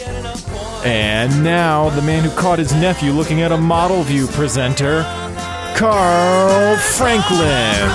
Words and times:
And 0.82 1.44
now, 1.44 1.90
the 1.90 2.00
man 2.02 2.24
who 2.24 2.30
caught 2.36 2.58
his 2.58 2.72
nephew 2.72 3.12
looking 3.12 3.42
at 3.42 3.52
a 3.52 3.58
model 3.58 4.02
view 4.02 4.26
presenter, 4.28 5.04
Carl 5.76 6.76
Franklin. 6.76 7.88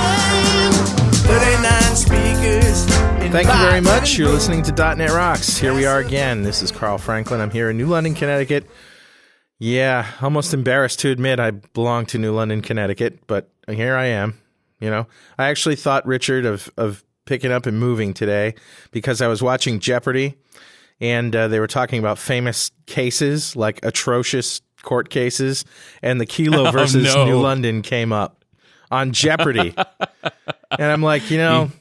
39 1.26 1.96
speakers. 1.96 2.86
and 3.22 3.32
Thank 3.32 3.48
you 3.48 3.54
very 3.54 3.82
much. 3.82 4.18
You're 4.18 4.30
listening 4.30 4.64
to 4.64 4.72
.NET 4.96 5.12
Rocks. 5.12 5.58
Here 5.58 5.74
we 5.74 5.86
are 5.86 6.00
again. 6.00 6.44
This 6.44 6.62
is 6.62 6.72
Carl 6.72 6.98
Franklin. 6.98 7.42
I'm 7.42 7.52
here 7.52 7.70
in 7.70 7.78
New 7.78 7.88
London, 7.88 8.14
Connecticut. 8.14 8.68
Yeah, 9.60 10.08
almost 10.22 10.54
embarrassed 10.54 11.00
to 11.02 11.10
admit 11.10 11.40
I 11.40 11.52
belong 11.52 12.06
to 12.08 12.18
New 12.18 12.34
London, 12.34 12.62
Connecticut, 12.62 13.20
but 13.28 13.50
here 13.68 13.96
I 13.96 14.06
am. 14.08 14.40
You 14.80 14.90
know, 14.90 15.08
I 15.38 15.48
actually 15.50 15.76
thought 15.78 16.06
Richard 16.06 16.46
of 16.46 16.70
of 16.78 17.04
picking 17.26 17.52
up 17.52 17.66
and 17.66 17.80
moving 17.80 18.14
today 18.14 18.56
because 18.92 19.22
I 19.22 19.28
was 19.28 19.42
watching 19.42 19.80
Jeopardy, 19.80 20.36
and 21.00 21.36
uh, 21.36 21.48
they 21.48 21.60
were 21.60 21.68
talking 21.68 22.00
about 22.00 22.20
famous 22.20 22.72
cases 22.86 23.56
like 23.56 23.80
atrocious 23.84 24.62
court 24.86 25.10
cases, 25.10 25.66
and 26.02 26.22
the 26.22 26.26
Kelo 26.26 26.72
versus 26.72 27.14
no. 27.14 27.26
New 27.26 27.40
London 27.42 27.82
came 27.82 28.14
up 28.14 28.46
on 28.90 29.12
Jeopardy, 29.12 29.76
and 30.72 30.92
I'm 30.92 31.02
like, 31.02 31.30
you 31.30 31.38
know. 31.38 31.72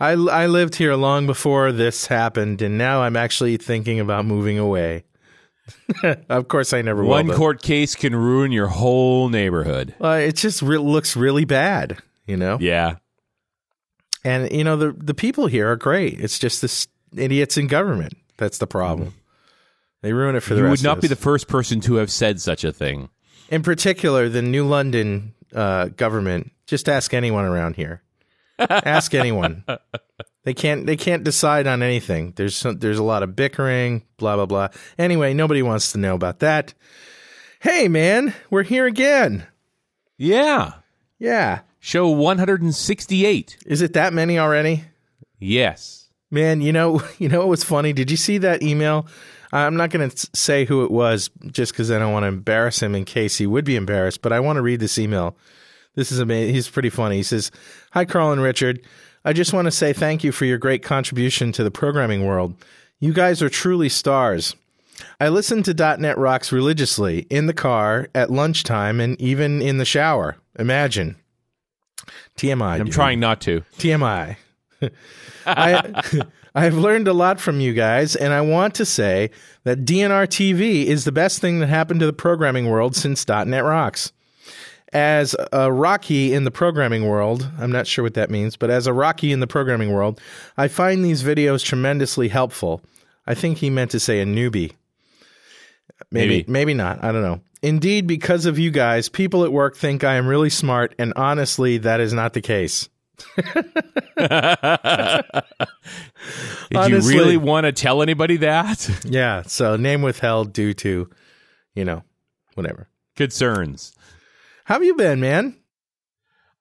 I, 0.00 0.12
I 0.12 0.46
lived 0.46 0.76
here 0.76 0.94
long 0.94 1.26
before 1.26 1.72
this 1.72 2.06
happened, 2.06 2.62
and 2.62 2.78
now 2.78 3.02
I'm 3.02 3.16
actually 3.16 3.56
thinking 3.56 3.98
about 3.98 4.26
moving 4.26 4.56
away. 4.56 5.02
of 6.28 6.48
course, 6.48 6.72
I 6.72 6.82
never 6.82 7.04
One 7.04 7.26
will. 7.26 7.36
court 7.36 7.62
case 7.62 7.94
can 7.94 8.14
ruin 8.14 8.52
your 8.52 8.68
whole 8.68 9.28
neighborhood. 9.28 9.94
Uh, 10.00 10.20
it 10.22 10.36
just 10.36 10.62
re- 10.62 10.78
looks 10.78 11.16
really 11.16 11.44
bad, 11.44 11.98
you 12.26 12.36
know. 12.36 12.58
Yeah. 12.60 12.96
And 14.24 14.50
you 14.50 14.64
know 14.64 14.76
the 14.76 14.92
the 14.92 15.14
people 15.14 15.46
here 15.46 15.70
are 15.70 15.76
great. 15.76 16.20
It's 16.20 16.38
just 16.38 16.60
this 16.60 16.88
idiots 17.16 17.56
in 17.56 17.66
government 17.66 18.14
that's 18.36 18.58
the 18.58 18.66
problem. 18.66 19.14
They 20.02 20.12
ruin 20.12 20.36
it 20.36 20.40
for 20.40 20.54
the 20.54 20.62
You 20.62 20.68
would 20.70 20.82
not 20.82 20.98
of 20.98 21.02
be 21.02 21.08
the 21.08 21.16
first 21.16 21.48
person 21.48 21.80
to 21.82 21.96
have 21.96 22.10
said 22.10 22.40
such 22.40 22.64
a 22.64 22.72
thing. 22.72 23.08
in 23.50 23.62
particular 23.62 24.28
the 24.28 24.42
New 24.42 24.64
London 24.66 25.34
uh, 25.54 25.86
government. 25.88 26.52
Just 26.66 26.88
ask 26.88 27.14
anyone 27.14 27.44
around 27.44 27.76
here. 27.76 28.02
ask 28.58 29.14
anyone. 29.14 29.64
They 30.44 30.54
can't. 30.54 30.86
They 30.86 30.96
can't 30.96 31.24
decide 31.24 31.66
on 31.66 31.82
anything. 31.82 32.32
There's 32.36 32.56
some, 32.56 32.78
there's 32.78 32.98
a 32.98 33.02
lot 33.02 33.22
of 33.22 33.34
bickering. 33.36 34.02
Blah 34.18 34.36
blah 34.36 34.46
blah. 34.46 34.68
Anyway, 34.98 35.34
nobody 35.34 35.62
wants 35.62 35.92
to 35.92 35.98
know 35.98 36.14
about 36.14 36.40
that. 36.40 36.74
Hey 37.60 37.88
man, 37.88 38.34
we're 38.50 38.62
here 38.62 38.86
again. 38.86 39.46
Yeah. 40.16 40.74
Yeah. 41.18 41.60
Show 41.80 42.08
168. 42.08 43.58
Is 43.66 43.82
it 43.82 43.92
that 43.94 44.12
many 44.12 44.38
already? 44.38 44.84
Yes. 45.38 46.08
Man, 46.30 46.60
you 46.60 46.72
know, 46.72 47.02
you 47.18 47.28
know 47.28 47.38
what 47.38 47.48
was 47.48 47.64
funny? 47.64 47.92
Did 47.92 48.10
you 48.10 48.16
see 48.16 48.38
that 48.38 48.62
email? 48.62 49.06
I'm 49.52 49.76
not 49.76 49.90
going 49.90 50.10
to 50.10 50.28
say 50.34 50.64
who 50.64 50.84
it 50.84 50.90
was 50.90 51.30
just 51.46 51.72
because 51.72 51.90
I 51.90 51.98
don't 51.98 52.12
want 52.12 52.24
to 52.24 52.28
embarrass 52.28 52.82
him 52.82 52.94
in 52.94 53.04
case 53.04 53.38
he 53.38 53.46
would 53.46 53.64
be 53.64 53.76
embarrassed, 53.76 54.20
but 54.22 54.32
I 54.32 54.40
want 54.40 54.56
to 54.56 54.62
read 54.62 54.80
this 54.80 54.98
email. 54.98 55.36
This 55.94 56.12
is 56.12 56.18
amazing. 56.18 56.54
He's 56.54 56.68
pretty 56.68 56.90
funny. 56.90 57.16
He 57.16 57.22
says, 57.22 57.50
Hi, 57.92 58.04
Carl 58.04 58.32
and 58.32 58.42
Richard. 58.42 58.80
I 59.24 59.32
just 59.32 59.52
want 59.52 59.66
to 59.66 59.70
say 59.72 59.92
thank 59.92 60.22
you 60.22 60.32
for 60.32 60.44
your 60.44 60.58
great 60.58 60.82
contribution 60.82 61.50
to 61.52 61.64
the 61.64 61.70
programming 61.70 62.24
world. 62.24 62.54
You 63.00 63.12
guys 63.12 63.42
are 63.42 63.48
truly 63.48 63.88
stars. 63.88 64.54
I 65.20 65.28
listen 65.28 65.62
to 65.64 65.74
.NET 65.98 66.18
Rocks 66.18 66.52
religiously 66.52 67.20
in 67.30 67.46
the 67.46 67.52
car, 67.54 68.08
at 68.14 68.30
lunchtime, 68.30 69.00
and 69.00 69.20
even 69.20 69.62
in 69.62 69.78
the 69.78 69.84
shower. 69.84 70.36
Imagine. 70.58 71.16
TMI. 72.36 72.80
I'm 72.80 72.86
dude. 72.86 72.94
trying 72.94 73.20
not 73.20 73.40
to. 73.42 73.62
TMI. 73.78 74.36
I 75.46 76.20
I've 76.54 76.74
learned 76.74 77.08
a 77.08 77.12
lot 77.12 77.40
from 77.40 77.60
you 77.60 77.72
guys, 77.72 78.16
and 78.16 78.32
I 78.32 78.40
want 78.40 78.74
to 78.76 78.84
say 78.84 79.30
that 79.64 79.84
DNR 79.84 80.26
TV 80.26 80.84
is 80.86 81.04
the 81.04 81.12
best 81.12 81.40
thing 81.40 81.60
that 81.60 81.68
happened 81.68 82.00
to 82.00 82.06
the 82.06 82.12
programming 82.12 82.68
world 82.68 82.96
since 82.96 83.26
.NET 83.28 83.64
Rocks. 83.64 84.12
As 84.92 85.36
a 85.52 85.70
Rocky 85.70 86.32
in 86.32 86.44
the 86.44 86.50
programming 86.50 87.06
world, 87.06 87.46
I'm 87.58 87.70
not 87.70 87.86
sure 87.86 88.02
what 88.02 88.14
that 88.14 88.30
means, 88.30 88.56
but 88.56 88.70
as 88.70 88.86
a 88.86 88.92
Rocky 88.92 89.32
in 89.32 89.40
the 89.40 89.46
programming 89.46 89.92
world, 89.92 90.18
I 90.56 90.68
find 90.68 91.04
these 91.04 91.22
videos 91.22 91.62
tremendously 91.62 92.28
helpful. 92.28 92.82
I 93.26 93.34
think 93.34 93.58
he 93.58 93.68
meant 93.68 93.90
to 93.90 94.00
say 94.00 94.20
a 94.20 94.24
newbie. 94.24 94.72
Maybe, 96.10 96.38
Maybe. 96.38 96.44
maybe 96.48 96.74
not. 96.74 97.04
I 97.04 97.12
don't 97.12 97.22
know. 97.22 97.40
Indeed, 97.60 98.06
because 98.06 98.46
of 98.46 98.58
you 98.58 98.70
guys, 98.70 99.08
people 99.08 99.44
at 99.44 99.52
work 99.52 99.76
think 99.76 100.04
I 100.04 100.14
am 100.14 100.26
really 100.26 100.48
smart, 100.48 100.94
and 100.98 101.12
honestly, 101.16 101.76
that 101.78 102.00
is 102.00 102.12
not 102.12 102.32
the 102.32 102.40
case. 102.40 102.88
Did 103.36 103.46
Honestly. 106.74 107.14
you 107.14 107.20
really 107.20 107.36
want 107.36 107.64
to 107.66 107.72
tell 107.72 108.02
anybody 108.02 108.36
that? 108.38 108.88
Yeah, 109.08 109.42
so 109.42 109.76
name 109.76 110.02
withheld 110.02 110.52
due 110.52 110.74
to, 110.74 111.08
you 111.74 111.84
know, 111.84 112.02
whatever. 112.54 112.88
Concerns. 113.16 113.92
How 114.64 114.74
have 114.74 114.84
you 114.84 114.94
been, 114.94 115.20
man? 115.20 115.56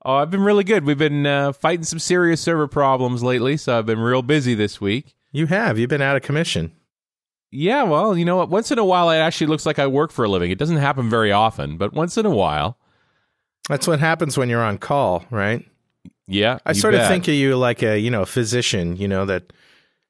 Oh, 0.06 0.16
I've 0.16 0.32
been 0.32 0.44
really 0.44 0.64
good. 0.64 0.86
We've 0.86 0.98
been 0.98 1.26
uh, 1.26 1.52
fighting 1.52 1.84
some 1.84 2.00
serious 2.00 2.40
server 2.40 2.68
problems 2.68 3.24
lately, 3.24 3.58
so 3.58 3.78
I've 3.78 3.86
been 3.86 4.00
real 4.00 4.22
busy 4.22 4.54
this 4.54 4.80
week. 4.80 5.16
You 5.32 5.48
have. 5.48 5.78
You've 5.78 5.90
been 5.90 6.02
out 6.02 6.16
of 6.16 6.22
commission. 6.22 6.72
Yeah, 7.52 7.84
well, 7.84 8.18
you 8.18 8.26
know 8.26 8.38
what? 8.38 8.50
Once 8.50 8.72
in 8.72 8.80
a 8.80 8.86
while, 8.86 9.10
it 9.10 9.18
actually 9.18 9.48
looks 9.48 9.66
like 9.66 9.80
I 9.80 9.88
work 9.88 10.12
for 10.12 10.26
a 10.26 10.30
living. 10.30 10.52
It 10.52 10.58
doesn't 10.58 10.78
happen 10.78 11.10
very 11.10 11.32
often, 11.32 11.78
but 11.78 11.94
once 11.94 12.18
in 12.18 12.26
a 12.26 12.30
while, 12.30 12.78
That's 13.70 13.88
what 13.88 14.00
happens 14.00 14.38
when 14.38 14.50
you're 14.50 14.64
on 14.64 14.78
call, 14.78 15.26
right? 15.30 15.66
Yeah, 16.28 16.60
I 16.66 16.74
sort 16.74 16.94
of 16.94 17.08
think 17.08 17.28
of 17.28 17.34
you 17.34 17.56
like 17.56 17.82
a 17.82 17.98
you 17.98 18.12
know 18.12 18.24
a 18.24 18.26
physician, 18.26 18.96
you 18.98 19.08
know 19.08 19.26
that 19.26 19.54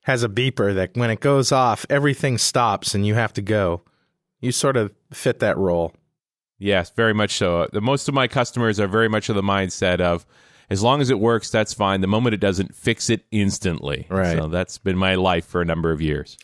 has 0.02 0.24
a 0.24 0.30
beeper 0.30 0.74
that 0.74 0.96
when 0.96 1.10
it 1.10 1.20
goes 1.20 1.52
off, 1.52 1.86
everything 1.90 2.38
stops 2.38 2.96
and 2.96 3.06
you 3.06 3.14
have 3.16 3.34
to 3.34 3.42
go. 3.42 3.82
You 4.40 4.52
sort 4.52 4.78
of 4.78 4.94
fit 5.12 5.40
that 5.40 5.58
role. 5.58 5.94
Yes, 6.60 6.90
very 6.92 7.14
much 7.14 7.36
so. 7.36 7.68
The 7.72 7.82
most 7.82 8.08
of 8.08 8.14
my 8.14 8.28
customers 8.28 8.80
are 8.80 8.88
very 8.88 9.10
much 9.10 9.30
of 9.30 9.36
the 9.36 9.44
mindset 9.44 10.00
of 10.00 10.26
as 10.70 10.84
long 10.84 11.02
as 11.02 11.10
it 11.10 11.20
works, 11.20 11.50
that's 11.50 11.74
fine. 11.74 12.02
The 12.02 12.08
moment 12.08 12.34
it 12.34 12.40
doesn't, 12.40 12.76
fix 12.76 13.10
it 13.10 13.26
instantly. 13.32 14.08
Right. 14.10 14.38
So 14.38 14.48
that's 14.48 14.78
been 14.78 14.98
my 14.98 15.16
life 15.16 15.46
for 15.46 15.62
a 15.62 15.66
number 15.66 15.92
of 15.92 16.02
years. 16.02 16.38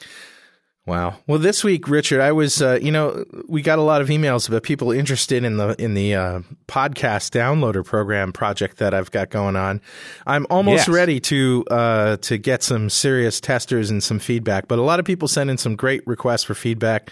Wow. 0.86 1.16
Well, 1.28 1.40
this 1.40 1.64
week, 1.64 1.88
Richard, 1.88 2.20
I 2.20 2.34
was, 2.34 2.62
uh, 2.62 2.78
you 2.82 2.92
know, 2.92 3.24
we 3.48 3.62
got 3.62 3.80
a 3.80 3.82
lot 3.82 4.02
of 4.02 4.10
emails 4.10 4.50
about 4.50 4.64
people 4.64 4.92
interested 4.92 5.46
in 5.46 5.56
the 5.56 5.82
in 5.82 5.94
the 5.94 6.14
uh, 6.16 6.40
podcast 6.68 7.32
downloader 7.32 7.86
program 7.86 8.34
project 8.34 8.78
that 8.80 8.94
I've 8.94 9.10
got 9.10 9.30
going 9.30 9.56
on. 9.56 9.80
I'm 10.28 10.46
almost 10.50 10.88
Yes. 10.88 10.90
ready 10.90 11.22
to 11.22 11.64
uh, 11.72 12.18
to 12.18 12.38
get 12.38 12.64
some 12.64 12.90
serious 12.90 13.40
testers 13.40 13.90
and 13.92 14.04
some 14.04 14.20
feedback, 14.20 14.68
but 14.68 14.78
a 14.78 14.82
lot 14.82 15.00
of 15.00 15.06
people 15.06 15.30
send 15.30 15.50
in 15.50 15.58
some 15.58 15.78
great 15.78 16.06
requests 16.06 16.44
for 16.44 16.54
feedback. 16.54 17.10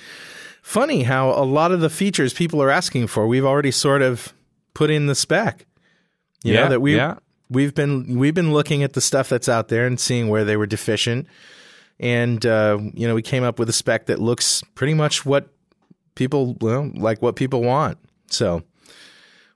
Funny 0.62 1.04
how 1.04 1.30
a 1.32 1.46
lot 1.46 1.72
of 1.72 1.80
the 1.80 1.90
features 1.90 2.34
people 2.34 2.62
are 2.62 2.70
asking 2.70 3.08
for, 3.08 3.26
we've 3.26 3.46
already 3.46 3.72
sort 3.72 4.02
of 4.02 4.34
put 4.74 4.90
in 4.92 5.08
the 5.08 5.16
spec. 5.16 5.66
You 6.44 6.56
Yeah, 6.56 6.64
know 6.64 6.70
that 6.72 6.82
we 6.82 6.98
yeah. 6.98 7.16
we've 7.50 7.74
been 7.74 8.18
we've 8.18 8.34
been 8.36 8.52
looking 8.52 8.84
at 8.84 8.92
the 8.94 9.02
stuff 9.02 9.30
that's 9.30 9.48
out 9.48 9.70
there 9.70 9.88
and 9.88 9.98
seeing 9.98 10.28
where 10.28 10.44
they 10.44 10.58
were 10.58 10.68
deficient 10.68 11.26
and 12.02 12.46
uh, 12.46 12.78
you 12.94 13.08
know 13.08 13.16
we 13.16 13.22
came 13.22 13.44
up 13.44 13.60
with 13.60 13.70
a 13.70 13.74
spec 13.74 14.08
that 14.08 14.20
looks 14.20 14.64
pretty 14.76 14.94
much 14.94 15.26
what 15.26 15.48
people 16.16 16.58
well 16.60 16.92
like 16.96 17.22
what 17.22 17.38
people 17.38 17.62
want. 17.62 17.98
So 18.28 18.64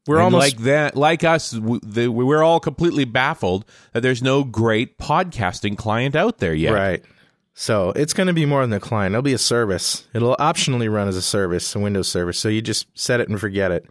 we're 0.07 0.17
And 0.17 0.25
almost 0.25 0.57
like 0.57 0.63
that, 0.65 0.95
like 0.95 1.23
us, 1.23 1.51
the, 1.51 2.07
we're 2.09 2.43
all 2.43 2.59
completely 2.59 3.05
baffled 3.05 3.65
that 3.93 4.01
there's 4.01 4.21
no 4.21 4.43
great 4.43 4.97
podcasting 4.99 5.77
client 5.77 6.15
out 6.15 6.37
there 6.37 6.53
yet. 6.53 6.73
right. 6.73 7.03
So 7.57 7.91
it's 7.91 8.13
going 8.13 8.27
to 8.27 8.33
be 8.33 8.45
more 8.45 8.61
than 8.61 8.73
a 8.73 8.81
client. 8.81 9.13
It'll 9.13 9.23
be 9.23 9.33
a 9.33 9.37
service. 9.37 10.05
It'll 10.13 10.35
optionally 10.35 10.91
run 10.91 11.07
as 11.07 11.15
a 11.15 11.21
service 11.21 11.73
a 11.73 11.79
windows 11.79 12.09
service. 12.09 12.37
So 12.37 12.49
you 12.49 12.61
just 12.61 12.85
set 12.93 13.21
it 13.21 13.29
and 13.29 13.39
forget 13.39 13.71
it. 13.71 13.85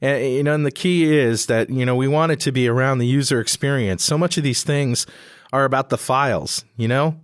And 0.00 0.24
you 0.32 0.42
know 0.42 0.54
and 0.54 0.66
the 0.66 0.72
key 0.72 1.16
is 1.16 1.46
that 1.46 1.70
you 1.70 1.86
know 1.86 1.94
we 1.94 2.08
want 2.08 2.32
it 2.32 2.40
to 2.40 2.52
be 2.52 2.66
around 2.66 2.98
the 2.98 3.06
user 3.06 3.38
experience. 3.38 4.02
So 4.02 4.18
much 4.18 4.36
of 4.36 4.42
these 4.42 4.64
things 4.64 5.06
are 5.52 5.64
about 5.64 5.90
the 5.90 5.98
files 5.98 6.64
you 6.76 6.88
know 6.88 7.20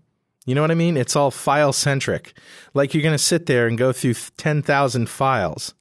You 0.49 0.55
know 0.55 0.63
what 0.63 0.71
I 0.71 0.77
mean? 0.77 0.97
It's 0.97 1.15
all 1.15 1.31
file 1.31 1.75
centric. 1.75 2.33
Like 2.73 2.95
you're 2.95 3.03
going 3.03 3.13
to 3.13 3.23
sit 3.23 3.45
there 3.45 3.67
and 3.67 3.77
go 3.77 3.93
through 3.93 4.15
10,000 4.39 5.07
files. 5.11 5.75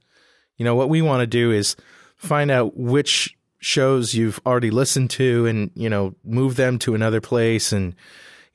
You 0.57 0.65
know, 0.65 0.75
what 0.75 0.89
we 0.89 1.01
want 1.01 1.21
to 1.21 1.27
do 1.27 1.51
is 1.51 1.77
find 2.17 2.51
out 2.51 2.75
which 2.75 3.33
shows 3.59 4.13
you've 4.13 4.41
already 4.45 4.69
listened 4.69 5.09
to 5.11 5.45
and, 5.45 5.71
you 5.73 5.89
know, 5.89 6.15
move 6.25 6.57
them 6.57 6.79
to 6.79 6.95
another 6.95 7.21
place. 7.21 7.71
And, 7.71 7.95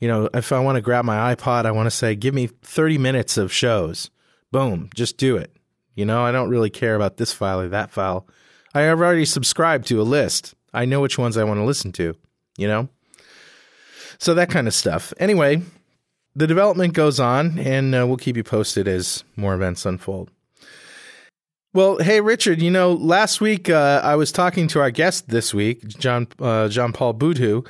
you 0.00 0.08
know, 0.08 0.28
if 0.34 0.52
I 0.52 0.58
want 0.58 0.76
to 0.76 0.82
grab 0.82 1.06
my 1.06 1.34
iPod, 1.34 1.64
I 1.64 1.70
want 1.70 1.86
to 1.86 1.90
say, 1.90 2.14
give 2.14 2.34
me 2.34 2.46
30 2.46 2.98
minutes 2.98 3.38
of 3.38 3.50
shows. 3.50 4.10
Boom, 4.50 4.90
just 4.94 5.16
do 5.16 5.38
it. 5.38 5.56
You 5.94 6.04
know, 6.04 6.22
I 6.22 6.30
don't 6.30 6.50
really 6.50 6.68
care 6.68 6.94
about 6.94 7.16
this 7.16 7.32
file 7.32 7.58
or 7.58 7.70
that 7.70 7.90
file. 7.90 8.26
I 8.74 8.82
have 8.82 9.00
already 9.00 9.24
subscribed 9.24 9.86
to 9.86 9.98
a 9.98 10.04
list. 10.04 10.52
I 10.74 10.84
know 10.84 11.00
which 11.00 11.16
ones 11.16 11.38
I 11.38 11.44
want 11.44 11.58
to 11.60 11.64
listen 11.64 11.90
to, 11.92 12.14
you 12.58 12.68
know? 12.68 12.90
So 14.18 14.34
that 14.34 14.50
kind 14.50 14.68
of 14.68 14.74
stuff. 14.74 15.14
Anyway, 15.16 15.62
the 16.34 16.46
development 16.46 16.94
goes 16.94 17.20
on, 17.20 17.58
and 17.58 17.94
uh, 17.94 18.06
we'll 18.06 18.16
keep 18.16 18.36
you 18.36 18.44
posted 18.44 18.88
as 18.88 19.24
more 19.36 19.54
events 19.54 19.84
unfold. 19.84 20.30
Well, 21.74 21.98
hey 21.98 22.20
Richard, 22.20 22.60
you 22.60 22.70
know, 22.70 22.92
last 22.92 23.40
week 23.40 23.70
uh, 23.70 24.02
I 24.04 24.14
was 24.14 24.30
talking 24.30 24.68
to 24.68 24.80
our 24.80 24.90
guest 24.90 25.30
this 25.30 25.54
week, 25.54 25.88
John 25.88 26.28
uh, 26.38 26.68
John 26.68 26.92
Paul 26.92 27.14
Boodhoo. 27.14 27.62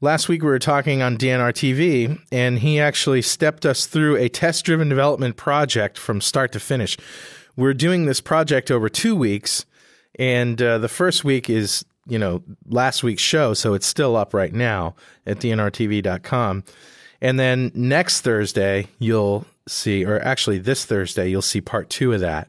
Last 0.00 0.28
week 0.28 0.42
we 0.42 0.48
were 0.48 0.60
talking 0.60 1.02
on 1.02 1.16
DNR 1.16 1.52
TV, 1.52 2.20
and 2.30 2.60
he 2.60 2.78
actually 2.78 3.22
stepped 3.22 3.66
us 3.66 3.86
through 3.86 4.16
a 4.16 4.28
test-driven 4.28 4.88
development 4.88 5.36
project 5.36 5.98
from 5.98 6.20
start 6.20 6.52
to 6.52 6.60
finish. 6.60 6.96
We're 7.56 7.74
doing 7.74 8.06
this 8.06 8.20
project 8.20 8.70
over 8.70 8.88
two 8.88 9.16
weeks, 9.16 9.66
and 10.18 10.62
uh, 10.62 10.78
the 10.78 10.88
first 10.88 11.24
week 11.24 11.50
is 11.50 11.84
you 12.06 12.20
know 12.20 12.44
last 12.68 13.02
week's 13.02 13.22
show, 13.24 13.54
so 13.54 13.74
it's 13.74 13.86
still 13.88 14.14
up 14.14 14.34
right 14.34 14.52
now 14.52 14.94
at 15.26 15.38
dnrtv.com. 15.38 16.62
And 17.22 17.38
then 17.40 17.70
next 17.74 18.20
Thursday, 18.22 18.88
you'll 18.98 19.46
see, 19.68 20.04
or 20.04 20.20
actually 20.20 20.58
this 20.58 20.84
Thursday, 20.84 21.30
you'll 21.30 21.40
see 21.40 21.60
part 21.60 21.88
two 21.88 22.12
of 22.12 22.20
that. 22.20 22.48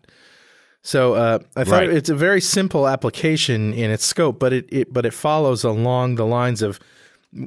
So 0.81 1.13
uh, 1.13 1.39
I 1.55 1.63
thought 1.63 1.87
Right. 1.87 1.89
it's 1.89 2.09
a 2.09 2.15
very 2.15 2.41
simple 2.41 2.87
application 2.87 3.71
in 3.73 3.89
its 3.91 4.03
scope, 4.05 4.39
but 4.39 4.51
it, 4.51 4.65
it 4.69 4.91
but 4.91 5.05
it 5.05 5.13
follows 5.13 5.63
along 5.63 6.15
the 6.15 6.25
lines 6.25 6.61
of 6.61 6.79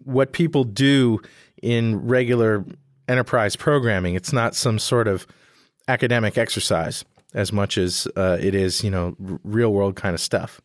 what 0.04 0.32
people 0.32 0.64
do 0.64 1.20
in 1.60 2.06
regular 2.06 2.64
enterprise 3.08 3.56
programming. 3.56 4.14
It's 4.14 4.32
not 4.32 4.54
some 4.54 4.78
sort 4.78 5.08
of 5.08 5.26
academic 5.88 6.38
exercise 6.38 7.04
as 7.34 7.52
much 7.52 7.76
as 7.76 8.08
uh, 8.16 8.38
it 8.40 8.54
is, 8.54 8.82
you 8.82 8.90
know, 8.90 9.14
r- 9.28 9.38
real 9.44 9.72
world 9.72 9.96
kind 9.96 10.14
of 10.14 10.20
stuff. 10.20 10.60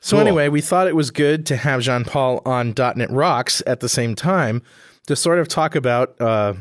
So 0.00 0.16
Cool. 0.16 0.26
anyway, 0.26 0.48
we 0.48 0.60
thought 0.60 0.86
it 0.86 0.94
was 0.94 1.10
good 1.10 1.44
to 1.46 1.56
have 1.56 1.80
Jean 1.80 2.04
Paul 2.04 2.40
on 2.44 2.72
.NET 2.76 3.10
Rocks 3.10 3.62
at 3.66 3.80
the 3.80 3.88
same 3.88 4.14
time 4.14 4.62
to 5.06 5.16
sort 5.16 5.38
of 5.38 5.48
talk 5.48 5.74
about 5.74 6.20
uh, 6.20 6.54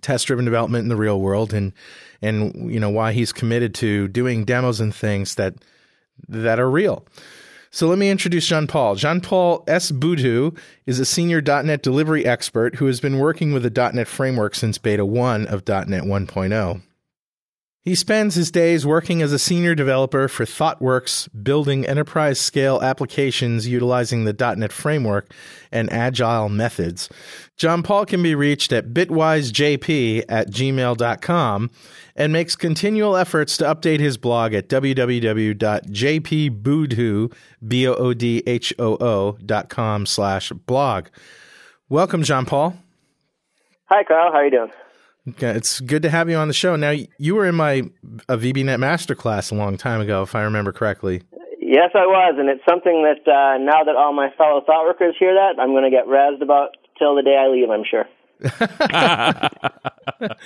test 0.00 0.26
driven 0.26 0.44
development 0.44 0.82
in 0.82 0.88
the 0.88 0.96
real 0.96 1.20
world 1.20 1.52
and 1.52 1.72
and 2.20 2.72
you 2.72 2.80
know 2.80 2.90
why 2.90 3.12
he's 3.12 3.32
committed 3.32 3.74
to 3.76 4.08
doing 4.08 4.44
demos 4.44 4.80
and 4.80 4.94
things 4.94 5.36
that 5.36 5.54
that 6.28 6.58
are 6.58 6.70
real. 6.70 7.04
So 7.70 7.86
let 7.86 7.98
me 7.98 8.08
introduce 8.08 8.46
Jean 8.46 8.66
Paul. 8.66 8.94
Jean 8.94 9.20
Paul 9.20 9.62
S. 9.68 9.90
Boodhoo 9.90 10.52
is 10.86 10.98
a 10.98 11.04
senior 11.04 11.42
.NET 11.42 11.82
delivery 11.82 12.24
expert 12.24 12.76
who 12.76 12.86
has 12.86 12.98
been 12.98 13.18
working 13.18 13.52
with 13.52 13.62
the 13.62 13.90
.NET 13.92 14.08
framework 14.08 14.54
since 14.54 14.78
beta 14.78 15.04
1 15.04 15.46
of 15.46 15.68
.NET 15.68 16.04
1.0. 16.04 16.82
He 17.88 17.94
spends 17.94 18.34
his 18.34 18.50
days 18.50 18.84
working 18.84 19.22
as 19.22 19.32
a 19.32 19.38
senior 19.38 19.74
developer 19.74 20.28
for 20.28 20.44
ThoughtWorks, 20.44 21.26
building 21.42 21.86
enterprise 21.86 22.38
scale 22.38 22.82
applications 22.82 23.66
utilizing 23.66 24.24
the 24.24 24.54
.NET 24.58 24.72
framework 24.72 25.32
and 25.72 25.90
agile 25.90 26.50
methods. 26.50 27.08
John 27.56 27.82
Paul 27.82 28.04
can 28.04 28.22
be 28.22 28.34
reached 28.34 28.74
at 28.74 28.88
bitwisejp 28.88 30.24
at 30.28 30.50
gmail.com 30.50 31.70
and 32.14 32.30
makes 32.30 32.56
continual 32.56 33.16
efforts 33.16 33.56
to 33.56 33.64
update 33.64 34.00
his 34.00 34.18
blog 34.18 34.52
at 34.52 34.68
www.jpboodhoo, 34.68 37.32
B-O-O-D-H-O-O 37.66 39.38
dot 39.46 39.70
com 39.70 40.04
slash 40.04 40.52
blog. 40.52 41.06
Welcome, 41.88 42.22
John 42.22 42.44
Paul. 42.44 42.76
Hi, 43.86 44.04
Kyle. 44.04 44.30
How 44.30 44.40
are 44.40 44.44
you 44.44 44.50
doing? 44.50 44.68
Okay, 45.30 45.50
It's 45.50 45.80
good 45.80 46.02
to 46.02 46.10
have 46.10 46.30
you 46.30 46.36
on 46.36 46.48
the 46.48 46.54
show. 46.54 46.76
Now, 46.76 46.94
you 47.18 47.34
were 47.34 47.46
in 47.46 47.54
my 47.54 47.82
a 48.28 48.36
VBNet 48.36 48.78
masterclass 48.78 49.50
a 49.52 49.54
long 49.54 49.76
time 49.76 50.00
ago, 50.00 50.22
if 50.22 50.34
I 50.34 50.42
remember 50.42 50.72
correctly. 50.72 51.22
Yes, 51.60 51.90
I 51.94 52.06
was, 52.06 52.36
and 52.38 52.48
it's 52.48 52.64
something 52.68 53.02
that 53.02 53.28
uh, 53.30 53.58
now 53.58 53.84
that 53.84 53.96
all 53.96 54.14
my 54.14 54.30
fellow 54.38 54.62
thought 54.64 54.84
workers 54.84 55.14
hear 55.18 55.34
that, 55.34 55.60
I'm 55.60 55.70
going 55.70 55.84
to 55.84 55.90
get 55.90 56.06
razzed 56.06 56.40
about 56.40 56.76
till 56.98 57.14
the 57.14 57.22
day 57.22 57.36
I 57.36 57.48
leave. 57.48 57.68
I'm 57.68 57.84
sure. 57.84 58.06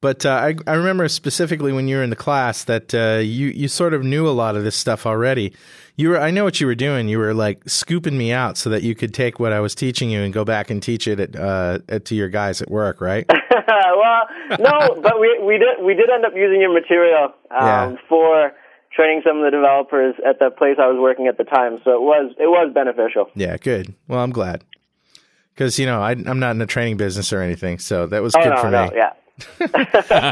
But 0.00 0.24
uh, 0.24 0.30
I, 0.30 0.54
I 0.66 0.74
remember 0.74 1.06
specifically 1.08 1.72
when 1.72 1.86
you 1.86 1.96
were 1.96 2.02
in 2.02 2.10
the 2.10 2.16
class 2.16 2.64
that 2.64 2.94
uh, 2.94 3.18
you 3.18 3.48
you 3.48 3.68
sort 3.68 3.92
of 3.92 4.02
knew 4.02 4.26
a 4.26 4.30
lot 4.30 4.56
of 4.56 4.64
this 4.64 4.74
stuff 4.74 5.04
already. 5.04 5.52
You 5.96 6.10
were 6.10 6.20
I 6.20 6.30
know 6.30 6.44
what 6.44 6.58
you 6.58 6.66
were 6.66 6.74
doing. 6.74 7.08
You 7.08 7.18
were 7.18 7.34
like 7.34 7.68
scooping 7.68 8.16
me 8.16 8.32
out 8.32 8.56
so 8.56 8.70
that 8.70 8.82
you 8.82 8.94
could 8.94 9.12
take 9.12 9.38
what 9.38 9.52
I 9.52 9.60
was 9.60 9.74
teaching 9.74 10.10
you 10.10 10.22
and 10.22 10.32
go 10.32 10.44
back 10.44 10.70
and 10.70 10.82
teach 10.82 11.06
it 11.06 11.20
at, 11.20 11.36
uh, 11.36 11.80
at 11.88 12.06
to 12.06 12.14
your 12.14 12.30
guys 12.30 12.62
at 12.62 12.70
work, 12.70 13.02
right? 13.02 13.28
well, 13.96 14.22
no, 14.58 15.00
but 15.00 15.20
we 15.20 15.38
we 15.44 15.58
did 15.58 15.84
we 15.84 15.94
did 15.94 16.10
end 16.10 16.24
up 16.24 16.32
using 16.34 16.60
your 16.60 16.72
material 16.72 17.32
um, 17.50 17.66
Yeah. 17.66 17.96
for 18.08 18.52
training 18.94 19.22
some 19.26 19.38
of 19.38 19.44
the 19.44 19.50
developers 19.50 20.14
at 20.26 20.38
the 20.38 20.50
place 20.50 20.76
I 20.78 20.88
was 20.88 20.98
working 21.00 21.26
at 21.28 21.38
the 21.38 21.44
time. 21.44 21.78
So 21.84 21.92
it 21.92 22.00
was 22.02 22.32
it 22.38 22.46
was 22.48 22.72
beneficial. 22.74 23.30
yeah, 23.34 23.56
good. 23.56 23.94
Well, 24.08 24.20
I'm 24.20 24.32
glad 24.32 24.64
because 25.54 25.78
you 25.78 25.86
know 25.86 26.00
I, 26.02 26.10
I'm 26.12 26.38
not 26.40 26.50
in 26.52 26.58
the 26.58 26.66
training 26.66 26.96
business 26.96 27.32
or 27.32 27.40
anything, 27.40 27.78
so 27.78 28.06
that 28.06 28.22
was 28.22 28.34
Oh 28.34 28.42
good 28.42 28.50
no, 28.50 28.60
for 28.60 28.70
no, 28.70 28.86
me. 28.86 28.90
yeah. 28.96 29.12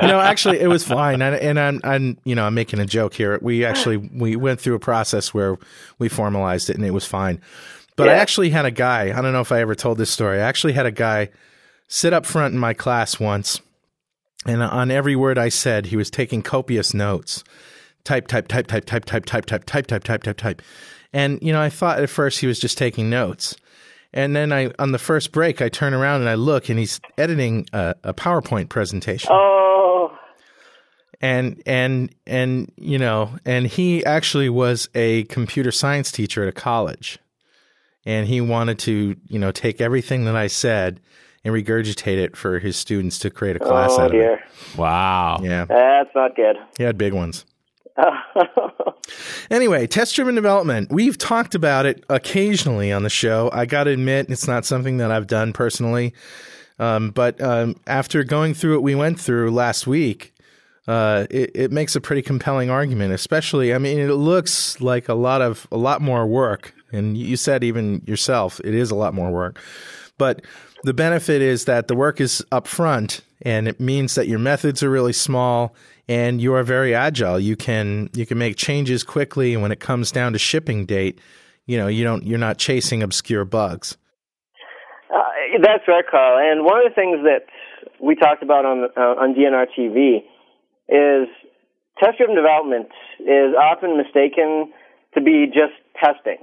no, 0.03 0.21
actually, 0.21 0.61
it 0.61 0.67
was 0.67 0.85
fine, 0.85 1.23
and, 1.23 1.35
and 1.35 1.59
I'm, 1.59 1.81
I'm, 1.83 2.19
you 2.25 2.35
know, 2.35 2.45
I'm 2.45 2.53
making 2.53 2.79
a 2.79 2.85
joke 2.85 3.15
here. 3.15 3.39
We 3.41 3.65
actually 3.65 3.97
we 3.97 4.37
went 4.37 4.61
through 4.61 4.75
a 4.75 4.79
process 4.79 5.33
where 5.33 5.57
we 5.99 6.11
formalized 6.11 6.69
it, 6.69 6.77
and 6.77 6.85
it 6.85 6.91
was 6.91 7.07
fine. 7.07 7.41
But 7.97 8.11
I 8.11 8.13
actually 8.13 8.51
had 8.51 8.67
a 8.67 8.71
guy. 8.71 9.17
I 9.19 9.23
don't 9.23 9.33
know 9.33 9.41
if 9.41 9.51
I 9.51 9.61
ever 9.61 9.75
told 9.75 9.97
this 9.97 10.11
story. 10.11 10.39
I 10.39 10.43
actually 10.43 10.75
had 10.75 10.85
a 10.85 10.91
guy 10.93 11.31
sit 11.89 12.13
up 12.13 12.25
front 12.25 12.55
in 12.55 12.61
my 12.61 12.75
class 12.75 13.19
once, 13.19 13.61
and 14.47 14.63
on 14.63 14.91
every 14.91 15.17
word 15.17 15.39
I 15.39 15.49
said, 15.49 15.87
he 15.87 15.97
was 15.97 16.11
taking 16.11 16.43
copious 16.43 16.95
notes. 16.95 17.43
Type, 18.05 18.29
type, 18.29 18.49
type, 18.49 18.69
type, 18.69 18.85
type, 18.85 19.05
type, 19.05 19.27
type, 19.27 19.47
type, 19.47 19.65
type, 19.67 19.87
type, 19.87 20.05
type, 20.05 20.23
type, 20.23 20.37
type. 20.37 20.63
And 21.13 21.39
you 21.43 21.53
know, 21.53 21.61
I 21.61 21.71
thought 21.71 22.01
at 22.01 22.09
first 22.09 22.39
he 22.39 22.47
was 22.47 22.61
just 22.61 22.79
taking 22.79 23.11
notes. 23.11 23.57
And 24.13 24.35
then 24.35 24.53
I, 24.53 24.73
on 24.79 24.93
the 24.93 24.99
first 24.99 25.33
break, 25.33 25.61
I 25.61 25.69
turn 25.69 25.93
around 25.93 26.21
and 26.21 26.31
I 26.31 26.35
look, 26.35 26.69
and 26.71 26.79
he's 26.79 27.01
editing 27.19 27.67
a, 27.73 27.95
a 28.05 28.15
PowerPoint 28.15 28.69
presentation. 28.69 29.31
Oh, 29.33 30.17
and 31.21 31.61
and 31.67 32.15
and 32.27 32.73
you 32.77 32.99
know, 32.99 33.31
and 33.45 33.67
he 33.67 34.05
actually 34.05 34.49
was 34.49 34.89
a 34.95 35.25
computer 35.25 35.73
science 35.73 36.13
teacher 36.13 36.43
at 36.43 36.49
a 36.49 36.53
college, 36.53 37.19
and 38.07 38.27
he 38.27 38.41
wanted 38.41 38.79
to 38.81 39.17
you 39.27 39.39
know 39.39 39.51
take 39.51 39.81
everything 39.81 40.25
that 40.25 40.37
I 40.37 40.47
said 40.47 41.01
and 41.45 41.55
regurgitate 41.55 42.19
it 42.19 42.37
for 42.37 42.59
his 42.59 42.77
students 42.77 43.19
to 43.21 43.31
create 43.31 43.57
a 43.57 43.61
class 43.61 43.91
oh 43.93 44.03
out 44.03 44.11
dear, 44.11 44.35
of 44.35 44.39
it. 44.41 44.79
Wow. 44.79 45.39
Yeah, 45.43 45.65
that's 45.65 46.15
not 46.15 46.37
good. 46.37 46.57
he 46.77 46.85
had 46.85 46.99
big 46.99 47.13
ones. 47.13 47.45
Anyway, 49.51 49.87
test 49.87 50.15
driven 50.15 50.35
development. 50.35 50.93
We've 50.93 51.17
talked 51.17 51.55
about 51.55 51.87
it 51.87 52.05
occasionally 52.11 52.93
on 52.93 53.03
the 53.03 53.11
show. 53.11 53.49
I 53.53 53.67
got 53.67 53.85
to 53.85 53.91
admit, 53.91 54.31
it's 54.31 54.47
not 54.47 54.65
something 54.67 54.99
that 54.99 55.11
I've 55.11 55.27
done 55.27 55.53
personally. 55.53 56.13
Um, 56.79 57.11
but 57.11 57.41
um, 57.41 57.77
after 57.87 58.23
going 58.25 58.55
through 58.55 58.75
what 58.75 58.83
we 58.83 58.95
went 58.95 59.19
through 59.19 59.51
last 59.51 59.87
week, 59.87 60.35
uh, 60.87 61.27
it, 61.31 61.51
it 61.55 61.73
makes 61.73 61.97
a 61.97 62.01
pretty 62.01 62.23
compelling 62.23 62.71
argument. 62.71 63.13
Especially, 63.13 63.75
I 63.75 63.79
mean, 63.79 63.99
it 63.99 64.13
looks 64.13 64.81
like 64.81 65.09
a 65.09 65.15
lot 65.15 65.43
of 65.43 65.67
a 65.73 65.77
lot 65.77 66.01
more 66.01 66.27
work, 66.27 66.75
and 66.93 67.17
you 67.17 67.37
said 67.37 67.65
even 67.65 68.03
yourself, 68.07 68.61
it 68.65 68.75
is 68.75 68.91
a 68.91 68.95
lot 68.95 69.15
more 69.15 69.31
work. 69.31 69.61
But 70.19 70.43
the 70.85 70.95
benefit 70.95 71.43
is 71.43 71.65
that 71.65 71.89
the 71.89 71.95
work 71.95 72.21
is 72.21 72.45
upfront, 72.53 73.21
and 73.43 73.69
it 73.69 73.81
means 73.81 74.15
that 74.15 74.29
your 74.29 74.39
methods 74.39 74.83
are 74.83 74.91
really 74.91 75.13
small, 75.13 75.75
and 76.09 76.41
you 76.41 76.55
are 76.55 76.63
very 76.63 76.95
agile. 76.95 77.39
You 77.39 77.57
can 77.57 78.11
you 78.15 78.27
can 78.27 78.39
make 78.39 78.57
changes 78.57 79.03
quickly, 79.03 79.55
and 79.55 79.63
when 79.63 79.73
it 79.73 79.81
comes 79.81 80.13
down 80.13 80.33
to 80.33 80.39
shipping 80.39 80.87
date, 80.87 81.21
you 81.67 81.77
know 81.77 81.87
you 81.87 82.05
don't 82.05 82.25
you're 82.25 82.39
not 82.39 82.59
chasing 82.59 83.03
obscure 83.03 83.45
bugs. 83.45 83.97
Uh, 85.13 85.23
that's 85.63 85.85
right, 85.89 86.05
Carl. 86.09 86.39
And 86.39 86.65
one 86.65 86.79
of 86.79 86.91
the 86.91 86.95
things 86.95 87.19
that 87.25 87.47
we 88.01 88.15
talked 88.15 88.43
about 88.43 88.65
on 88.65 88.89
uh, 88.97 89.01
on 89.01 89.35
DNR 89.35 89.67
TV 89.77 90.19
is 90.89 91.29
test-driven 92.03 92.37
development 92.37 92.89
is 93.21 93.55
often 93.59 93.97
mistaken 93.97 94.73
to 95.15 95.21
be 95.21 95.47
just 95.47 95.75
testing. 96.03 96.39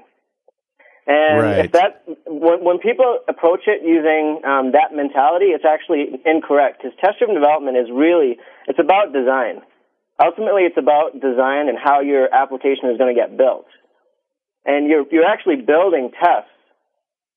And 1.07 1.41
Right. 1.41 1.65
if 1.65 1.71
that 1.73 2.01
when, 2.25 2.63
when 2.63 2.79
people 2.79 3.19
approach 3.27 3.67
it 3.67 3.85
using 3.85 4.41
um, 4.43 4.71
that 4.73 4.89
mentality, 4.93 5.53
it's 5.53 5.65
actually 5.65 6.19
incorrect. 6.25 6.81
Because 6.81 6.97
test-driven 6.97 7.35
development 7.35 7.77
is 7.77 7.87
really 7.93 8.37
it's 8.67 8.79
about 8.79 9.13
design. 9.13 9.61
Ultimately, 10.17 10.63
it's 10.63 10.77
about 10.77 11.13
design 11.13 11.69
and 11.69 11.77
how 11.77 12.01
your 12.01 12.33
application 12.33 12.89
is 12.89 12.97
going 12.97 13.13
to 13.13 13.19
get 13.19 13.37
built. 13.37 13.67
And 14.65 14.89
you're 14.89 15.05
you're 15.11 15.29
actually 15.29 15.61
building 15.61 16.09
tests 16.17 16.49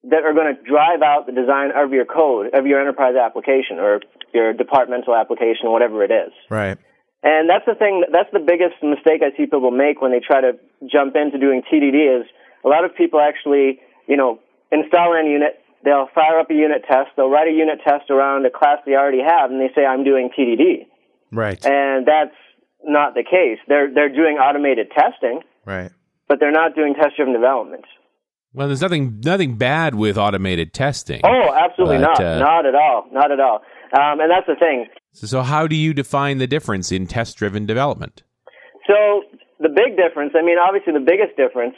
that 0.04 0.25
are 0.25 0.32
going 0.32 0.54
to 0.54 0.62
drive 0.62 1.02
out 1.02 1.26
the 1.26 1.32
design 1.32 1.70
of 1.75 1.92
your 1.92 2.06
code, 2.06 2.54
of 2.54 2.66
your 2.66 2.80
enterprise 2.80 3.16
application 3.16 3.78
or 3.78 4.00
your 4.32 4.52
departmental 4.52 5.14
application, 5.14 5.70
whatever 5.70 6.04
it 6.04 6.10
is. 6.10 6.32
Right. 6.48 6.78
And 7.22 7.50
that's 7.50 7.66
the 7.66 7.75
thing, 7.75 8.04
that's 8.12 8.30
the 8.32 8.38
biggest 8.38 8.78
mistake 8.80 9.22
I 9.26 9.37
see 9.37 9.46
people 9.50 9.70
make 9.72 10.00
when 10.00 10.12
they 10.12 10.20
try 10.20 10.40
to 10.40 10.52
jump 10.87 11.16
into 11.16 11.37
doing 11.38 11.62
TDD 11.66 12.22
is 12.22 12.26
a 12.64 12.68
lot 12.68 12.84
of 12.84 12.94
people 12.96 13.20
actually, 13.20 13.80
you 14.06 14.16
know, 14.16 14.40
install 14.72 15.10
NUnit, 15.12 15.58
they'll 15.84 16.08
fire 16.14 16.38
up 16.40 16.50
a 16.50 16.54
unit 16.54 16.82
test, 16.86 17.10
they'll 17.16 17.30
write 17.30 17.48
a 17.48 17.52
unit 17.52 17.78
test 17.86 18.10
around 18.10 18.44
a 18.46 18.50
class 18.50 18.78
they 18.84 18.92
already 18.94 19.22
have, 19.26 19.50
and 19.50 19.60
they 19.60 19.70
say, 19.74 19.84
I'm 19.86 20.04
doing 20.04 20.30
TDD. 20.36 20.86
Right. 21.30 21.64
And 21.64 22.06
that's 22.06 22.34
not 22.84 23.14
the 23.14 23.22
case. 23.22 23.58
They're, 23.68 23.92
they're 23.92 24.08
doing 24.08 24.36
automated 24.38 24.88
testing, 24.90 25.40
Right. 25.64 25.90
but 26.28 26.38
they're 26.40 26.52
not 26.52 26.74
doing 26.74 26.94
test-driven 26.94 27.32
development. 27.34 27.84
Well, 28.54 28.66
there's 28.66 28.80
nothing 28.80 29.20
nothing 29.22 29.56
bad 29.56 29.94
with 29.94 30.16
automated 30.16 30.72
testing. 30.72 31.20
Oh, 31.22 31.52
absolutely 31.54 31.98
But, 31.98 32.18
not. 32.18 32.24
uh, 32.24 32.38
not 32.38 32.66
at 32.66 32.74
all. 32.74 33.04
Not 33.12 33.30
at 33.30 33.38
all. 33.40 33.56
Um, 33.92 34.20
and 34.20 34.30
that's 34.30 34.46
the 34.46 34.56
thing. 34.58 34.86
So, 35.12 35.26
so 35.26 35.42
how 35.42 35.66
do 35.66 35.76
you 35.76 35.92
define 35.92 36.38
the 36.38 36.46
difference 36.46 36.90
in 36.90 37.06
test-driven 37.06 37.66
development? 37.66 38.22
So 38.86 39.22
the 39.60 39.68
big 39.68 39.96
difference, 39.98 40.32
I 40.34 40.42
mean, 40.42 40.56
obviously 40.58 40.94
the 40.94 41.04
biggest 41.04 41.36
difference, 41.36 41.74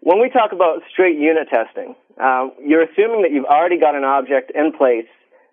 when 0.00 0.20
we 0.20 0.28
talk 0.30 0.52
about 0.52 0.82
straight 0.90 1.18
unit 1.18 1.48
testing, 1.48 1.94
um, 2.20 2.52
you're 2.64 2.82
assuming 2.82 3.22
that 3.22 3.32
you've 3.32 3.44
already 3.44 3.78
got 3.78 3.94
an 3.94 4.04
object 4.04 4.52
in 4.54 4.72
place 4.72 5.08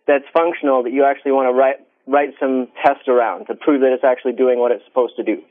that's 0.08 0.26
functional 0.34 0.84
that 0.84 0.94
you 0.94 1.04
actually 1.04 1.32
want 1.32 1.48
to 1.48 1.54
write 1.54 1.78
write 2.08 2.32
some 2.40 2.70
tests 2.84 3.08
around 3.10 3.46
to 3.48 3.56
prove 3.56 3.82
that 3.82 3.92
it's 3.92 4.04
actually 4.04 4.32
doing 4.32 4.60
what 4.60 4.72
it's 4.72 4.84
supposed 4.86 5.14
to 5.18 5.24
do. 5.24 5.44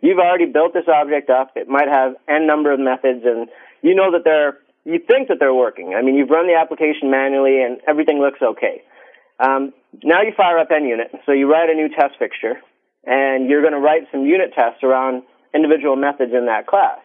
You've 0.00 0.20
already 0.20 0.46
built 0.46 0.72
this 0.72 0.86
object 0.86 1.28
up. 1.28 1.56
It 1.56 1.66
might 1.66 1.88
have 1.88 2.14
n 2.28 2.46
number 2.46 2.72
of 2.72 2.78
methods, 2.78 3.22
and 3.24 3.48
you 3.82 3.94
know 3.94 4.12
that 4.12 4.22
they're 4.22 4.58
you 4.84 5.00
think 5.00 5.28
that 5.28 5.38
they're 5.40 5.54
working. 5.54 5.94
I 5.96 6.02
mean, 6.02 6.14
you've 6.14 6.30
run 6.30 6.46
the 6.46 6.54
application 6.54 7.10
manually, 7.10 7.62
and 7.62 7.80
everything 7.88 8.20
looks 8.20 8.40
okay. 8.40 8.82
Um, 9.40 9.72
now 10.04 10.22
you 10.22 10.32
fire 10.36 10.58
up 10.58 10.70
NUnit, 10.70 11.24
so 11.26 11.32
you 11.32 11.50
write 11.50 11.70
a 11.70 11.74
new 11.74 11.88
test 11.88 12.14
fixture, 12.18 12.60
and 13.04 13.50
you're 13.50 13.62
going 13.62 13.74
to 13.74 13.80
write 13.80 14.06
some 14.12 14.24
unit 14.24 14.52
tests 14.54 14.84
around 14.84 15.24
individual 15.54 15.96
methods 15.96 16.32
in 16.32 16.46
that 16.46 16.66
class. 16.66 17.00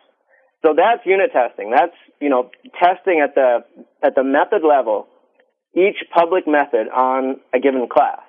So 0.61 0.73
that's 0.75 1.05
unit 1.05 1.31
testing. 1.31 1.71
That's 1.71 1.95
you 2.19 2.29
know 2.29 2.49
testing 2.81 3.21
at 3.23 3.35
the 3.35 3.63
at 4.03 4.15
the 4.15 4.23
method 4.23 4.67
level 4.67 5.07
each 5.75 6.01
public 6.13 6.47
method 6.47 6.87
on 6.89 7.37
a 7.53 7.59
given 7.59 7.87
class. 7.91 8.21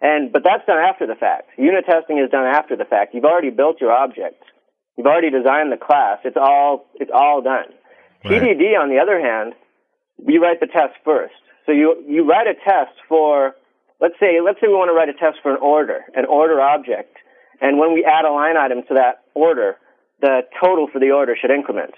And 0.00 0.32
but 0.32 0.42
that's 0.44 0.66
done 0.66 0.78
after 0.78 1.06
the 1.06 1.14
fact. 1.14 1.50
Unit 1.56 1.84
testing 1.86 2.18
is 2.18 2.30
done 2.30 2.46
after 2.46 2.76
the 2.76 2.84
fact. 2.84 3.14
You've 3.14 3.24
already 3.24 3.50
built 3.50 3.80
your 3.80 3.92
object. 3.92 4.42
You've 4.96 5.06
already 5.06 5.30
designed 5.30 5.72
the 5.72 5.80
class. 5.80 6.18
It's 6.24 6.36
all 6.36 6.86
it's 6.96 7.10
all 7.14 7.42
done. 7.42 7.72
Right. 8.24 8.42
TDD, 8.42 8.78
on 8.78 8.88
the 8.88 8.98
other 8.98 9.20
hand, 9.20 9.54
we 10.18 10.38
write 10.38 10.60
the 10.60 10.66
test 10.66 10.94
first. 11.04 11.34
So 11.66 11.72
you 11.72 12.02
you 12.06 12.28
write 12.28 12.46
a 12.46 12.54
test 12.54 12.92
for 13.08 13.54
let's 14.00 14.14
say 14.20 14.40
let's 14.44 14.60
say 14.60 14.68
we 14.68 14.74
want 14.74 14.90
to 14.90 14.94
write 14.94 15.08
a 15.08 15.16
test 15.16 15.40
for 15.42 15.52
an 15.52 15.60
order, 15.62 16.04
an 16.14 16.26
order 16.26 16.60
object, 16.60 17.16
and 17.60 17.78
when 17.78 17.94
we 17.94 18.04
add 18.04 18.24
a 18.24 18.32
line 18.32 18.56
item 18.56 18.82
to 18.88 18.94
that 18.94 19.24
order, 19.34 19.76
the 20.24 20.40
total 20.56 20.88
for 20.90 20.98
the 20.98 21.12
order 21.12 21.36
should 21.36 21.52
increment. 21.52 21.92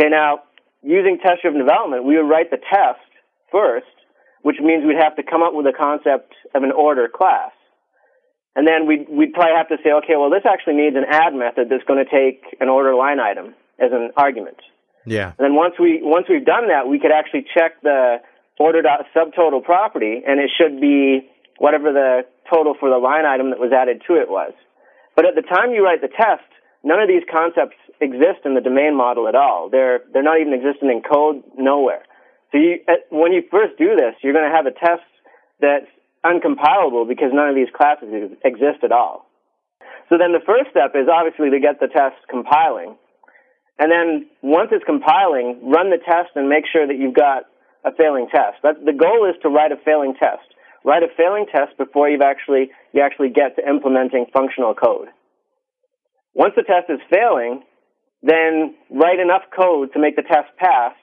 Okay, 0.00 0.08
now 0.08 0.48
using 0.82 1.18
test 1.20 1.42
driven 1.42 1.60
development, 1.60 2.04
we 2.08 2.16
would 2.16 2.24
write 2.24 2.50
the 2.50 2.56
test 2.56 3.04
first, 3.52 3.92
which 4.40 4.56
means 4.60 4.84
we'd 4.86 4.96
have 4.96 5.16
to 5.16 5.22
come 5.22 5.42
up 5.42 5.52
with 5.52 5.66
a 5.66 5.76
concept 5.76 6.32
of 6.54 6.62
an 6.62 6.72
order 6.72 7.04
class. 7.04 7.52
And 8.56 8.66
then 8.66 8.88
we'd, 8.88 9.06
we'd 9.12 9.34
probably 9.34 9.54
have 9.60 9.68
to 9.68 9.76
say, 9.84 9.92
okay, 10.02 10.16
well, 10.16 10.30
this 10.30 10.48
actually 10.48 10.80
needs 10.80 10.96
an 10.96 11.04
add 11.04 11.34
method 11.34 11.68
that's 11.68 11.84
going 11.84 12.02
to 12.02 12.08
take 12.08 12.42
an 12.60 12.68
order 12.68 12.94
line 12.94 13.20
item 13.20 13.54
as 13.78 13.92
an 13.92 14.10
argument. 14.16 14.56
Yeah. 15.04 15.36
And 15.36 15.44
then 15.44 15.54
once 15.54 15.74
we 15.78 16.00
once 16.02 16.26
we've 16.28 16.44
done 16.44 16.68
that, 16.68 16.88
we 16.88 16.98
could 16.98 17.12
actually 17.12 17.44
check 17.54 17.80
the 17.82 18.18
order 18.58 18.82
dot 18.82 19.06
subtotal 19.14 19.62
property, 19.62 20.20
and 20.26 20.40
it 20.40 20.50
should 20.58 20.80
be 20.80 21.28
whatever 21.58 21.92
the 21.92 22.26
total 22.52 22.74
for 22.78 22.90
the 22.90 22.98
line 22.98 23.24
item 23.24 23.50
that 23.50 23.60
was 23.60 23.72
added 23.72 24.02
to 24.08 24.20
it 24.20 24.28
was. 24.28 24.52
But 25.14 25.24
at 25.24 25.34
the 25.34 25.42
time 25.42 25.72
you 25.72 25.84
write 25.84 26.02
the 26.02 26.12
test, 26.12 26.48
none 26.84 27.00
of 27.00 27.08
these 27.08 27.22
concepts 27.30 27.76
exist 28.00 28.44
in 28.44 28.54
the 28.54 28.60
domain 28.60 28.96
model 28.96 29.28
at 29.28 29.34
all. 29.34 29.68
They're 29.70 30.00
they're 30.12 30.22
not 30.22 30.40
even 30.40 30.54
existing 30.54 30.90
in 30.90 31.02
code 31.02 31.42
nowhere. 31.56 32.02
So 32.52 32.58
you, 32.58 32.80
uh, 32.88 33.04
when 33.10 33.32
you 33.32 33.42
first 33.50 33.76
do 33.78 33.96
this, 33.96 34.14
you're 34.22 34.32
going 34.32 34.48
to 34.48 34.56
have 34.56 34.66
a 34.66 34.72
test 34.72 35.04
that's 35.60 35.90
uncompilable 36.24 37.06
because 37.06 37.30
none 37.32 37.48
of 37.48 37.54
these 37.54 37.68
classes 37.74 38.08
exist 38.44 38.82
at 38.82 38.92
all. 38.92 39.28
So 40.08 40.16
then 40.16 40.32
the 40.32 40.44
first 40.44 40.70
step 40.70 40.96
is 40.96 41.08
obviously 41.12 41.50
to 41.50 41.60
get 41.60 41.80
the 41.80 41.88
test 41.88 42.16
compiling. 42.30 42.96
And 43.78 43.92
then 43.92 44.26
once 44.42 44.70
it's 44.72 44.84
compiling, 44.84 45.60
run 45.62 45.90
the 45.90 45.98
test 45.98 46.34
and 46.34 46.48
make 46.48 46.64
sure 46.66 46.86
that 46.86 46.98
you've 46.98 47.14
got 47.14 47.44
a 47.84 47.92
failing 47.94 48.26
test. 48.32 48.58
The 48.62 48.96
goal 48.96 49.28
is 49.28 49.36
to 49.42 49.48
write 49.48 49.70
a 49.70 49.76
failing 49.84 50.14
test. 50.18 50.48
Write 50.84 51.02
a 51.02 51.08
failing 51.16 51.46
test 51.46 51.76
before 51.76 52.08
you've 52.08 52.22
actually, 52.22 52.70
you 52.92 53.02
actually 53.02 53.28
get 53.28 53.54
to 53.56 53.68
implementing 53.68 54.26
functional 54.32 54.74
code. 54.74 55.08
Once 56.38 56.54
the 56.54 56.62
test 56.62 56.88
is 56.88 57.00
failing, 57.10 57.64
then 58.22 58.72
write 58.90 59.18
enough 59.18 59.42
code 59.54 59.92
to 59.92 59.98
make 59.98 60.14
the 60.14 60.22
test 60.22 60.48
pass, 60.56 60.94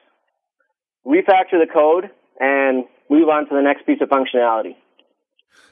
refactor 1.05 1.59
the 1.59 1.67
code, 1.71 2.09
and 2.39 2.85
move 3.09 3.27
on 3.27 3.47
to 3.49 3.53
the 3.53 3.61
next 3.61 3.85
piece 3.85 3.99
of 3.99 4.07
functionality. 4.07 4.75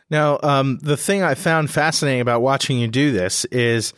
Now, 0.09 0.37
um, 0.43 0.79
the 0.79 0.97
thing 0.97 1.23
I 1.23 1.33
found 1.33 1.71
fascinating 1.71 2.19
about 2.19 2.41
watching 2.41 2.77
you 2.77 2.89
do 2.89 3.13
this 3.13 3.45
is 3.45 3.93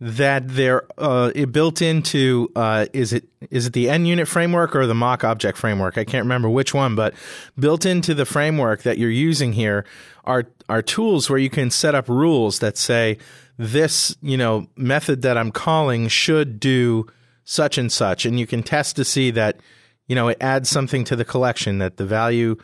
that 0.00 0.48
they're 0.48 0.82
uh, 0.98 1.30
it 1.34 1.52
built 1.52 1.82
into 1.82 2.50
uh, 2.54 2.86
is 2.92 3.12
it 3.12 3.24
is 3.50 3.66
it 3.66 3.72
the 3.72 3.86
NUnit 3.86 4.28
framework 4.28 4.74
or 4.74 4.86
the 4.86 4.94
mock 4.94 5.24
object 5.24 5.58
framework? 5.58 5.98
I 5.98 6.04
can't 6.04 6.24
remember 6.24 6.48
which 6.48 6.74
one, 6.74 6.94
but 6.94 7.14
built 7.58 7.84
into 7.84 8.14
the 8.14 8.24
framework 8.24 8.82
that 8.82 8.98
you're 8.98 9.10
using 9.10 9.52
here 9.52 9.84
are 10.24 10.44
are 10.68 10.80
tools 10.80 11.28
where 11.28 11.38
you 11.38 11.50
can 11.50 11.70
set 11.70 11.94
up 11.94 12.08
rules 12.08 12.60
that 12.60 12.76
say 12.76 13.18
this 13.58 14.16
you 14.22 14.36
know 14.36 14.66
method 14.76 15.22
that 15.22 15.36
I'm 15.36 15.50
calling 15.50 16.08
should 16.08 16.60
do 16.60 17.06
such 17.44 17.78
and 17.78 17.90
such, 17.90 18.24
and 18.24 18.38
you 18.38 18.46
can 18.46 18.62
test 18.62 18.96
to 18.96 19.04
see 19.04 19.30
that 19.32 19.60
you 20.06 20.14
know 20.14 20.28
it 20.28 20.38
adds 20.40 20.68
something 20.68 21.04
to 21.04 21.16
the 21.16 21.24
collection 21.24 21.78
that 21.78 21.96
the 21.96 22.06
value 22.06 22.56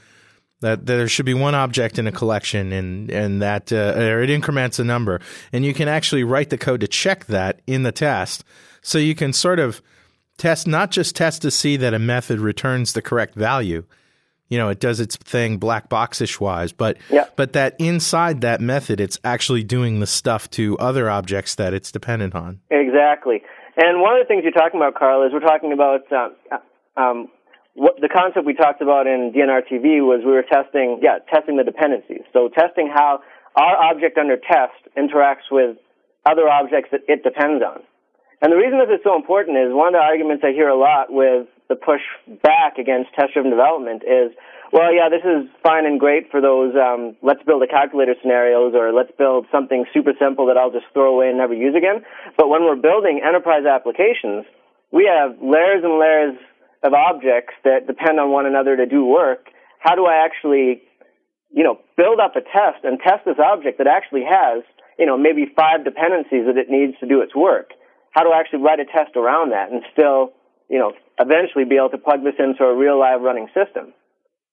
that 0.60 0.86
there 0.86 1.06
should 1.06 1.26
be 1.26 1.34
one 1.34 1.54
object 1.54 1.98
in 1.98 2.06
a 2.06 2.12
collection 2.12 2.72
and 2.72 3.10
and 3.10 3.40
that 3.40 3.72
uh, 3.72 3.94
or 3.96 4.22
it 4.22 4.30
increments 4.30 4.78
a 4.78 4.84
number. 4.84 5.20
And 5.52 5.64
you 5.64 5.74
can 5.74 5.88
actually 5.88 6.24
write 6.24 6.50
the 6.50 6.58
code 6.58 6.80
to 6.80 6.88
check 6.88 7.26
that 7.26 7.60
in 7.66 7.82
the 7.82 7.92
test. 7.92 8.44
So 8.82 8.98
you 8.98 9.14
can 9.14 9.32
sort 9.32 9.60
of 9.60 9.82
test 10.36 10.66
not 10.66 10.90
just 10.90 11.16
test 11.16 11.42
to 11.42 11.50
see 11.50 11.76
that 11.76 11.94
a 11.94 11.98
method 11.98 12.40
returns 12.40 12.92
the 12.92 13.02
correct 13.02 13.34
value 13.34 13.84
you 14.48 14.58
know, 14.58 14.68
it 14.68 14.80
does 14.80 15.00
its 15.00 15.16
thing 15.16 15.58
black 15.58 15.88
boxish 15.88 16.40
wise, 16.40 16.72
but 16.72 16.96
Yeah. 17.10 17.26
but 17.36 17.52
that 17.52 17.74
inside 17.78 18.40
that 18.40 18.60
method, 18.60 19.00
it's 19.00 19.18
actually 19.24 19.62
doing 19.62 20.00
the 20.00 20.06
stuff 20.06 20.48
to 20.50 20.76
other 20.78 21.10
objects 21.10 21.54
that 21.56 21.74
it's 21.74 21.92
dependent 21.92 22.34
on. 22.34 22.60
Exactly. 22.70 23.42
And 23.76 24.00
one 24.00 24.14
of 24.14 24.20
the 24.20 24.26
things 24.26 24.42
you're 24.42 24.52
talking 24.52 24.80
about, 24.80 24.94
Carl, 24.94 25.22
is 25.26 25.32
we're 25.32 25.40
talking 25.40 25.72
about 25.72 26.10
um, 26.12 26.34
um, 26.96 27.28
what 27.74 27.94
the 28.00 28.08
concept 28.08 28.44
we 28.44 28.54
talked 28.54 28.82
about 28.82 29.06
in 29.06 29.32
DNR 29.32 29.62
TV 29.70 30.02
was 30.02 30.22
we 30.24 30.32
were 30.32 30.42
testing, 30.42 30.98
yeah, 31.00 31.18
testing 31.32 31.56
the 31.56 31.64
dependencies. 31.64 32.22
So 32.32 32.48
testing 32.48 32.90
how 32.92 33.20
our 33.54 33.76
object 33.90 34.18
under 34.18 34.36
test 34.36 34.74
interacts 34.96 35.46
with 35.50 35.76
other 36.26 36.48
objects 36.48 36.90
that 36.90 37.02
it 37.06 37.22
depends 37.22 37.62
on. 37.62 37.82
And 38.42 38.52
the 38.52 38.56
reason 38.56 38.78
this 38.78 38.90
is 38.98 39.00
so 39.04 39.14
important 39.16 39.58
is 39.58 39.70
one 39.70 39.94
of 39.94 39.98
the 39.98 40.04
arguments 40.04 40.42
I 40.44 40.52
hear 40.52 40.68
a 40.68 40.78
lot 40.78 41.12
with 41.12 41.46
the 41.68 41.76
push 41.76 42.00
back 42.42 42.78
against 42.78 43.12
test-driven 43.14 43.50
development 43.50 44.02
is, 44.02 44.32
well, 44.72 44.92
yeah, 44.92 45.08
this 45.08 45.24
is 45.24 45.48
fine 45.62 45.86
and 45.86 46.00
great 46.00 46.30
for 46.30 46.40
those 46.40 46.74
um, 46.76 47.16
let's 47.22 47.42
build 47.44 47.62
a 47.62 47.66
calculator 47.66 48.14
scenarios 48.20 48.74
or 48.74 48.92
let's 48.92 49.12
build 49.16 49.46
something 49.52 49.84
super 49.92 50.12
simple 50.18 50.46
that 50.46 50.56
I'll 50.56 50.72
just 50.72 50.86
throw 50.92 51.14
away 51.14 51.28
and 51.28 51.38
never 51.38 51.54
use 51.54 51.74
again. 51.76 52.04
But 52.36 52.48
when 52.48 52.64
we're 52.64 52.80
building 52.80 53.20
enterprise 53.24 53.64
applications, 53.64 54.44
we 54.92 55.08
have 55.08 55.36
layers 55.40 55.84
and 55.84 55.98
layers 56.00 56.36
of 56.82 56.92
objects 56.94 57.54
that 57.64 57.86
depend 57.86 58.20
on 58.20 58.30
one 58.30 58.46
another 58.46 58.76
to 58.76 58.86
do 58.86 59.04
work. 59.04 59.48
How 59.80 59.94
do 59.94 60.06
I 60.06 60.24
actually, 60.24 60.82
you 61.50 61.64
know, 61.64 61.78
build 61.96 62.20
up 62.20 62.36
a 62.36 62.40
test 62.40 62.84
and 62.84 62.98
test 63.00 63.24
this 63.24 63.38
object 63.38 63.78
that 63.78 63.86
actually 63.86 64.24
has, 64.28 64.62
you 64.98 65.06
know, 65.06 65.16
maybe 65.16 65.46
five 65.56 65.84
dependencies 65.84 66.46
that 66.46 66.56
it 66.56 66.70
needs 66.70 66.98
to 67.00 67.06
do 67.06 67.20
its 67.20 67.34
work? 67.34 67.72
How 68.12 68.22
do 68.24 68.30
I 68.30 68.40
actually 68.40 68.62
write 68.62 68.80
a 68.80 68.84
test 68.84 69.16
around 69.16 69.52
that 69.52 69.70
and 69.70 69.82
still, 69.92 70.32
you 70.68 70.78
know, 70.78 70.92
eventually 71.18 71.64
be 71.64 71.76
able 71.76 71.90
to 71.90 71.98
plug 71.98 72.24
this 72.24 72.34
into 72.38 72.64
a 72.64 72.74
real 72.74 72.98
live 72.98 73.20
running 73.20 73.48
system? 73.48 73.92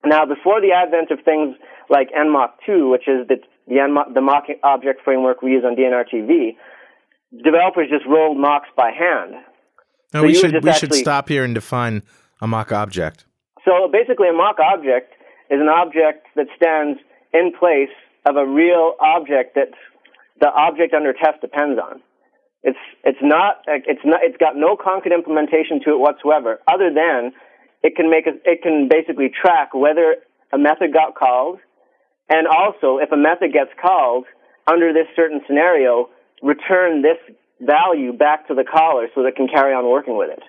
Now, 0.05 0.25
before 0.25 0.61
the 0.61 0.71
advent 0.71 1.11
of 1.11 1.23
things 1.25 1.55
like 1.89 2.09
NMock2, 2.11 2.91
which 2.91 3.07
is 3.07 3.27
the, 3.27 3.37
the, 3.67 3.75
NMock, 3.75 4.13
the 4.13 4.21
mock 4.21 4.45
object 4.63 5.01
framework 5.03 5.41
we 5.41 5.51
use 5.51 5.63
on 5.65 5.75
DNR 5.75 6.05
TV, 6.07 6.55
developers 7.43 7.89
just 7.89 8.05
rolled 8.05 8.37
mocks 8.37 8.69
by 8.77 8.91
hand. 8.91 9.33
No, 10.13 10.21
So 10.21 10.27
we 10.27 10.33
should 10.35 10.63
we 10.63 10.73
should 10.73 10.93
stop 10.93 11.27
here 11.27 11.43
and 11.43 11.55
define 11.55 12.03
a 12.39 12.47
mock 12.47 12.71
object. 12.71 13.25
So 13.65 13.89
basically, 13.91 14.29
a 14.29 14.33
mock 14.33 14.57
object 14.59 15.13
is 15.49 15.59
an 15.59 15.69
object 15.69 16.27
that 16.35 16.47
stands 16.55 16.99
in 17.33 17.51
place 17.57 17.93
of 18.25 18.35
a 18.37 18.45
real 18.45 18.93
object 18.99 19.55
that 19.55 19.69
the 20.39 20.47
object 20.47 20.93
under 20.93 21.13
test 21.13 21.41
depends 21.41 21.79
on. 21.79 22.01
It's 22.65 22.81
it's 23.03 23.21
not 23.21 23.61
it's 23.67 24.01
not 24.03 24.21
it's 24.23 24.37
got 24.37 24.57
no 24.57 24.75
concrete 24.75 25.13
implementation 25.13 25.79
to 25.85 25.91
it 25.91 25.99
whatsoever, 25.99 26.59
other 26.67 26.89
than 26.89 27.31
it 27.83 27.95
can 27.95 28.09
make 28.09 28.25
a, 28.25 28.33
it 28.43 28.63
can 28.63 28.89
basically 28.89 29.29
track 29.29 29.75
whether 29.75 30.15
a 30.51 30.57
method 30.57 30.91
got 30.91 31.13
called, 31.13 31.59
and 32.27 32.47
also 32.47 32.97
if 32.97 33.11
a 33.11 33.17
method 33.17 33.53
gets 33.53 33.69
called 33.79 34.25
under 34.65 34.93
this 34.93 35.05
certain 35.15 35.41
scenario, 35.45 36.09
return 36.41 37.03
this 37.03 37.21
value 37.61 38.11
back 38.11 38.47
to 38.47 38.55
the 38.55 38.63
caller 38.63 39.09
so 39.13 39.21
that 39.21 39.29
it 39.29 39.35
can 39.35 39.47
carry 39.47 39.71
on 39.71 39.87
working 39.87 40.17
with 40.17 40.31
it. 40.31 40.41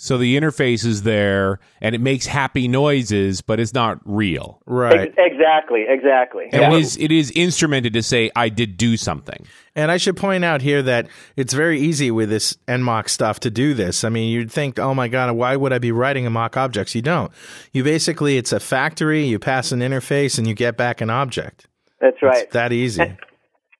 So 0.00 0.16
the 0.16 0.38
interface 0.38 0.86
is 0.86 1.02
there 1.02 1.58
and 1.80 1.92
it 1.92 2.00
makes 2.00 2.24
happy 2.24 2.68
noises, 2.68 3.40
but 3.40 3.58
it's 3.58 3.74
not 3.74 3.98
real. 4.04 4.62
Right. 4.64 5.12
Exactly, 5.18 5.86
exactly. 5.88 6.44
And 6.52 6.62
Yeah. 6.62 6.72
it 6.72 6.80
is 6.80 6.96
it 6.98 7.10
is 7.10 7.32
instrumented 7.32 7.94
to 7.94 8.02
say 8.04 8.30
I 8.36 8.48
did 8.48 8.76
do 8.76 8.96
something. 8.96 9.44
And 9.74 9.90
I 9.90 9.96
should 9.96 10.16
point 10.16 10.44
out 10.44 10.62
here 10.62 10.82
that 10.82 11.08
it's 11.36 11.52
very 11.52 11.80
easy 11.80 12.12
with 12.12 12.30
this 12.30 12.56
NMock 12.68 13.08
stuff 13.08 13.40
to 13.40 13.50
do 13.50 13.74
this. 13.74 14.04
I 14.04 14.08
mean, 14.08 14.30
you'd 14.30 14.52
think, 14.52 14.78
oh 14.78 14.94
my 14.94 15.08
God, 15.08 15.32
why 15.34 15.56
would 15.56 15.72
I 15.72 15.78
be 15.78 15.90
writing 15.90 16.26
a 16.26 16.30
mock 16.30 16.56
objects? 16.56 16.94
You 16.94 17.02
don't. 17.02 17.32
You 17.72 17.82
basically, 17.82 18.38
it's 18.38 18.52
a 18.52 18.60
factory, 18.60 19.24
you 19.24 19.40
pass 19.40 19.72
an 19.72 19.80
interface, 19.80 20.38
and 20.38 20.46
you 20.46 20.54
get 20.54 20.76
back 20.76 21.00
an 21.00 21.10
object. 21.10 21.66
That's 22.00 22.22
right. 22.22 22.44
It's 22.44 22.52
that 22.52 22.72
easy. 22.72 23.02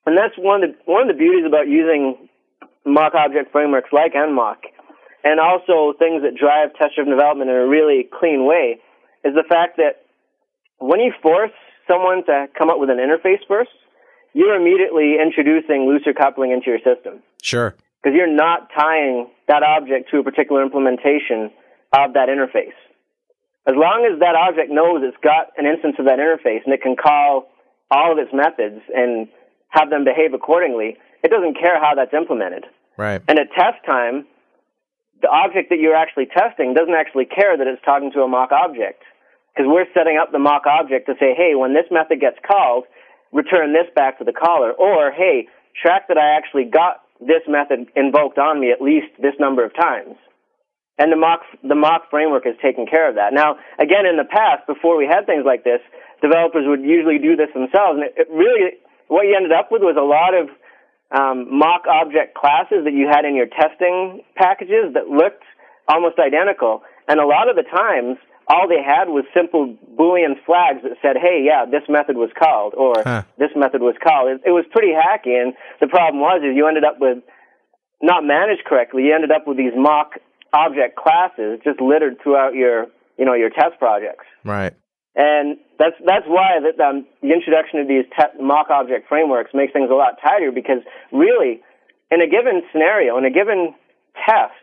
And 0.05 0.19
that's 0.19 0.35
one 0.37 0.65
of 0.65 0.71
the 0.71 0.77
one 0.87 1.03
of 1.03 1.09
the 1.09 1.15
beauties 1.19 1.45
about 1.47 1.69
using 1.69 2.29
mock 2.85 3.15
object 3.15 3.53
frameworks 3.53 3.91
like 3.93 4.15
NMock, 4.15 4.57
and 5.25 5.41
also 5.41 5.97
things 5.99 6.23
that 6.23 6.37
drive 6.39 6.75
test-driven 6.79 7.11
development 7.11 7.51
in 7.51 7.57
a 7.57 7.67
really 7.67 8.09
clean 8.09 8.47
way, 8.47 8.79
is 9.25 9.35
the 9.35 9.45
fact 9.49 9.77
that 9.77 10.07
when 10.79 11.01
you 11.01 11.13
force 11.23 11.51
someone 11.87 12.25
to 12.27 12.47
come 12.57 12.71
up 12.71 12.79
with 12.79 12.91
an 12.91 12.99
interface 12.99 13.43
first, 13.49 13.71
you're 14.33 14.55
immediately 14.55 15.17
introducing 15.21 15.87
looser 15.87 16.13
coupling 16.13 16.53
into 16.53 16.71
your 16.71 16.79
system 16.79 17.23
Sure. 17.43 17.75
because 18.03 18.15
you're 18.15 18.33
not 18.33 18.69
tying 18.79 19.27
that 19.49 19.63
object 19.63 20.11
to 20.11 20.19
a 20.19 20.23
particular 20.23 20.63
implementation 20.63 21.51
of 21.93 22.13
that 22.15 22.29
interface. 22.29 22.77
As 23.67 23.75
long 23.75 24.09
as 24.11 24.21
that 24.21 24.37
object 24.37 24.71
knows 24.71 25.03
it's 25.03 25.17
got 25.23 25.51
an 25.57 25.67
instance 25.67 25.97
of 25.99 26.07
that 26.07 26.19
interface 26.19 26.63
and 26.65 26.73
it 26.73 26.83
can 26.83 26.95
call 26.97 27.51
all 27.91 28.13
of 28.13 28.19
its 28.19 28.33
methods 28.33 28.81
and 28.95 29.29
have 29.71 29.91
them 29.91 30.05
behave 30.05 30.33
accordingly, 30.35 30.97
it 31.25 31.29
doesn't 31.31 31.55
care 31.59 31.81
how 31.81 31.95
that's 31.97 32.15
implemented. 32.15 32.65
Right. 32.97 33.21
And 33.29 33.39
at 33.39 33.49
test 33.53 33.85
time, 33.85 34.27
the 35.21 35.29
object 35.29 35.71
that 35.71 35.81
you're 35.81 35.97
actually 35.97 36.27
testing 36.27 36.75
doesn't 36.75 36.95
actually 36.95 37.27
care 37.27 37.57
that 37.57 37.67
it's 37.67 37.83
talking 37.85 38.13
to 38.13 38.23
a 38.23 38.29
mock 38.29 38.53
object. 38.53 39.03
Because 39.53 39.67
we're 39.67 39.91
setting 39.93 40.19
up 40.21 40.31
the 40.31 40.39
mock 40.39 40.63
object 40.67 41.07
to 41.07 41.15
say, 41.19 41.35
hey, 41.35 41.59
when 41.59 41.75
this 41.75 41.91
method 41.91 42.21
gets 42.21 42.39
called, 42.47 42.85
return 43.33 43.73
this 43.73 43.91
back 43.95 44.19
to 44.19 44.25
the 44.25 44.33
caller. 44.33 44.71
Or, 44.71 45.11
hey, 45.11 45.49
track 45.75 46.07
that 46.09 46.19
I 46.19 46.39
actually 46.39 46.71
got 46.71 47.03
this 47.19 47.43
method 47.49 47.91
invoked 47.97 48.39
on 48.39 48.61
me 48.61 48.71
at 48.71 48.81
least 48.81 49.11
this 49.19 49.35
number 49.41 49.65
of 49.65 49.75
times. 49.75 50.15
And 50.99 51.11
the 51.11 51.19
mock, 51.19 51.43
the 51.63 51.75
mock 51.75 52.11
framework 52.11 52.47
is 52.47 52.55
taking 52.63 52.87
care 52.87 53.09
of 53.09 53.17
that. 53.17 53.35
Now, 53.35 53.59
again, 53.79 54.07
in 54.07 54.17
the 54.19 54.27
past, 54.27 54.67
before 54.67 54.97
we 54.97 55.07
had 55.07 55.27
things 55.27 55.43
like 55.47 55.63
this, 55.63 55.83
developers 56.23 56.67
would 56.67 56.83
usually 56.83 57.19
do 57.19 57.35
this 57.35 57.51
themselves. 57.55 57.99
And 57.99 58.05
it, 58.07 58.15
it 58.15 58.29
really, 58.31 58.79
what 59.07 59.27
you 59.27 59.35
ended 59.35 59.53
up 59.53 59.71
with 59.71 59.83
was 59.83 59.99
a 59.99 60.03
lot 60.03 60.35
of 60.35 60.51
um, 61.11 61.59
mock 61.59 61.83
object 61.89 62.35
classes 62.35 62.85
that 62.85 62.93
you 62.93 63.09
had 63.09 63.25
in 63.25 63.35
your 63.35 63.47
testing 63.47 64.23
packages 64.37 64.93
that 64.95 65.09
looked 65.09 65.45
almost 65.89 66.19
identical. 66.19 66.83
And 67.09 67.19
a 67.21 67.27
lot 67.27 67.49
of 67.49 67.57
the 67.57 67.65
times, 67.65 68.19
all 68.47 68.69
they 68.69 68.83
had 68.83 69.09
was 69.09 69.25
simple 69.35 69.77
Boolean 69.97 70.37
flags 70.45 70.83
that 70.83 70.97
said, 71.01 71.17
hey, 71.21 71.45
yeah, 71.45 71.65
this 71.65 71.83
method 71.89 72.17
was 72.17 72.31
called, 72.39 72.75
or 72.75 73.03
Huh. 73.05 73.23
this 73.39 73.51
method 73.57 73.81
was 73.81 73.95
called. 74.03 74.29
It, 74.31 74.41
it 74.47 74.53
was 74.53 74.65
pretty 74.71 74.93
hacky, 74.93 75.37
and 75.41 75.55
the 75.81 75.87
problem 75.87 76.21
was 76.21 76.43
is 76.45 76.57
you 76.57 76.67
ended 76.67 76.85
up 76.85 77.01
with 77.01 77.19
not 78.01 78.25
managed 78.25 78.65
correctly. 78.65 79.05
You 79.05 79.15
ended 79.15 79.31
up 79.31 79.47
with 79.47 79.57
these 79.57 79.73
mock 79.77 80.13
object 80.53 80.97
classes 80.97 81.61
just 81.65 81.81
littered 81.81 82.17
throughout 82.23 82.55
your, 82.55 82.87
you 83.19 83.25
know, 83.25 83.35
your 83.35 83.51
test 83.51 83.79
projects. 83.79 84.25
Right. 84.45 84.75
And 85.19 85.59
that's 85.83 85.99
that's 86.07 86.31
why 86.31 86.63
um, 86.63 87.03
the 87.21 87.35
introduction 87.35 87.83
of 87.83 87.89
these 87.91 88.07
te- 88.15 88.39
mock 88.39 88.71
object 88.71 89.11
frameworks 89.11 89.51
makes 89.53 89.73
things 89.73 89.91
a 89.91 89.99
lot 89.99 90.15
tighter 90.23 90.53
because 90.55 90.79
really, 91.11 91.59
in 92.15 92.23
a 92.23 92.31
given 92.31 92.63
scenario, 92.71 93.19
in 93.19 93.27
a 93.27 93.35
given 93.35 93.75
test, 94.15 94.63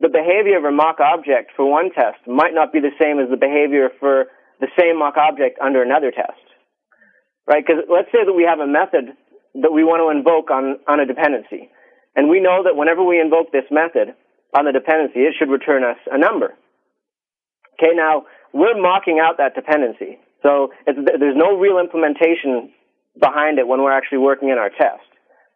the 0.00 0.10
behavior 0.10 0.58
of 0.58 0.64
a 0.64 0.74
mock 0.74 0.98
object 0.98 1.52
for 1.54 1.70
one 1.70 1.94
test 1.94 2.18
might 2.26 2.58
not 2.58 2.72
be 2.72 2.80
the 2.80 2.90
same 2.98 3.22
as 3.22 3.30
the 3.30 3.38
behavior 3.38 3.86
for 4.00 4.26
the 4.58 4.66
same 4.74 4.98
mock 4.98 5.14
object 5.16 5.62
under 5.62 5.80
another 5.80 6.10
test, 6.10 6.42
right? 7.46 7.62
Because 7.64 7.86
let's 7.86 8.10
say 8.10 8.26
that 8.26 8.34
we 8.34 8.42
have 8.50 8.58
a 8.58 8.66
method 8.66 9.14
that 9.62 9.70
we 9.70 9.86
want 9.86 10.02
to 10.02 10.10
invoke 10.10 10.50
on 10.50 10.82
on 10.90 10.98
a 10.98 11.06
dependency, 11.06 11.70
and 12.18 12.28
we 12.28 12.42
know 12.42 12.66
that 12.66 12.74
whenever 12.74 13.06
we 13.06 13.22
invoke 13.22 13.54
this 13.54 13.70
method 13.70 14.18
on 14.58 14.66
the 14.66 14.74
dependency, 14.74 15.22
it 15.22 15.38
should 15.38 15.54
return 15.54 15.86
us 15.86 16.02
a 16.10 16.18
number. 16.18 16.50
Okay, 17.78 17.94
now 17.94 18.26
we're 18.54 18.80
mocking 18.80 19.18
out 19.18 19.36
that 19.38 19.54
dependency. 19.54 20.22
So 20.42 20.70
there's 20.86 21.36
no 21.36 21.58
real 21.58 21.78
implementation 21.78 22.70
behind 23.18 23.58
it 23.58 23.66
when 23.66 23.82
we're 23.82 23.92
actually 23.92 24.18
working 24.18 24.48
in 24.48 24.58
our 24.58 24.70
test. 24.70 25.02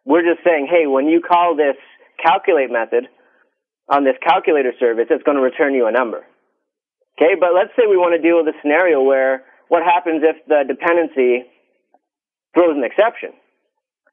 We're 0.03 0.21
just 0.21 0.43
saying, 0.43 0.67
hey, 0.69 0.85
when 0.85 1.07
you 1.07 1.21
call 1.21 1.55
this 1.55 1.79
calculate 2.21 2.69
method 2.69 3.07
on 3.87 4.03
this 4.03 4.15
calculator 4.21 4.73
service, 4.79 5.07
it's 5.09 5.23
going 5.23 5.37
to 5.37 5.43
return 5.43 5.73
you 5.73 5.87
a 5.87 5.91
number. 5.91 6.27
Okay, 7.17 7.35
but 7.39 7.55
let's 7.55 7.71
say 7.75 7.87
we 7.89 7.97
want 7.97 8.15
to 8.15 8.21
deal 8.21 8.43
with 8.43 8.53
a 8.53 8.57
scenario 8.61 9.01
where 9.01 9.43
what 9.69 9.83
happens 9.83 10.21
if 10.23 10.35
the 10.47 10.63
dependency 10.67 11.47
throws 12.53 12.75
an 12.75 12.83
exception? 12.83 13.31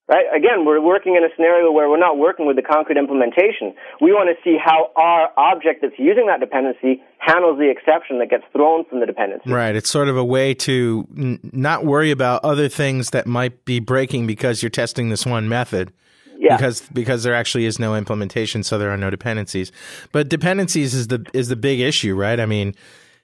Right? 0.09 0.25
Again, 0.33 0.65
we're 0.65 0.81
working 0.81 1.17
in 1.17 1.25
a 1.25 1.29
scenario 1.35 1.73
where 1.73 1.91
we're 1.91 1.99
not 1.99 2.17
working 2.17 2.47
with 2.47 2.55
the 2.55 2.63
concrete 2.63 2.97
implementation. 2.97 3.75
We 4.01 4.13
want 4.13 4.29
to 4.29 4.41
see 4.45 4.57
how 4.57 4.93
our 4.95 5.31
object 5.37 5.83
that's 5.83 5.99
using 5.99 6.29
that 6.29 6.39
dependency 6.39 7.03
handles 7.19 7.59
the 7.59 7.69
exception 7.69 8.21
that 8.21 8.31
gets 8.31 8.45
thrown 8.53 8.85
from 8.85 9.01
the 9.01 9.07
dependency. 9.07 9.51
Right. 9.51 9.75
It's 9.75 9.91
sort 9.91 10.07
of 10.07 10.17
a 10.17 10.25
way 10.25 10.55
to 10.55 11.09
n- 11.17 11.41
not 11.53 11.85
worry 11.85 12.13
about 12.13 12.45
other 12.45 12.69
things 12.69 13.11
that 13.11 13.27
might 13.27 13.65
be 13.65 13.81
breaking 13.81 14.29
because 14.29 14.63
you're 14.63 14.71
testing 14.71 15.09
this 15.09 15.27
one 15.27 15.49
method. 15.49 15.93
Yeah. 16.39 16.57
Because 16.57 16.83
because 16.93 17.25
there 17.25 17.35
actually 17.35 17.65
is 17.65 17.79
no 17.81 17.97
implementation, 17.97 18.63
so 18.63 18.79
there 18.79 18.91
are 18.91 18.97
no 18.97 19.11
dependencies. 19.11 19.73
But 20.13 20.29
dependencies 20.29 20.95
is 20.95 21.09
the 21.09 21.27
is 21.33 21.49
the 21.49 21.57
big 21.57 21.81
issue, 21.81 22.15
right? 22.15 22.39
I 22.39 22.47
mean, 22.47 22.75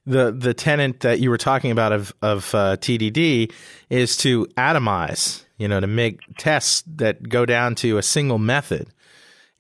the 0.07 0.33
the 0.33 0.55
tenant 0.55 1.01
that 1.01 1.21
you 1.21 1.31
were 1.31 1.39
talking 1.39 1.71
about 1.71 1.93
of 1.93 2.13
of 2.23 2.55
uh, 2.55 2.77
TDD 2.79 3.53
is 3.91 4.17
to 4.19 4.47
atomize, 4.57 5.45
you 5.63 5.69
know, 5.69 5.79
to 5.79 5.87
make 5.87 6.19
tests 6.39 6.83
that 6.97 7.29
go 7.29 7.47
down 7.47 7.77
to 7.77 7.97
a 7.97 8.03
single 8.03 8.39
method. 8.39 8.89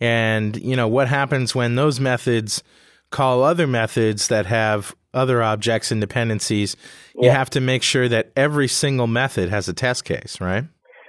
And 0.00 0.56
you 0.56 0.74
know 0.74 0.88
what 0.88 1.06
happens 1.06 1.54
when 1.54 1.76
those 1.76 2.00
methods 2.00 2.64
call 3.10 3.44
other 3.44 3.68
methods 3.68 4.26
that 4.28 4.46
have 4.46 4.96
other 5.14 5.42
objects 5.42 5.92
and 5.92 6.00
dependencies, 6.00 6.74
you 7.14 7.30
have 7.30 7.50
to 7.50 7.60
make 7.60 7.84
sure 7.84 8.08
that 8.08 8.32
every 8.34 8.66
single 8.66 9.06
method 9.06 9.48
has 9.50 9.68
a 9.68 9.72
test 9.72 10.04
case, 10.04 10.40
right? 10.40 10.64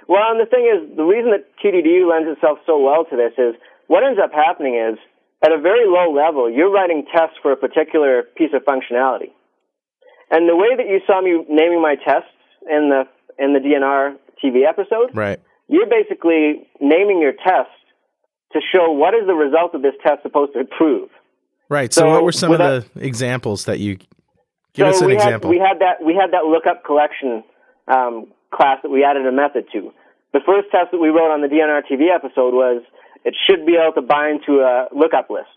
Well, 0.06 0.22
and 0.30 0.38
the 0.38 0.46
thing 0.46 0.68
is, 0.68 0.96
the 0.96 1.02
reason 1.02 1.32
that 1.32 1.48
TDD 1.58 2.08
lends 2.08 2.28
itself 2.30 2.58
so 2.66 2.78
well 2.78 3.04
to 3.10 3.16
this 3.16 3.32
is 3.38 3.54
what 3.88 4.04
ends 4.04 4.20
up 4.22 4.30
happening 4.32 4.76
is 4.76 4.98
at 5.42 5.50
a 5.50 5.58
very 5.58 5.88
low 5.88 6.12
level, 6.12 6.50
you're 6.50 6.70
writing 6.70 7.04
tests 7.10 7.36
for 7.42 7.50
a 7.50 7.56
particular 7.56 8.22
piece 8.36 8.52
of 8.54 8.62
functionality. 8.62 9.32
And 10.30 10.48
the 10.48 10.56
way 10.56 10.76
that 10.76 10.86
you 10.86 11.00
saw 11.06 11.20
me 11.20 11.44
naming 11.48 11.82
my 11.82 11.96
tests 11.96 12.30
in 12.68 12.92
the 12.92 13.04
in 13.38 13.52
the 13.52 13.60
DNR 13.60 14.16
TV 14.44 14.66
episode, 14.68 15.10
Right. 15.14 15.40
you're 15.68 15.86
basically 15.88 16.68
naming 16.80 17.20
your 17.20 17.32
test 17.32 17.70
to 18.52 18.60
show 18.74 18.92
what 18.92 19.14
is 19.14 19.26
the 19.26 19.34
result 19.34 19.74
of 19.74 19.82
this 19.82 19.94
test 20.06 20.22
supposed 20.22 20.52
to 20.54 20.64
prove. 20.64 21.08
Right. 21.68 21.92
So, 21.92 22.02
So, 22.02 22.10
what 22.10 22.22
were 22.24 22.32
some 22.32 22.52
of 22.52 22.58
the 22.58 22.84
examples 23.00 23.64
that 23.64 23.78
you 23.78 23.98
give 24.74 24.86
us 24.86 25.00
an 25.00 25.06
we 25.08 25.14
example? 25.14 25.50
Had, 25.50 25.56
we 25.56 25.58
had 25.58 25.78
that 25.80 26.04
we 26.04 26.14
had 26.14 26.30
that 26.32 26.44
lookup 26.44 26.84
collection 26.84 27.42
um, 27.88 28.26
class 28.54 28.78
that 28.82 28.90
we 28.90 29.02
added 29.02 29.26
a 29.26 29.32
method 29.32 29.64
to. 29.72 29.92
The 30.32 30.40
first 30.44 30.70
test 30.70 30.90
that 30.92 30.98
we 30.98 31.08
wrote 31.08 31.32
on 31.32 31.40
the 31.40 31.48
DNR 31.48 31.82
TV 31.90 32.14
episode 32.14 32.54
was 32.54 32.82
it 33.24 33.34
should 33.48 33.64
be 33.66 33.76
able 33.80 33.94
to 33.94 34.02
bind 34.02 34.40
to 34.46 34.60
a 34.60 34.88
lookup 34.94 35.30
list. 35.30 35.48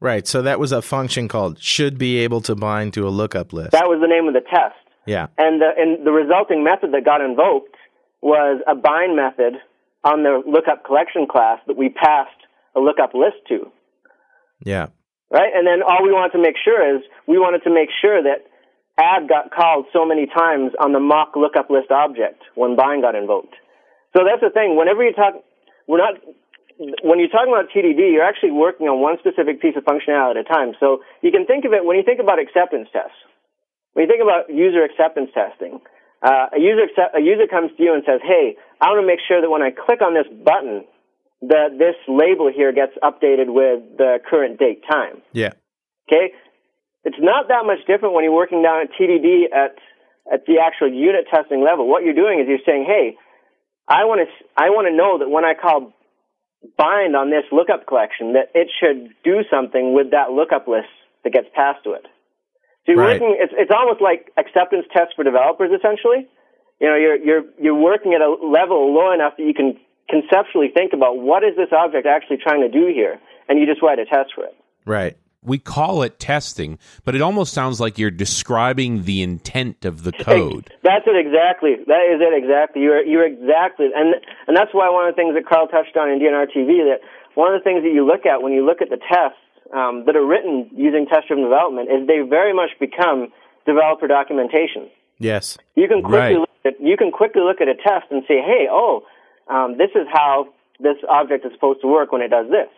right. 0.00 0.26
So 0.26 0.42
that 0.42 0.58
was 0.58 0.72
a 0.72 0.80
function 0.82 1.28
called 1.28 1.58
should 1.60 1.98
be 1.98 2.18
able 2.18 2.40
to 2.42 2.54
bind 2.56 2.94
to 2.94 3.06
a 3.06 3.10
lookup 3.10 3.52
list. 3.52 3.72
That 3.72 3.86
was 3.88 4.00
the 4.00 4.08
name 4.08 4.26
of 4.28 4.34
the 4.34 4.40
test. 4.40 4.80
yeah. 5.06 5.26
And 5.36 5.60
the, 5.60 5.68
and 5.76 6.06
the 6.06 6.12
resulting 6.12 6.64
method 6.64 6.92
that 6.94 7.04
got 7.04 7.20
invoked 7.20 7.74
was 8.22 8.60
a 8.66 8.74
bind 8.74 9.16
method 9.16 9.54
on 10.04 10.22
the 10.22 10.42
lookup 10.46 10.84
collection 10.84 11.26
class 11.30 11.58
that 11.66 11.76
we 11.76 11.88
passed 11.88 12.30
a 12.76 12.80
lookup 12.80 13.14
list 13.14 13.36
to. 13.48 13.70
Yeah. 14.64 14.88
right? 15.30 15.52
And 15.54 15.66
then 15.66 15.82
all 15.82 16.02
we 16.02 16.12
wanted 16.12 16.36
to 16.36 16.42
make 16.42 16.56
sure 16.62 16.96
is 16.96 17.02
we 17.26 17.38
wanted 17.38 17.62
to 17.64 17.72
make 17.72 17.88
sure 18.02 18.22
that 18.22 18.44
add 18.98 19.28
got 19.28 19.50
called 19.50 19.86
so 19.92 20.04
many 20.04 20.26
times 20.26 20.72
on 20.78 20.92
the 20.92 21.00
mock 21.00 21.32
lookup 21.36 21.70
list 21.70 21.90
object 21.90 22.42
when 22.54 22.76
bind 22.76 23.02
got 23.02 23.14
invoked. 23.14 23.54
So 24.16 24.26
that's 24.26 24.42
the 24.42 24.50
thing. 24.50 24.76
Whenever 24.76 25.04
you 25.04 25.12
talk, 25.12 25.34
we're 25.86 26.02
not. 26.02 26.18
When 26.80 27.20
you're 27.20 27.28
talking 27.28 27.52
about 27.52 27.68
TDD, 27.68 28.08
you're 28.08 28.24
actually 28.24 28.56
working 28.56 28.88
on 28.88 29.04
one 29.04 29.20
specific 29.20 29.60
piece 29.60 29.76
of 29.76 29.84
functionality 29.84 30.40
at 30.40 30.48
a 30.48 30.48
time. 30.48 30.72
So 30.80 31.04
you 31.20 31.30
can 31.30 31.44
think 31.44 31.68
of 31.68 31.76
it 31.76 31.84
when 31.84 32.00
you 32.00 32.02
think 32.02 32.20
about 32.20 32.40
acceptance 32.40 32.88
tests. 32.88 33.16
When 33.92 34.06
you 34.06 34.10
think 34.10 34.24
about 34.24 34.48
user 34.48 34.80
acceptance 34.80 35.28
testing, 35.36 35.80
uh, 36.22 36.56
a 36.56 36.60
user 36.60 36.84
accept, 36.84 37.16
a 37.16 37.20
user 37.20 37.46
comes 37.48 37.70
to 37.76 37.82
you 37.82 37.94
and 37.94 38.02
says, 38.04 38.20
"Hey, 38.22 38.56
I 38.80 38.88
want 38.88 39.02
to 39.02 39.06
make 39.06 39.20
sure 39.26 39.40
that 39.40 39.50
when 39.50 39.62
I 39.62 39.70
click 39.70 40.02
on 40.02 40.14
this 40.14 40.28
button, 40.28 40.84
that 41.42 41.78
this 41.78 41.96
label 42.08 42.50
here 42.52 42.72
gets 42.72 42.92
updated 43.02 43.48
with 43.48 43.96
the 43.96 44.18
current 44.28 44.58
date 44.58 44.82
time." 44.88 45.22
Yeah. 45.32 45.52
Okay? 46.10 46.34
It's 47.04 47.16
not 47.18 47.48
that 47.48 47.64
much 47.64 47.78
different 47.86 48.14
when 48.14 48.24
you're 48.24 48.34
working 48.34 48.62
down 48.62 48.82
at 48.82 48.88
TDD 48.92 49.48
at, 49.52 49.76
at 50.30 50.44
the 50.46 50.58
actual 50.60 50.92
unit 50.92 51.26
testing 51.32 51.64
level. 51.64 51.88
What 51.88 52.04
you're 52.04 52.14
doing 52.14 52.40
is 52.40 52.46
you're 52.48 52.66
saying, 52.66 52.84
hey, 52.86 53.16
I 53.88 54.04
want 54.04 54.20
to, 54.20 54.28
I 54.56 54.68
want 54.70 54.86
to 54.88 54.94
know 54.94 55.18
that 55.18 55.30
when 55.30 55.44
I 55.44 55.54
call 55.54 55.92
bind 56.76 57.16
on 57.16 57.30
this 57.30 57.44
lookup 57.52 57.86
collection, 57.86 58.34
that 58.34 58.52
it 58.54 58.68
should 58.68 59.14
do 59.24 59.40
something 59.50 59.94
with 59.94 60.10
that 60.10 60.30
lookup 60.30 60.68
list 60.68 60.92
that 61.24 61.32
gets 61.32 61.48
passed 61.54 61.84
to 61.84 61.92
it. 61.92 62.04
So 62.86 62.92
you're 62.92 63.00
Right. 63.00 63.20
working, 63.20 63.36
it's, 63.38 63.52
it's 63.56 63.70
almost 63.70 64.00
like 64.00 64.32
acceptance 64.36 64.86
tests 64.92 65.12
for 65.14 65.24
developers 65.24 65.70
essentially. 65.70 66.26
You 66.80 66.88
know, 66.88 66.96
you're, 66.96 67.16
you're, 67.16 67.44
you're 67.60 67.74
working 67.74 68.14
at 68.14 68.22
a 68.22 68.30
level 68.30 68.94
low 68.94 69.12
enough 69.12 69.36
that 69.36 69.44
you 69.44 69.52
can 69.54 69.76
conceptually 70.08 70.68
think 70.72 70.92
about 70.92 71.18
what 71.18 71.44
is 71.44 71.54
this 71.56 71.68
object 71.72 72.06
actually 72.06 72.38
trying 72.38 72.62
to 72.62 72.68
do 72.68 72.88
here, 72.92 73.20
and 73.48 73.58
you 73.60 73.66
just 73.66 73.82
write 73.82 73.98
a 73.98 74.06
test 74.06 74.32
for 74.34 74.44
it. 74.44 74.54
Right. 74.86 75.16
We 75.42 75.58
call 75.58 76.02
it 76.02 76.18
testing, 76.18 76.78
but 77.04 77.14
it 77.14 77.22
almost 77.22 77.54
sounds 77.54 77.80
like 77.80 77.96
you're 77.98 78.10
describing 78.10 79.04
the 79.04 79.22
intent 79.22 79.84
of 79.86 80.02
the 80.02 80.12
code. 80.12 80.68
That's 80.82 81.06
it 81.06 81.16
exactly. 81.16 81.76
That 81.86 82.04
is 82.12 82.20
it 82.20 82.36
exactly. 82.36 82.82
You're 82.82 83.02
you're 83.04 83.24
exactly, 83.24 83.88
and 83.94 84.16
and 84.46 84.56
that's 84.56 84.74
why 84.74 84.90
one 84.90 85.08
of 85.08 85.14
the 85.14 85.16
things 85.16 85.34
that 85.34 85.46
Carl 85.48 85.66
touched 85.68 85.96
on 85.96 86.10
in 86.10 86.18
DNR 86.18 86.44
TV 86.52 86.84
that 86.92 87.00
one 87.36 87.54
of 87.54 87.60
the 87.60 87.64
things 87.64 87.82
that 87.84 87.92
you 87.92 88.04
look 88.04 88.26
at 88.26 88.42
when 88.42 88.52
you 88.52 88.66
look 88.66 88.82
at 88.82 88.90
the 88.90 88.98
tests 88.98 89.40
um, 89.74 90.04
that 90.06 90.16
are 90.16 90.26
written 90.26 90.70
using 90.74 91.06
test-driven 91.06 91.44
development 91.44 91.88
is 91.90 92.06
they 92.06 92.20
very 92.20 92.52
much 92.52 92.70
become 92.80 93.32
developer 93.66 94.06
documentation. 94.06 94.90
Yes. 95.18 95.58
You 95.76 95.86
can 95.86 96.02
quickly 96.02 96.36
Right. 96.36 96.38
look 96.38 96.48
at, 96.64 96.80
you 96.80 96.96
can 96.96 97.10
quickly 97.12 97.42
look 97.42 97.60
at 97.60 97.68
a 97.68 97.74
test 97.74 98.06
and 98.10 98.22
say, 98.26 98.40
hey, 98.40 98.66
oh, 98.70 99.04
um, 99.48 99.76
this 99.76 99.90
is 99.94 100.06
how 100.10 100.48
this 100.80 100.96
object 101.08 101.44
is 101.44 101.52
supposed 101.52 101.80
to 101.82 101.86
work 101.86 102.10
when 102.12 102.22
it 102.22 102.28
does 102.28 102.48
this. 102.50 102.68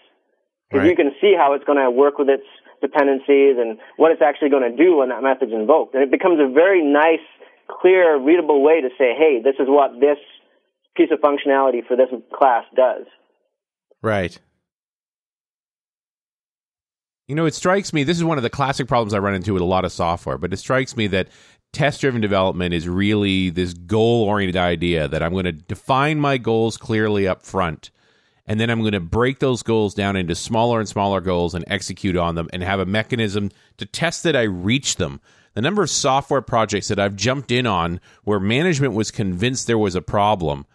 Because 0.70 0.88
you 0.88 0.96
can 0.96 1.12
see 1.20 1.34
how 1.36 1.52
it's 1.52 1.64
going 1.64 1.78
to 1.78 1.90
work 1.90 2.16
with 2.18 2.28
its 2.30 2.46
dependencies 2.80 3.56
and 3.58 3.78
what 3.96 4.10
it's 4.10 4.22
actually 4.22 4.48
going 4.48 4.68
to 4.68 4.74
do 4.74 4.96
when 4.96 5.10
that 5.10 5.22
method's 5.22 5.52
invoked. 5.52 5.94
And 5.94 6.02
it 6.02 6.10
becomes 6.10 6.40
a 6.40 6.48
very 6.50 6.82
nice, 6.82 7.20
clear, 7.68 8.18
readable 8.18 8.62
way 8.62 8.80
to 8.80 8.88
say, 8.96 9.14
hey, 9.16 9.40
this 9.44 9.54
is 9.60 9.66
what 9.68 10.00
this 10.00 10.16
piece 10.96 11.10
of 11.12 11.20
functionality 11.20 11.86
for 11.86 11.94
this 11.94 12.08
class 12.34 12.64
does. 12.74 13.04
Right. 14.00 14.38
You 17.32 17.36
know, 17.36 17.46
it 17.46 17.54
strikes 17.54 17.94
me, 17.94 18.04
this 18.04 18.18
is 18.18 18.24
one 18.24 18.36
of 18.36 18.42
the 18.42 18.50
classic 18.50 18.86
problems 18.86 19.14
I 19.14 19.18
run 19.18 19.32
into 19.32 19.54
with 19.54 19.62
a 19.62 19.64
lot 19.64 19.86
of 19.86 19.92
software, 19.92 20.36
but 20.36 20.52
it 20.52 20.58
strikes 20.58 20.98
me 20.98 21.06
that 21.06 21.28
test 21.72 22.02
driven 22.02 22.20
development 22.20 22.74
is 22.74 22.86
really 22.86 23.48
this 23.48 23.72
goal 23.72 24.24
oriented 24.24 24.58
idea 24.58 25.08
that 25.08 25.22
I'm 25.22 25.32
going 25.32 25.46
to 25.46 25.52
define 25.52 26.20
my 26.20 26.36
goals 26.36 26.76
clearly 26.76 27.26
up 27.26 27.40
front. 27.40 27.90
And 28.44 28.60
then 28.60 28.68
I'm 28.68 28.80
going 28.80 28.92
to 28.92 29.00
break 29.00 29.38
those 29.38 29.62
goals 29.62 29.94
down 29.94 30.14
into 30.14 30.34
smaller 30.34 30.78
and 30.78 30.86
smaller 30.86 31.22
goals 31.22 31.54
and 31.54 31.64
execute 31.68 32.18
on 32.18 32.34
them 32.34 32.50
and 32.52 32.62
have 32.62 32.80
a 32.80 32.84
mechanism 32.84 33.50
to 33.78 33.86
test 33.86 34.24
that 34.24 34.36
I 34.36 34.42
reach 34.42 34.96
them. 34.96 35.18
The 35.54 35.62
number 35.62 35.82
of 35.82 35.88
software 35.88 36.42
projects 36.42 36.88
that 36.88 37.00
I've 37.00 37.16
jumped 37.16 37.50
in 37.50 37.66
on 37.66 37.98
where 38.24 38.40
management 38.40 38.92
was 38.92 39.10
convinced 39.10 39.66
there 39.66 39.78
was 39.78 39.94
a 39.94 40.02
problem 40.02 40.66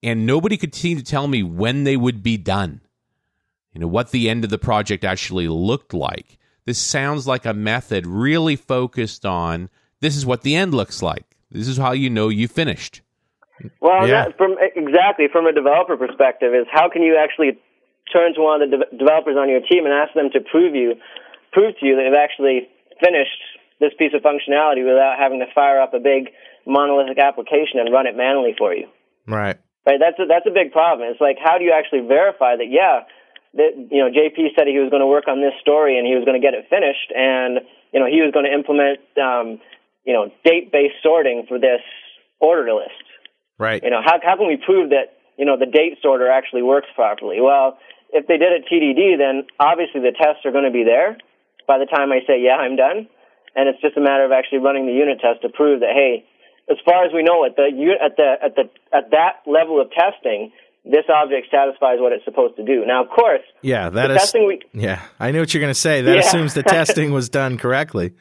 and 0.00 0.26
nobody 0.26 0.56
could 0.56 0.76
seem 0.76 0.96
to 0.96 1.02
tell 1.02 1.26
me 1.26 1.42
when 1.42 1.82
they 1.82 1.96
would 1.96 2.22
be 2.22 2.36
done 2.36 2.82
you 3.78 3.82
know 3.82 3.88
what 3.88 4.10
the 4.10 4.28
end 4.28 4.42
of 4.42 4.50
the 4.50 4.58
project 4.58 5.04
actually 5.04 5.46
looked 5.46 5.94
like 5.94 6.36
this 6.66 6.78
sounds 6.78 7.28
like 7.28 7.46
a 7.46 7.54
method 7.54 8.06
really 8.08 8.56
focused 8.56 9.24
on 9.24 9.70
this 10.00 10.16
is 10.16 10.26
what 10.26 10.42
the 10.42 10.56
end 10.56 10.74
looks 10.74 11.00
like 11.00 11.36
this 11.52 11.68
is 11.68 11.76
how 11.76 11.92
you 11.92 12.10
know 12.10 12.28
you 12.28 12.48
finished 12.48 13.02
Well, 13.80 14.02
Yeah. 14.06 14.24
that, 14.26 14.36
from 14.36 14.56
exactly 14.74 15.26
from 15.30 15.46
a 15.46 15.52
developer 15.52 15.96
perspective, 15.96 16.54
is 16.54 16.66
how 16.70 16.88
can 16.90 17.02
you 17.02 17.16
actually 17.18 17.58
turn 18.12 18.34
to 18.34 18.40
one 18.40 18.62
of 18.62 18.70
the 18.70 18.76
de- 18.78 18.96
developers 18.98 19.36
on 19.38 19.48
your 19.48 19.60
team 19.60 19.84
and 19.86 19.94
ask 19.94 20.14
them 20.14 20.30
to 20.30 20.40
prove 20.40 20.74
you, 20.74 20.94
prove 21.52 21.74
to 21.78 21.86
you 21.86 21.94
that 21.96 22.02
they've 22.06 22.22
actually 22.22 22.68
finished 23.02 23.38
this 23.80 23.90
piece 23.98 24.14
of 24.14 24.22
functionality 24.22 24.82
without 24.86 25.18
having 25.18 25.38
to 25.38 25.46
fire 25.54 25.80
up 25.80 25.94
a 25.94 25.98
big 25.98 26.30
monolithic 26.66 27.18
application 27.18 27.78
and 27.82 27.92
run 27.92 28.06
it 28.06 28.16
manually 28.16 28.54
for 28.58 28.74
you. 28.74 28.86
Right. 29.26 29.58
Right? 29.86 29.98
That's 29.98 30.18
a, 30.18 30.26
that's 30.26 30.46
a 30.46 30.54
big 30.54 30.70
problem. 30.72 31.08
It's 31.10 31.20
like 31.20 31.38
how 31.42 31.58
do 31.58 31.64
you 31.64 31.72
actually 31.74 32.06
verify 32.06 32.54
that? 32.56 32.70
Yeah, 32.70 33.06
that 33.54 33.72
you 33.90 34.00
know 34.04 34.10
JP 34.10 34.54
said 34.56 34.66
he 34.66 34.78
was 34.78 34.90
going 34.90 35.00
to 35.00 35.08
work 35.08 35.28
on 35.28 35.40
this 35.40 35.54
story 35.60 35.96
and 35.98 36.06
he 36.06 36.14
was 36.14 36.24
going 36.24 36.36
to 36.40 36.44
get 36.44 36.54
it 36.54 36.68
finished, 36.68 37.12
and 37.14 37.60
you 37.92 38.00
know 38.00 38.06
he 38.06 38.20
was 38.20 38.32
going 38.32 38.44
to 38.44 38.52
implement 38.52 39.00
um, 39.16 39.60
you 40.04 40.12
know 40.12 40.30
date 40.44 40.72
based 40.72 41.00
sorting 41.02 41.46
for 41.48 41.58
this 41.58 41.80
order 42.40 42.72
list. 42.72 43.04
Right. 43.58 43.82
You 43.82 43.90
know, 43.90 44.02
how 44.04 44.20
how 44.22 44.36
can 44.36 44.46
we 44.46 44.56
prove 44.56 44.90
that 44.90 45.16
you 45.36 45.44
know 45.44 45.56
the 45.56 45.66
date 45.66 45.98
sorter 46.02 46.30
actually 46.30 46.62
works 46.62 46.88
properly? 46.94 47.40
Well, 47.40 47.78
if 48.12 48.26
they 48.26 48.36
did 48.36 48.52
it 48.52 48.64
TDD, 48.68 49.18
then 49.18 49.48
obviously 49.58 50.00
the 50.00 50.12
tests 50.12 50.44
are 50.44 50.52
going 50.52 50.68
to 50.68 50.74
be 50.74 50.84
there 50.84 51.16
by 51.66 51.78
the 51.78 51.86
time 51.86 52.12
I 52.12 52.20
say 52.26 52.40
yeah 52.40 52.56
I'm 52.56 52.76
done, 52.76 53.08
and 53.56 53.68
it's 53.68 53.80
just 53.80 53.96
a 53.96 54.00
matter 54.00 54.24
of 54.24 54.32
actually 54.32 54.64
running 54.64 54.86
the 54.86 54.94
unit 54.94 55.20
test 55.20 55.42
to 55.42 55.48
prove 55.48 55.80
that 55.80 55.92
hey, 55.92 56.24
as 56.70 56.76
far 56.84 57.04
as 57.04 57.12
we 57.12 57.22
know 57.22 57.44
at 57.44 57.56
the 57.56 57.68
at 57.98 58.16
the 58.16 58.28
at 58.44 58.52
the 58.56 58.64
at 58.92 59.10
that 59.10 59.42
level 59.48 59.80
of 59.80 59.90
testing, 59.90 60.52
this 60.90 61.04
object 61.14 61.48
satisfies 61.50 61.98
what 62.00 62.12
it's 62.12 62.24
supposed 62.24 62.56
to 62.56 62.64
do. 62.64 62.84
Now, 62.86 63.04
of 63.04 63.10
course, 63.10 63.42
Yeah, 63.62 63.90
that 63.90 64.08
the 64.08 64.14
is. 64.14 64.20
testing 64.22 64.46
we 64.46 64.60
Yeah, 64.72 65.00
I 65.20 65.30
know 65.30 65.40
what 65.40 65.52
you're 65.52 65.60
going 65.60 65.70
to 65.74 65.78
say. 65.78 66.00
That 66.00 66.14
Yeah. 66.14 66.20
assumes 66.20 66.54
the 66.54 66.62
testing 66.78 67.12
was 67.12 67.28
done 67.28 67.58
correctly. 67.58 68.12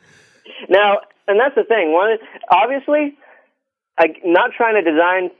Now, 0.69 0.99
and 1.27 1.39
that's 1.39 1.55
the 1.55 1.63
thing. 1.63 1.93
One, 1.93 2.17
obviously, 2.51 3.15
I, 3.97 4.07
not 4.23 4.51
trying 4.55 4.75
to 4.83 4.89
design. 4.91 5.31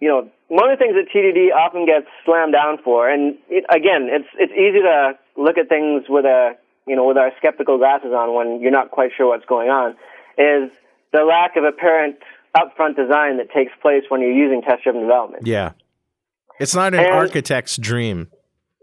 You 0.00 0.08
know, 0.08 0.28
one 0.46 0.70
of 0.70 0.78
the 0.78 0.82
things 0.84 0.94
that 0.94 1.10
TDD 1.12 1.52
often 1.52 1.84
gets 1.84 2.06
slammed 2.24 2.52
down 2.52 2.78
for, 2.84 3.08
and 3.10 3.36
it, 3.48 3.64
again, 3.68 4.08
it's 4.10 4.28
it's 4.38 4.52
easy 4.52 4.80
to 4.82 5.18
look 5.36 5.58
at 5.58 5.68
things 5.68 6.04
with 6.08 6.24
a 6.24 6.52
you 6.86 6.94
know 6.94 7.04
with 7.06 7.16
our 7.18 7.32
skeptical 7.38 7.78
glasses 7.78 8.12
on 8.14 8.32
when 8.34 8.60
you're 8.60 8.70
not 8.70 8.92
quite 8.92 9.10
sure 9.16 9.26
what's 9.26 9.44
going 9.46 9.68
on, 9.70 9.96
is 10.38 10.70
the 11.12 11.24
lack 11.24 11.56
of 11.56 11.64
apparent 11.64 12.16
upfront 12.56 12.94
design 12.96 13.38
that 13.38 13.50
takes 13.50 13.72
place 13.82 14.04
when 14.08 14.20
you're 14.20 14.32
using 14.32 14.62
test-driven 14.62 15.02
development. 15.02 15.46
Yeah. 15.46 15.72
It's 16.60 16.74
not 16.74 16.94
an 16.94 17.00
And- 17.00 17.14
architect's 17.14 17.76
dream. 17.76 18.28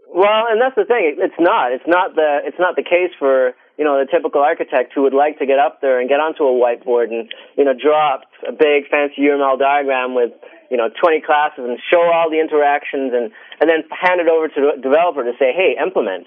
Well, 0.08 0.46
and 0.48 0.60
that's 0.60 0.74
the 0.76 0.86
thing. 0.86 1.16
It's 1.18 1.38
not. 1.38 1.72
It's 1.72 1.86
not 1.86 2.14
the. 2.14 2.40
It's 2.44 2.58
not 2.58 2.74
the 2.74 2.82
case 2.82 3.12
for 3.18 3.52
you 3.76 3.84
know 3.84 4.00
the 4.00 4.08
typical 4.10 4.40
architect 4.40 4.92
who 4.94 5.02
would 5.02 5.12
like 5.12 5.38
to 5.40 5.46
get 5.46 5.58
up 5.58 5.82
there 5.82 6.00
and 6.00 6.08
get 6.08 6.20
onto 6.20 6.44
a 6.44 6.54
whiteboard 6.56 7.12
and 7.12 7.28
you 7.58 7.64
know 7.64 7.74
draw 7.76 8.14
up 8.14 8.22
a 8.48 8.52
big 8.52 8.88
fancy 8.88 9.20
UML 9.28 9.58
diagram 9.58 10.14
with 10.14 10.32
you 10.70 10.78
know 10.78 10.88
20 10.88 11.20
classes 11.20 11.60
and 11.68 11.76
show 11.92 12.00
all 12.00 12.30
the 12.30 12.40
interactions 12.40 13.12
and 13.12 13.28
and 13.60 13.68
then 13.68 13.84
hand 13.92 14.20
it 14.24 14.28
over 14.28 14.48
to 14.48 14.60
the 14.72 14.80
developer 14.80 15.22
to 15.22 15.32
say, 15.38 15.52
hey, 15.52 15.76
implement. 15.76 16.24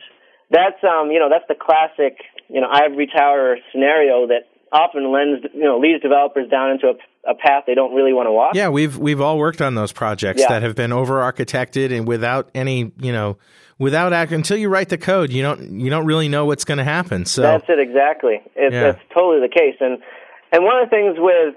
That's 0.52 0.78
um 0.86 1.10
you 1.10 1.18
know 1.18 1.30
that's 1.30 1.50
the 1.50 1.58
classic 1.58 2.22
you 2.48 2.62
know 2.62 2.70
ivory 2.70 3.08
tower 3.10 3.58
scenario 3.74 4.28
that 4.30 4.49
often 4.72 5.12
lends 5.12 5.46
you 5.54 5.64
know 5.64 5.80
leads 5.80 6.02
developers 6.02 6.50
down 6.50 6.72
into 6.72 6.88
a, 6.88 7.32
a 7.32 7.36
path 7.36 7.64
they 7.66 7.76
don't 7.76 7.94
really 7.94 8.14
want 8.14 8.28
to 8.28 8.32
walk. 8.32 8.54
Yeah, 8.56 8.70
we've 8.70 8.98
we've 8.98 9.22
all 9.22 9.38
worked 9.38 9.62
on 9.62 9.76
those 9.76 9.92
projects 9.92 10.42
Yeah. 10.42 10.50
that 10.50 10.64
have 10.64 10.76
been 10.76 10.92
over 10.92 11.20
architected 11.20 11.96
and 11.96 12.08
without 12.08 12.50
any, 12.54 12.92
you 13.00 13.12
know, 13.12 13.38
without 13.78 14.14
act 14.14 14.32
until 14.32 14.58
you 14.58 14.70
write 14.70 14.90
the 14.90 14.98
code, 14.98 15.32
you 15.32 15.42
don't 15.42 15.80
you 15.80 15.90
don't 15.90 16.06
really 16.06 16.30
know 16.30 16.46
what's 16.46 16.66
going 16.66 16.78
to 16.78 16.84
happen. 16.84 17.26
So 17.26 17.42
That's 17.42 17.66
it 17.70 17.80
exactly. 17.80 18.42
It's, 18.56 18.74
Yeah. 18.74 18.92
That's 18.92 19.02
totally 19.14 19.40
the 19.42 19.54
case. 19.54 19.76
And 19.80 20.00
and 20.52 20.64
one 20.64 20.78
of 20.82 20.90
the 20.90 20.96
things 20.96 21.16
with 21.18 21.56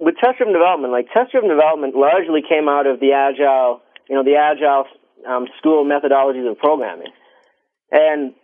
with 0.00 0.14
test 0.22 0.38
driven 0.38 0.54
development, 0.54 0.92
like 0.92 1.06
test 1.12 1.32
driven 1.32 1.50
development, 1.50 1.96
largely 1.96 2.42
came 2.48 2.68
out 2.68 2.86
of 2.86 3.00
the 3.00 3.12
agile, 3.12 3.82
you 4.08 4.14
know, 4.14 4.22
the 4.22 4.36
agile 4.38 4.86
um, 5.26 5.46
school 5.58 5.84
methodologies 5.84 6.48
of 6.48 6.56
programming. 6.58 7.10
And 7.90 8.34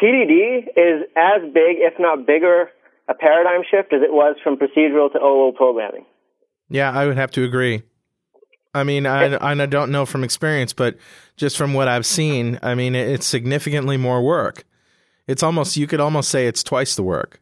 TDD 0.00 0.68
is 0.76 1.08
as 1.16 1.42
big, 1.52 1.80
if 1.80 1.94
not 1.98 2.26
bigger, 2.26 2.70
a 3.08 3.14
paradigm 3.14 3.62
shift 3.68 3.92
as 3.92 4.02
it 4.02 4.12
was 4.12 4.36
from 4.44 4.56
procedural 4.56 5.10
to 5.12 5.18
OO 5.18 5.52
programming. 5.56 6.04
Yeah, 6.68 6.92
I 6.92 7.06
would 7.06 7.16
have 7.16 7.32
to 7.32 7.44
agree. 7.44 7.82
I 8.72 8.84
mean, 8.84 9.04
I, 9.06 9.24
and 9.24 9.62
I 9.62 9.66
don't 9.66 9.90
know 9.90 10.06
from 10.06 10.22
experience, 10.22 10.72
but 10.72 10.96
just 11.36 11.56
from 11.56 11.74
what 11.74 11.88
I've 11.88 12.06
seen, 12.06 12.58
I 12.62 12.74
mean, 12.74 12.94
it's 12.94 13.26
significantly 13.26 13.96
more 13.96 14.22
work. 14.22 14.64
It's 15.26 15.42
almost 15.42 15.76
you 15.76 15.86
could 15.86 16.00
almost 16.00 16.30
say 16.30 16.46
it's 16.46 16.62
twice 16.62 16.94
the 16.94 17.02
work. 17.02 17.40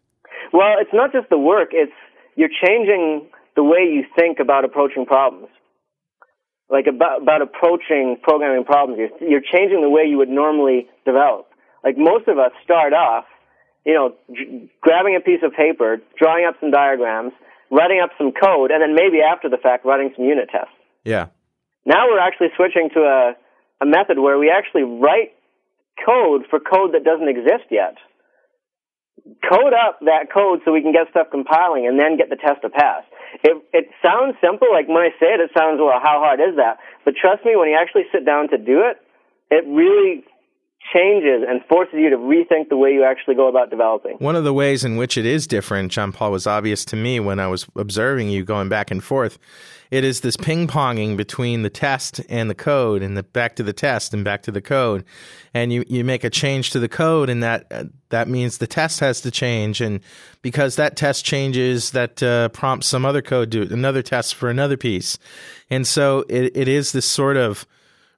Well, 0.52 0.76
it's 0.80 0.92
not 0.92 1.12
just 1.12 1.28
the 1.28 1.38
work; 1.38 1.70
it's 1.72 1.92
you're 2.34 2.48
changing 2.48 3.28
the 3.56 3.62
way 3.62 3.80
you 3.80 4.04
think 4.16 4.38
about 4.40 4.64
approaching 4.64 5.04
problems, 5.04 5.48
like 6.70 6.86
about 6.86 7.22
about 7.22 7.42
approaching 7.42 8.16
programming 8.22 8.64
problems. 8.64 8.98
You're, 8.98 9.30
you're 9.30 9.40
changing 9.40 9.82
the 9.82 9.90
way 9.90 10.04
you 10.04 10.16
would 10.16 10.28
normally 10.28 10.88
develop. 11.04 11.48
Like 11.84 11.96
most 11.98 12.28
of 12.28 12.38
us 12.38 12.52
start 12.64 12.92
off, 12.92 13.24
you 13.84 13.94
know, 13.94 14.14
j- 14.34 14.70
grabbing 14.80 15.16
a 15.16 15.20
piece 15.20 15.40
of 15.42 15.52
paper, 15.52 15.98
drawing 16.18 16.46
up 16.46 16.56
some 16.60 16.70
diagrams, 16.70 17.32
writing 17.70 18.00
up 18.02 18.10
some 18.16 18.32
code, 18.32 18.70
and 18.70 18.80
then 18.82 18.94
maybe 18.94 19.20
after 19.20 19.48
the 19.48 19.58
fact, 19.58 19.84
writing 19.84 20.12
some 20.16 20.24
unit 20.24 20.48
tests. 20.50 20.72
Yeah. 21.08 21.32
Now 21.86 22.04
we're 22.08 22.20
actually 22.20 22.52
switching 22.56 22.90
to 22.92 23.00
a, 23.00 23.32
a 23.80 23.86
method 23.86 24.18
where 24.18 24.36
we 24.36 24.52
actually 24.52 24.84
write 24.84 25.32
code 26.04 26.44
for 26.50 26.60
code 26.60 26.92
that 26.92 27.02
doesn't 27.02 27.28
exist 27.28 27.72
yet. 27.72 27.96
Code 29.48 29.72
up 29.72 29.98
that 30.04 30.28
code 30.32 30.60
so 30.64 30.72
we 30.72 30.82
can 30.82 30.92
get 30.92 31.08
stuff 31.10 31.28
compiling 31.30 31.88
and 31.88 31.98
then 31.98 32.16
get 32.16 32.28
the 32.28 32.36
test 32.36 32.60
to 32.62 32.68
pass. 32.68 33.04
It, 33.42 33.56
it 33.72 33.88
sounds 34.04 34.36
simple, 34.44 34.68
like 34.70 34.88
when 34.88 35.02
I 35.02 35.10
say 35.20 35.32
it, 35.32 35.40
it 35.40 35.50
sounds, 35.56 35.80
well, 35.80 35.96
how 35.96 36.20
hard 36.20 36.40
is 36.40 36.56
that? 36.56 36.78
But 37.04 37.14
trust 37.16 37.44
me, 37.44 37.56
when 37.56 37.68
you 37.68 37.76
actually 37.80 38.04
sit 38.12 38.24
down 38.24 38.48
to 38.50 38.58
do 38.58 38.84
it, 38.84 39.00
it 39.50 39.64
really 39.64 40.24
changes 40.92 41.44
and 41.46 41.60
forces 41.68 41.94
you 41.94 42.10
to 42.10 42.16
rethink 42.16 42.68
the 42.68 42.76
way 42.76 42.92
you 42.92 43.04
actually 43.04 43.34
go 43.34 43.48
about 43.48 43.70
developing. 43.70 44.16
One 44.18 44.36
of 44.36 44.44
the 44.44 44.54
ways 44.54 44.84
in 44.84 44.96
which 44.96 45.18
it 45.18 45.26
is 45.26 45.46
different, 45.46 45.92
John 45.92 46.12
Paul, 46.12 46.30
was 46.30 46.46
obvious 46.46 46.84
to 46.86 46.96
me 46.96 47.20
when 47.20 47.40
I 47.40 47.46
was 47.46 47.66
observing 47.76 48.30
you 48.30 48.44
going 48.44 48.68
back 48.68 48.90
and 48.90 49.02
forth. 49.02 49.38
It 49.90 50.04
is 50.04 50.20
this 50.20 50.36
ping 50.36 50.66
ponging 50.66 51.16
between 51.16 51.62
the 51.62 51.70
test 51.70 52.20
and 52.28 52.50
the 52.50 52.54
code, 52.54 53.02
and 53.02 53.16
the 53.16 53.22
back 53.22 53.56
to 53.56 53.62
the 53.62 53.72
test 53.72 54.12
and 54.12 54.22
back 54.22 54.42
to 54.42 54.50
the 54.50 54.60
code. 54.60 55.04
And 55.54 55.72
you, 55.72 55.84
you 55.88 56.04
make 56.04 56.24
a 56.24 56.30
change 56.30 56.70
to 56.70 56.78
the 56.78 56.88
code, 56.88 57.30
and 57.30 57.42
that 57.42 57.66
uh, 57.70 57.84
that 58.10 58.28
means 58.28 58.58
the 58.58 58.66
test 58.66 59.00
has 59.00 59.22
to 59.22 59.30
change. 59.30 59.80
And 59.80 60.00
because 60.42 60.76
that 60.76 60.96
test 60.96 61.24
changes, 61.24 61.92
that 61.92 62.22
uh, 62.22 62.50
prompts 62.50 62.86
some 62.86 63.06
other 63.06 63.22
code 63.22 63.50
to 63.52 63.62
another 63.62 64.02
test 64.02 64.34
for 64.34 64.50
another 64.50 64.76
piece. 64.76 65.18
And 65.70 65.86
so 65.86 66.24
it, 66.28 66.54
it 66.54 66.68
is 66.68 66.92
this 66.92 67.06
sort 67.06 67.38
of 67.38 67.66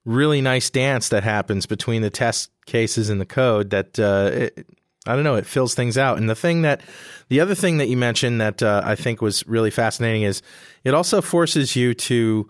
really 0.04 0.40
nice 0.40 0.70
dance 0.70 1.08
that 1.10 1.22
happens 1.22 1.66
between 1.66 2.02
the 2.02 2.10
test 2.10 2.50
cases 2.66 3.10
and 3.10 3.20
the 3.20 3.26
code 3.26 3.70
that 3.70 3.98
uh, 3.98 4.30
it, 4.32 4.66
I 5.06 5.14
don't 5.14 5.24
know 5.24 5.36
it 5.36 5.46
fills 5.46 5.74
things 5.74 5.98
out. 5.98 6.18
And 6.18 6.28
the 6.28 6.34
thing 6.34 6.62
that 6.62 6.80
the 7.28 7.40
other 7.40 7.54
thing 7.54 7.78
that 7.78 7.88
you 7.88 7.96
mentioned 7.96 8.40
that 8.40 8.62
uh, 8.62 8.82
I 8.84 8.94
think 8.94 9.20
was 9.20 9.46
really 9.46 9.70
fascinating 9.70 10.22
is 10.22 10.42
it 10.84 10.94
also 10.94 11.20
forces 11.20 11.76
you 11.76 11.94
to 11.94 12.48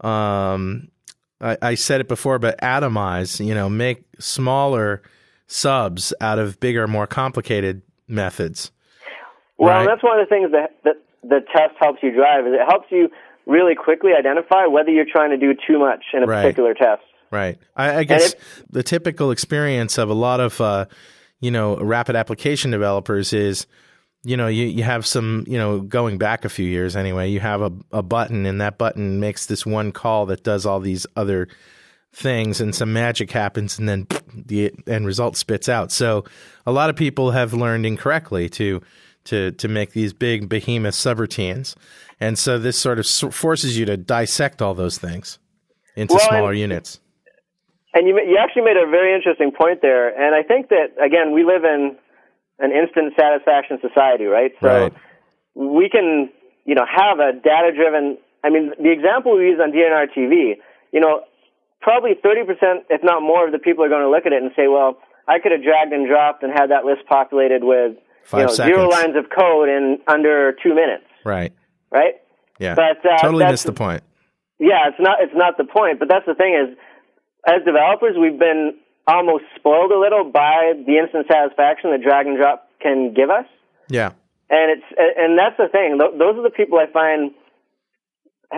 um, 0.00 0.88
I, 1.40 1.56
I 1.62 1.74
said 1.74 2.00
it 2.00 2.08
before, 2.08 2.38
but 2.38 2.58
atomize. 2.60 3.44
You 3.44 3.54
know, 3.54 3.68
make 3.68 4.04
smaller 4.18 5.02
subs 5.46 6.12
out 6.20 6.38
of 6.38 6.58
bigger, 6.60 6.86
more 6.88 7.06
complicated 7.06 7.82
methods. 8.08 8.72
Well, 9.58 9.78
Right. 9.78 9.86
that's 9.86 10.02
one 10.02 10.18
of 10.18 10.28
the 10.28 10.34
things 10.34 10.52
that, 10.52 10.76
that 10.84 10.96
the 11.22 11.40
test 11.54 11.74
helps 11.80 12.02
you 12.02 12.12
drive 12.12 12.46
is 12.46 12.52
it 12.54 12.64
helps 12.68 12.86
you 12.90 13.08
really 13.46 13.74
quickly 13.74 14.12
identify 14.18 14.66
whether 14.66 14.90
you're 14.90 15.04
trying 15.10 15.30
to 15.30 15.36
do 15.36 15.54
too 15.66 15.78
much 15.78 16.04
in 16.12 16.22
a 16.22 16.26
Right. 16.26 16.42
particular 16.42 16.74
test. 16.74 17.02
Right. 17.30 17.58
I, 17.76 17.98
I 17.98 18.04
guess 18.04 18.32
it- 18.32 18.40
the 18.70 18.82
typical 18.82 19.30
experience 19.30 19.98
of 19.98 20.08
a 20.10 20.14
lot 20.14 20.40
of, 20.40 20.60
uh, 20.60 20.86
you 21.40 21.50
know, 21.50 21.76
rapid 21.76 22.16
application 22.16 22.70
developers 22.70 23.32
is, 23.32 23.66
you 24.24 24.36
know, 24.36 24.46
you, 24.48 24.66
you 24.66 24.82
have 24.82 25.06
some, 25.06 25.44
you 25.46 25.58
know, 25.58 25.80
going 25.80 26.18
back 26.18 26.44
a 26.44 26.48
few 26.48 26.66
years 26.66 26.96
anyway, 26.96 27.28
you 27.30 27.38
have 27.40 27.62
a, 27.62 27.72
a 27.92 28.02
button 28.02 28.46
and 28.46 28.60
that 28.60 28.78
button 28.78 29.20
makes 29.20 29.46
this 29.46 29.64
one 29.64 29.92
call 29.92 30.26
that 30.26 30.42
does 30.42 30.66
all 30.66 30.80
these 30.80 31.06
other 31.14 31.46
things 32.12 32.60
and 32.60 32.74
some 32.74 32.92
magic 32.92 33.30
happens 33.30 33.78
and 33.78 33.88
then 33.88 34.06
the 34.34 34.72
end 34.86 35.06
result 35.06 35.36
spits 35.36 35.68
out. 35.68 35.92
So 35.92 36.24
a 36.66 36.72
lot 36.72 36.90
of 36.90 36.96
people 36.96 37.30
have 37.32 37.52
learned 37.54 37.86
incorrectly 37.86 38.48
to, 38.50 38.80
to, 39.24 39.52
to 39.52 39.68
make 39.68 39.92
these 39.92 40.12
big 40.12 40.48
behemoth 40.48 40.94
subroutines. 40.94 41.74
And 42.20 42.38
so 42.38 42.58
this 42.58 42.78
sort 42.78 42.98
of 42.98 43.06
forces 43.34 43.78
you 43.78 43.84
to 43.86 43.96
dissect 43.96 44.62
all 44.62 44.74
those 44.74 44.98
things 44.98 45.38
into 45.96 46.14
Well, 46.14 46.22
and- 46.22 46.28
smaller 46.28 46.52
units. 46.52 47.00
And 47.94 48.06
you, 48.06 48.14
you 48.20 48.36
actually 48.38 48.62
made 48.62 48.76
a 48.76 48.84
very 48.90 49.14
interesting 49.14 49.52
point 49.52 49.80
there. 49.80 50.08
And 50.08 50.34
I 50.34 50.42
think 50.42 50.68
that 50.68 50.92
again, 51.02 51.32
we 51.32 51.44
live 51.44 51.64
in 51.64 51.96
an 52.58 52.70
instant 52.72 53.14
satisfaction 53.18 53.78
society, 53.80 54.24
right? 54.24 54.52
So 54.60 54.66
Right. 54.68 54.92
we 55.54 55.88
can, 55.88 56.30
you 56.66 56.74
know, 56.74 56.84
have 56.84 57.18
a 57.20 57.32
data-driven 57.32 58.18
I 58.44 58.50
mean, 58.50 58.70
the 58.78 58.92
example 58.92 59.36
we 59.36 59.46
use 59.48 59.58
on 59.60 59.72
DNR 59.72 60.06
TV, 60.14 60.54
you 60.92 61.00
know, 61.00 61.22
probably 61.80 62.14
30%, 62.14 62.84
if 62.90 63.02
not 63.02 63.20
more, 63.20 63.46
of 63.46 63.50
the 63.52 63.58
people 63.58 63.82
are 63.82 63.88
going 63.88 64.02
to 64.02 64.10
look 64.10 64.24
at 64.24 64.32
it 64.32 64.40
and 64.40 64.52
say, 64.54 64.68
well, 64.68 64.98
I 65.26 65.40
could 65.40 65.50
have 65.50 65.64
dragged 65.64 65.92
and 65.92 66.06
dropped 66.06 66.44
and 66.44 66.52
had 66.52 66.70
that 66.70 66.84
list 66.84 67.06
populated 67.08 67.64
with 67.64 67.96
Five 68.24 68.40
you 68.40 68.46
know, 68.46 68.52
zero 68.52 68.88
lines 68.88 69.16
of 69.16 69.30
code 69.36 69.68
in 69.68 69.98
under 70.06 70.52
two 70.62 70.74
minutes, 70.74 71.04
Right. 71.24 71.52
Right? 71.90 72.14
Yeah. 72.58 72.74
But, 72.74 73.04
uh, 73.04 73.18
totally 73.18 73.44
missed 73.46 73.66
the 73.66 73.72
point. 73.72 74.02
Yeah, 74.58 74.88
it's 74.88 74.98
not 75.00 75.18
it's 75.20 75.34
not 75.34 75.58
the 75.58 75.64
point, 75.64 75.98
but 75.98 76.08
that's 76.08 76.24
the 76.26 76.34
thing 76.34 76.54
is, 76.54 76.76
as 77.46 77.62
developers, 77.64 78.16
we've 78.18 78.38
been 78.38 78.76
almost 79.06 79.44
spoiled 79.54 79.92
a 79.92 79.98
little 79.98 80.24
by 80.24 80.72
the 80.86 80.96
instant 80.98 81.26
satisfaction 81.30 81.90
that 81.92 82.02
drag 82.02 82.26
and 82.26 82.36
drop 82.38 82.68
can 82.80 83.12
give 83.14 83.28
us, 83.30 83.44
Yeah. 83.90 84.10
and 84.48 84.70
it's 84.80 84.86
and 84.96 85.38
that's 85.38 85.56
the 85.58 85.68
thing. 85.68 85.98
Those 85.98 86.38
are 86.38 86.42
the 86.42 86.50
people 86.50 86.78
I 86.78 86.86
find 86.90 87.32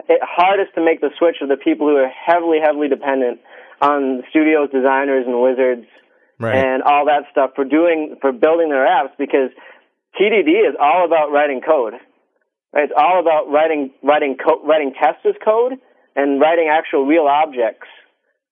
it 0.08 0.20
hardest 0.22 0.74
to 0.74 0.84
make 0.84 1.00
the 1.00 1.10
switch 1.18 1.36
are 1.40 1.48
the 1.48 1.56
people 1.56 1.88
who 1.88 1.96
are 1.96 2.08
heavily 2.08 2.58
heavily 2.62 2.88
dependent 2.88 3.40
on 3.80 4.22
studios, 4.30 4.70
designers, 4.70 5.26
and 5.26 5.40
wizards 5.40 5.86
Right. 6.40 6.54
and 6.54 6.82
all 6.84 7.06
that 7.06 7.24
stuff 7.32 7.50
for 7.56 7.64
doing 7.64 8.16
for 8.20 8.30
building 8.30 8.68
their 8.70 8.86
apps 8.86 9.10
because 9.18 9.50
TDD 10.16 10.50
is 10.68 10.76
all 10.78 11.04
about 11.04 11.32
writing 11.32 11.60
code. 11.60 11.94
It's 12.74 12.92
all 12.96 13.18
about 13.20 13.50
writing 13.50 13.90
writing 14.02 14.36
co- 14.36 14.62
writing 14.64 14.92
test 14.92 15.24
as 15.26 15.34
code 15.44 15.74
and 16.16 16.40
writing 16.40 16.68
actual 16.70 17.06
real 17.06 17.26
objects 17.26 17.86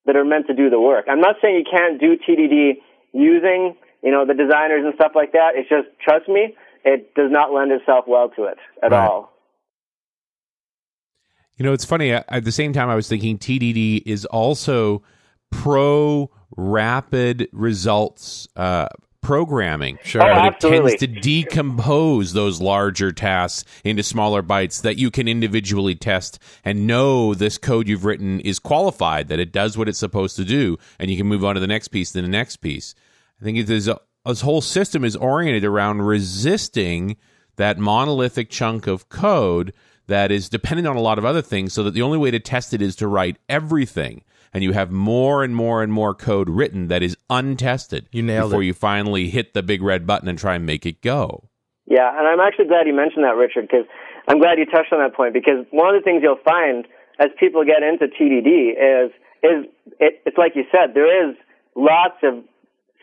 that 0.07 0.17
are 0.17 0.25
meant 0.25 0.47
to 0.47 0.55
do 0.55 0.71
the 0.71 0.81
work. 0.81 1.07
I'm 1.09 1.21
not 1.21 1.37
saying 1.43 1.57
you 1.57 1.65
can't 1.71 2.01
do 2.01 2.17
TDD 2.17 2.75
using 3.13 3.77
you 4.03 4.11
know 4.11 4.25
the 4.27 4.35
designers 4.35 4.85
and 4.85 4.95
stuff 4.95 5.13
like 5.15 5.33
that. 5.33 5.51
It's 5.55 5.69
just 5.69 5.89
trust 6.03 6.29
me, 6.29 6.55
it 6.85 7.15
does 7.15 7.31
not 7.31 7.53
lend 7.53 7.73
itself 7.73 8.07
well 8.09 8.31
to 8.37 8.45
it 8.45 8.59
at 8.83 8.93
Right. 8.93 9.07
all. 9.07 9.33
You 11.57 11.65
know, 11.65 11.73
it's 11.73 11.85
funny. 11.85 12.13
At 12.13 12.25
at 12.29 12.45
the 12.45 12.53
same 12.53 12.73
time, 12.73 12.89
I 12.89 12.95
was 12.95 13.09
thinking 13.09 13.39
TDD 13.39 14.03
is 14.07 14.25
also 14.27 15.03
pro 15.51 16.31
rapid 16.57 17.49
results 17.53 18.49
uh, 18.57 18.89
programming. 19.27 19.97
Oh, 19.97 20.05
sure. 20.05 20.23
Oh, 20.23 20.35
But 20.35 20.55
it 20.55 20.61
tends 20.61 20.95
to 21.01 21.07
decompose 21.09 22.33
those 22.33 22.61
larger 22.61 23.11
tasks 23.11 23.65
into 23.83 24.05
smaller 24.05 24.41
bites 24.41 24.83
that 24.83 24.99
you 24.99 25.11
can 25.11 25.27
individually 25.27 25.97
test 25.97 26.39
and 26.65 26.87
know 26.87 27.35
this 27.35 27.59
code 27.59 27.89
you've 27.89 28.05
written 28.05 28.39
is 28.41 28.61
qualified, 28.61 29.27
that 29.27 29.41
it 29.41 29.51
does 29.51 29.77
what 29.77 29.89
it's 29.89 29.99
supposed 29.99 30.37
to 30.37 30.45
do, 30.45 30.79
and 31.01 31.11
you 31.11 31.17
can 31.17 31.27
move 31.27 31.45
on 31.45 31.55
to 31.55 31.61
the 31.61 31.67
next 31.67 31.89
piece, 31.89 32.13
then 32.13 32.23
the 32.23 32.31
next 32.31 32.59
piece. 32.59 32.95
I 33.41 33.45
think 33.45 33.59
is 33.59 33.89
a, 33.89 33.99
this 34.25 34.43
whole 34.43 34.61
system 34.61 35.05
is 35.05 35.17
oriented 35.17 35.65
around 35.65 36.03
resisting 36.03 37.17
that 37.57 37.79
monolithic 37.79 38.49
chunk 38.49 38.87
of 38.87 39.09
code 39.09 39.73
that 40.07 40.31
is 40.31 40.49
dependent 40.49 40.87
on 40.87 40.97
a 40.97 41.01
lot 41.01 41.19
of 41.19 41.25
other 41.25 41.43
things 41.43 41.73
so 41.73 41.83
that 41.83 41.95
the 41.95 42.03
only 42.03 42.19
way 42.19 42.31
to 42.31 42.39
test 42.39 42.73
it 42.73 42.81
is 42.81 42.95
to 42.97 43.09
write 43.09 43.39
everything 43.49 44.23
and 44.55 44.63
you 44.65 44.73
have 44.73 44.91
more 44.91 45.43
and 45.45 45.55
more 45.57 45.83
and 45.83 45.93
more 45.93 46.15
code 46.15 46.49
written 46.49 46.89
that 46.89 47.03
is 47.03 47.17
untested 47.31 48.07
You 48.13 48.23
nailed 48.23 48.51
before 48.51 48.63
it. 48.63 48.67
you 48.67 48.75
finally 48.75 49.29
hit 49.31 49.55
the 49.55 49.63
big 49.63 49.83
red 49.83 50.07
button 50.07 50.29
and 50.29 50.39
try 50.39 50.55
and 50.55 50.67
make 50.67 50.85
it 50.87 51.03
go 51.03 51.49
Yeah, 51.87 52.09
and 52.17 52.27
I'm 52.27 52.41
actually 52.41 52.67
glad 52.67 52.87
you 52.87 52.95
mentioned 52.95 53.25
that, 53.25 53.37
Richard, 53.37 53.69
because 53.71 53.87
I'm 54.29 54.39
glad 54.41 54.59
you 54.59 54.67
touched 54.67 54.93
on 54.93 54.99
that 54.99 55.15
point. 55.15 55.33
Because 55.35 55.65
one 55.71 55.95
of 55.95 56.01
the 56.01 56.05
things 56.05 56.21
you'll 56.23 56.43
find 56.45 56.85
as 57.19 57.29
people 57.39 57.65
get 57.65 57.83
into 57.83 58.07
TDD 58.07 58.75
is 58.75 59.11
is 59.43 59.59
it, 60.01 60.21
it's 60.27 60.37
like 60.39 60.53
you 60.57 60.65
said, 60.73 60.95
there 60.95 61.07
is 61.31 61.37
lots 61.77 62.17
of 62.25 62.43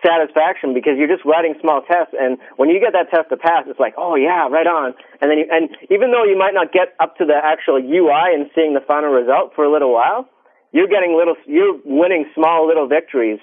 satisfaction 0.03 0.73
because 0.73 0.93
you're 0.97 1.07
just 1.07 1.23
writing 1.23 1.55
small 1.61 1.81
tests, 1.81 2.13
and 2.19 2.37
when 2.57 2.67
you 2.69 2.79
get 2.79 2.91
that 2.91 3.07
test 3.09 3.29
to 3.29 3.37
pass, 3.37 3.63
it's 3.67 3.79
like, 3.79 3.93
oh 3.97 4.15
yeah, 4.15 4.47
right 4.49 4.67
on. 4.67 4.93
And 5.21 5.31
then 5.31 5.37
you, 5.39 5.45
and 5.49 5.69
even 5.89 6.11
though 6.11 6.25
you 6.25 6.37
might 6.37 6.53
not 6.53 6.73
get 6.73 6.91
up 6.99 7.15
to 7.17 7.25
the 7.25 7.39
actual 7.39 7.79
UI 7.79 8.35
and 8.35 8.49
seeing 8.53 8.73
the 8.73 8.83
final 8.85 9.09
result 9.11 9.53
for 9.55 9.63
a 9.63 9.71
little 9.71 9.93
while, 9.93 10.27
you're 10.73 10.87
getting 10.89 11.15
little, 11.15 11.35
you're 11.45 11.79
winning 11.85 12.25
small 12.35 12.67
little 12.67 12.87
victories, 12.87 13.39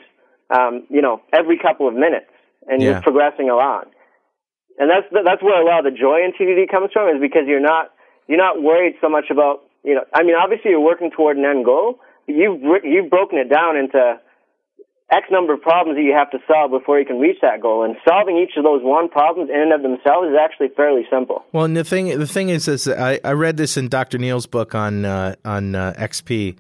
um, 0.50 0.84
you 0.90 1.00
know, 1.00 1.22
every 1.32 1.58
couple 1.58 1.88
of 1.88 1.94
minutes, 1.94 2.28
and 2.68 2.82
Yeah. 2.82 2.90
you're 2.90 3.02
progressing 3.02 3.48
along 3.48 3.84
and 4.80 4.88
that's 4.90 5.06
that's 5.12 5.42
where 5.42 5.60
a 5.60 5.64
lot 5.64 5.84
of 5.86 5.92
the 5.92 5.96
joy 5.96 6.24
in 6.24 6.32
TDD 6.32 6.68
comes 6.70 6.90
from 6.92 7.14
is 7.14 7.20
because 7.20 7.44
you're 7.46 7.60
not 7.60 7.92
you're 8.26 8.38
not 8.40 8.62
worried 8.62 8.94
so 9.00 9.08
much 9.08 9.26
about 9.30 9.60
you 9.84 9.94
know 9.94 10.04
I 10.12 10.22
mean 10.24 10.34
obviously 10.34 10.70
you're 10.72 10.80
working 10.80 11.10
toward 11.10 11.36
an 11.36 11.44
end 11.44 11.64
goal 11.66 12.00
but 12.26 12.34
you've 12.34 12.60
you've 12.82 13.10
broken 13.10 13.38
it 13.38 13.50
down 13.50 13.76
into 13.76 14.18
X 15.12 15.26
number 15.30 15.52
of 15.52 15.60
problems 15.60 15.98
that 15.98 16.02
you 16.02 16.14
have 16.16 16.30
to 16.30 16.38
solve 16.46 16.70
before 16.70 16.98
you 16.98 17.04
can 17.04 17.18
reach 17.18 17.38
that 17.42 17.60
goal 17.60 17.84
and 17.84 17.96
solving 18.08 18.38
each 18.38 18.56
of 18.56 18.62
those 18.64 18.80
one 18.82 19.08
problems 19.08 19.50
in 19.50 19.60
and 19.60 19.72
of 19.72 19.82
themselves 19.82 20.28
is 20.28 20.36
actually 20.40 20.68
fairly 20.76 21.02
simple. 21.10 21.44
Well, 21.52 21.64
and 21.64 21.76
the 21.76 21.82
thing 21.84 22.16
the 22.16 22.28
thing 22.28 22.48
is, 22.48 22.68
is 22.68 22.86
I, 22.86 23.18
I 23.24 23.32
read 23.32 23.56
this 23.56 23.76
in 23.76 23.88
Dr. 23.88 24.18
Neil's 24.18 24.46
book 24.46 24.74
on 24.74 25.04
uh, 25.04 25.34
on 25.44 25.74
uh, 25.74 25.94
XP, 25.98 26.56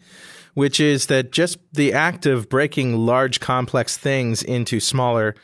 which 0.54 0.80
is 0.80 1.06
that 1.06 1.30
just 1.32 1.58
the 1.72 1.92
act 1.92 2.26
of 2.26 2.48
breaking 2.48 2.96
large 2.96 3.40
complex 3.40 3.96
things 3.96 4.42
into 4.42 4.80
smaller 4.80 5.34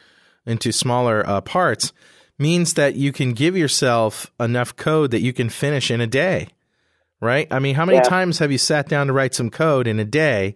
into 0.47 0.71
smaller 0.73 1.27
uh, 1.29 1.41
parts 1.41 1.93
means 2.39 2.75
that 2.75 2.95
you 2.95 3.13
can 3.13 3.33
give 3.33 3.57
yourself 3.57 4.31
enough 4.39 4.77
code 4.77 5.11
that 5.11 5.21
you 5.21 5.33
can 5.33 5.49
finish 5.49 5.91
in 5.91 6.01
a 6.01 6.07
day. 6.07 6.49
Right? 7.21 7.49
I 7.51 7.59
mean, 7.61 7.75
how 7.75 7.85
many 7.87 7.97
Yeah. 7.99 8.03
times 8.03 8.39
have 8.41 8.53
you 8.53 8.59
sat 8.59 8.89
down 8.89 9.07
to 9.07 9.13
write 9.13 9.35
some 9.35 9.49
code 9.51 9.87
in 9.89 9.99
a 9.99 10.05
day 10.05 10.55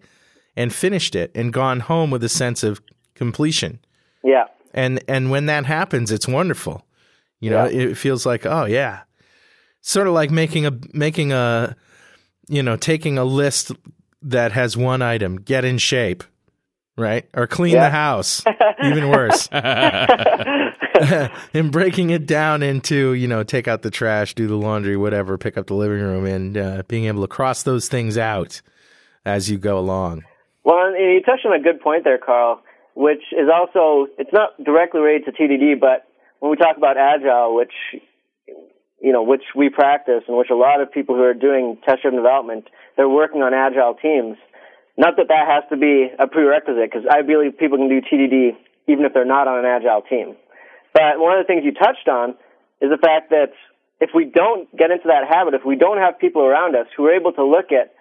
and 0.55 0.71
finished 0.73 1.15
it 1.15 1.31
and 1.33 1.51
gone 1.51 1.79
home 1.79 2.11
with 2.11 2.23
a 2.23 2.29
sense 2.29 2.63
of 2.63 2.81
completion? 3.15 3.79
Yeah. 4.23 4.45
and 4.73 5.03
and 5.07 5.31
when 5.31 5.47
that 5.47 5.65
happens 5.65 6.11
it's 6.11 6.27
wonderful 6.27 6.85
you 7.41 7.49
know 7.49 7.65
Yeah. 7.65 7.89
it 7.89 7.97
feels 7.97 8.25
like 8.25 8.45
oh 8.45 8.63
yeah 8.65 9.01
sort 9.81 10.07
of 10.07 10.13
like 10.13 10.29
making 10.31 10.65
a 10.65 10.71
making 10.93 11.33
a 11.33 11.75
you 12.47 12.63
know 12.63 12.77
taking 12.77 13.17
a 13.17 13.25
list 13.25 13.71
that 14.21 14.51
has 14.51 14.75
one 14.77 15.01
item 15.01 15.37
get 15.37 15.65
in 15.65 15.77
shape 15.77 16.23
right? 16.97 17.25
Or 17.33 17.47
clean 17.47 17.73
Yeah. 17.75 17.85
the 17.85 17.89
house 17.89 18.43
even 18.83 19.09
worse. 19.09 19.47
And 21.53 21.71
breaking 21.71 22.11
it 22.11 22.27
down 22.27 22.61
into 22.61 23.13
you 23.13 23.27
know 23.27 23.43
take 23.43 23.67
out 23.67 23.81
the 23.81 23.89
trash 23.89 24.35
do 24.35 24.47
the 24.47 24.55
laundry 24.55 24.97
whatever 24.97 25.37
pick 25.37 25.57
up 25.57 25.67
the 25.67 25.73
living 25.73 25.99
room 26.01 26.25
and 26.25 26.57
uh, 26.57 26.83
being 26.87 27.05
able 27.05 27.21
to 27.21 27.27
cross 27.27 27.63
those 27.63 27.87
things 27.87 28.17
out 28.17 28.61
as 29.25 29.49
you 29.49 29.57
go 29.57 29.79
along. 29.79 30.23
Well, 30.63 30.91
you 30.95 31.21
touched 31.25 31.45
on 31.45 31.53
a 31.53 31.63
good 31.63 31.81
point 31.81 32.03
there, 32.03 32.19
Carl, 32.19 32.61
which 32.95 33.23
is 33.31 33.47
also, 33.51 34.07
it's 34.19 34.31
not 34.31 34.63
directly 34.63 34.99
related 34.99 35.25
to 35.25 35.31
TDD, 35.31 35.79
but 35.79 36.05
when 36.39 36.51
we 36.51 36.57
talk 36.57 36.77
about 36.77 36.97
Agile, 36.97 37.55
which, 37.55 37.73
you 39.01 39.11
know, 39.11 39.23
which 39.23 39.41
we 39.55 39.69
practice 39.69 40.23
and 40.27 40.37
which 40.37 40.49
a 40.51 40.55
lot 40.55 40.81
of 40.81 40.91
people 40.91 41.15
who 41.15 41.23
are 41.23 41.33
doing 41.33 41.77
test-driven 41.85 42.17
development, 42.17 42.65
they're 42.97 43.09
working 43.09 43.41
on 43.41 43.53
Agile 43.53 43.95
teams. 44.01 44.37
Not 44.97 45.15
that 45.17 45.27
that 45.29 45.47
has 45.47 45.63
to 45.69 45.77
be 45.77 46.09
a 46.19 46.27
prerequisite, 46.27 46.91
because 46.91 47.07
I 47.09 47.21
believe 47.21 47.57
people 47.57 47.77
can 47.77 47.89
do 47.89 48.01
TDD 48.01 48.57
even 48.87 49.05
if 49.05 49.13
they're 49.13 49.25
not 49.25 49.47
on 49.47 49.59
an 49.59 49.65
Agile 49.65 50.01
team. 50.01 50.35
But 50.93 51.19
one 51.19 51.37
of 51.37 51.43
the 51.43 51.47
things 51.47 51.63
you 51.63 51.73
touched 51.73 52.07
on 52.07 52.31
is 52.81 52.89
the 52.89 52.97
fact 52.97 53.29
that 53.29 53.53
if 54.01 54.09
we 54.13 54.25
don't 54.25 54.67
get 54.75 54.91
into 54.91 55.07
that 55.07 55.29
habit, 55.29 55.53
if 55.53 55.63
we 55.65 55.75
don't 55.75 55.97
have 55.97 56.19
people 56.19 56.41
around 56.41 56.75
us 56.75 56.87
who 56.97 57.05
are 57.05 57.13
able 57.13 57.31
to 57.33 57.45
look 57.45 57.71
at 57.71 57.93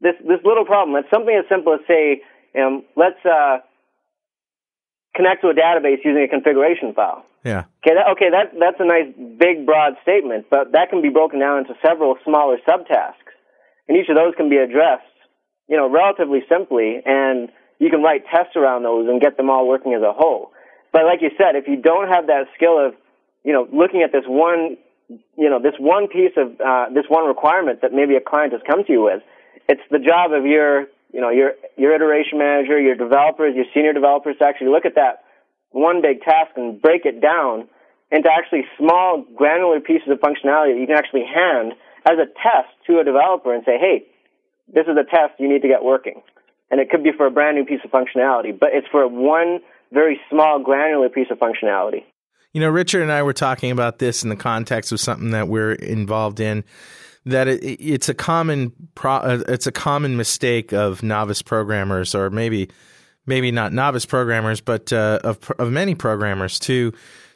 this 0.00 0.14
this 0.20 0.40
little 0.44 0.64
problem. 0.64 0.96
It's 0.96 1.10
something 1.10 1.34
as 1.34 1.48
simple 1.48 1.74
as 1.74 1.80
say, 1.88 2.22
um, 2.58 2.84
let's 2.96 3.20
uh, 3.24 3.58
connect 5.14 5.42
to 5.42 5.48
a 5.48 5.54
database 5.54 6.04
using 6.04 6.22
a 6.22 6.28
configuration 6.28 6.92
file. 6.94 7.24
yeah 7.44 7.64
Okay, 7.80 7.94
that, 7.94 8.06
okay, 8.12 8.30
that 8.30 8.52
that's 8.58 8.80
a 8.80 8.86
nice 8.86 9.08
big 9.38 9.64
broad 9.64 9.94
statement, 10.02 10.46
but 10.50 10.72
that 10.72 10.90
can 10.90 11.00
be 11.02 11.08
broken 11.08 11.40
down 11.40 11.58
into 11.58 11.74
several 11.84 12.16
smaller 12.24 12.58
subtasks, 12.68 13.25
and 13.88 13.96
each 13.96 14.08
of 14.08 14.16
those 14.16 14.34
can 14.36 14.48
be 14.48 14.56
addressed, 14.56 15.04
you 15.68 15.76
know, 15.76 15.88
relatively 15.90 16.40
simply, 16.48 17.00
and 17.04 17.50
you 17.78 17.90
can 17.90 18.02
write 18.02 18.24
tests 18.32 18.56
around 18.56 18.82
those 18.82 19.08
and 19.08 19.20
get 19.20 19.36
them 19.36 19.50
all 19.50 19.68
working 19.68 19.94
as 19.94 20.02
a 20.02 20.12
whole. 20.12 20.52
But 20.92 21.04
like 21.04 21.20
you 21.20 21.30
said, 21.36 21.56
if 21.56 21.68
you 21.68 21.76
don't 21.76 22.08
have 22.08 22.28
that 22.28 22.48
skill 22.56 22.78
of, 22.84 22.94
you 23.44 23.52
know, 23.52 23.68
looking 23.72 24.02
at 24.02 24.12
this 24.12 24.24
one, 24.26 24.76
you 25.08 25.50
know, 25.50 25.60
this 25.60 25.74
one 25.78 26.08
piece 26.08 26.32
of 26.36 26.60
uh, 26.60 26.86
this 26.94 27.04
one 27.08 27.26
requirement 27.26 27.82
that 27.82 27.92
maybe 27.92 28.16
a 28.16 28.20
client 28.20 28.52
has 28.52 28.62
come 28.66 28.84
to 28.84 28.92
you 28.92 29.02
with, 29.04 29.22
it's 29.68 29.82
the 29.90 29.98
job 29.98 30.32
of 30.32 30.46
your, 30.46 30.86
you 31.12 31.20
know, 31.20 31.30
your 31.30 31.52
your 31.76 31.94
iteration 31.94 32.38
manager, 32.38 32.80
your 32.80 32.96
developers, 32.96 33.54
your 33.54 33.66
senior 33.74 33.92
developers 33.92 34.36
to 34.38 34.46
actually 34.46 34.70
look 34.70 34.86
at 34.86 34.94
that 34.94 35.22
one 35.70 36.00
big 36.00 36.22
task 36.22 36.56
and 36.56 36.80
break 36.80 37.04
it 37.04 37.20
down 37.20 37.68
into 38.10 38.30
actually 38.32 38.64
small 38.78 39.24
granular 39.36 39.80
pieces 39.80 40.08
of 40.08 40.18
functionality 40.18 40.74
that 40.74 40.80
you 40.80 40.86
can 40.86 40.96
actually 40.96 41.26
hand 41.26 41.72
as 42.06 42.18
a 42.18 42.26
test 42.26 42.72
to 42.86 43.00
a 43.00 43.04
developer 43.04 43.52
and 43.52 43.64
say, 43.66 43.78
hey, 43.78 44.06
this 44.72 44.86
is 44.86 44.96
a 44.96 45.04
test 45.04 45.38
you 45.38 45.48
need 45.48 45.62
to 45.62 45.68
get 45.68 45.82
working. 45.82 46.22
And 46.70 46.80
it 46.80 46.90
could 46.90 47.04
be 47.04 47.10
for 47.16 47.26
a 47.26 47.30
brand 47.30 47.56
new 47.56 47.64
piece 47.64 47.80
of 47.84 47.90
functionality, 47.90 48.58
but 48.58 48.70
it's 48.72 48.86
for 48.88 49.06
one 49.06 49.60
very 49.92 50.20
small 50.30 50.60
granular 50.60 51.08
piece 51.08 51.28
of 51.30 51.38
functionality. 51.38 52.04
You 52.52 52.60
know, 52.60 52.70
Richard 52.70 53.02
and 53.02 53.12
I 53.12 53.22
were 53.22 53.32
talking 53.32 53.70
about 53.70 53.98
this 53.98 54.22
in 54.22 54.30
the 54.30 54.36
context 54.36 54.90
of 54.90 54.98
something 55.00 55.30
that 55.30 55.48
we're 55.48 55.72
involved 55.72 56.40
in. 56.40 56.64
That 57.26 57.48
it, 57.48 57.62
it's 57.62 58.08
a 58.08 58.14
common 58.14 58.72
pro, 58.94 59.16
uh, 59.16 59.42
it's 59.48 59.66
a 59.66 59.72
common 59.72 60.16
mistake 60.16 60.72
of 60.72 61.02
novice 61.02 61.42
programmers, 61.42 62.14
or 62.14 62.30
maybe 62.30 62.70
maybe 63.26 63.50
not 63.50 63.72
novice 63.72 64.06
programmers, 64.06 64.60
but 64.60 64.92
uh, 64.92 65.18
of 65.24 65.50
of 65.58 65.70
many 65.72 65.94
programmers 65.96 66.58
to 66.60 66.92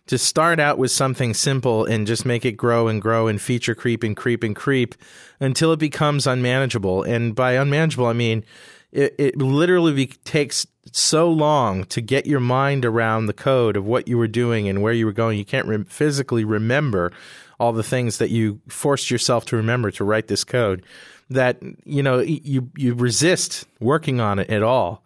to 0.06 0.18
start 0.18 0.58
out 0.58 0.78
with 0.78 0.90
something 0.90 1.34
simple 1.34 1.84
and 1.84 2.06
just 2.06 2.26
make 2.26 2.44
it 2.44 2.52
grow 2.52 2.88
and 2.88 3.00
grow 3.00 3.28
and 3.28 3.40
feature 3.40 3.74
creep 3.74 4.02
and 4.02 4.16
creep 4.16 4.42
and 4.42 4.56
creep 4.56 4.94
until 5.38 5.72
it 5.72 5.78
becomes 5.78 6.26
unmanageable. 6.26 7.02
And 7.02 7.34
by 7.34 7.52
unmanageable, 7.52 8.06
I 8.06 8.12
mean 8.12 8.44
it, 8.92 9.14
it 9.18 9.38
literally 9.38 9.92
be, 9.92 10.06
takes 10.06 10.66
so 10.92 11.30
long 11.30 11.84
to 11.84 12.00
get 12.00 12.26
your 12.26 12.40
mind 12.40 12.84
around 12.84 13.26
the 13.26 13.32
code 13.32 13.76
of 13.76 13.86
what 13.86 14.08
you 14.08 14.18
were 14.18 14.28
doing 14.28 14.68
and 14.68 14.82
where 14.82 14.92
you 14.92 15.06
were 15.06 15.12
going. 15.12 15.38
You 15.38 15.44
can't 15.44 15.66
re- 15.66 15.84
physically 15.84 16.44
remember 16.44 17.12
all 17.60 17.72
the 17.72 17.82
things 17.82 18.18
that 18.18 18.30
you 18.30 18.60
forced 18.68 19.10
yourself 19.10 19.44
to 19.46 19.56
remember 19.56 19.90
to 19.92 20.04
write 20.04 20.28
this 20.28 20.44
code 20.44 20.84
that 21.28 21.58
you 21.84 22.02
know 22.02 22.18
you 22.20 22.70
you 22.76 22.94
resist 22.94 23.66
working 23.78 24.20
on 24.20 24.38
it 24.38 24.50
at 24.50 24.62
all 24.62 25.04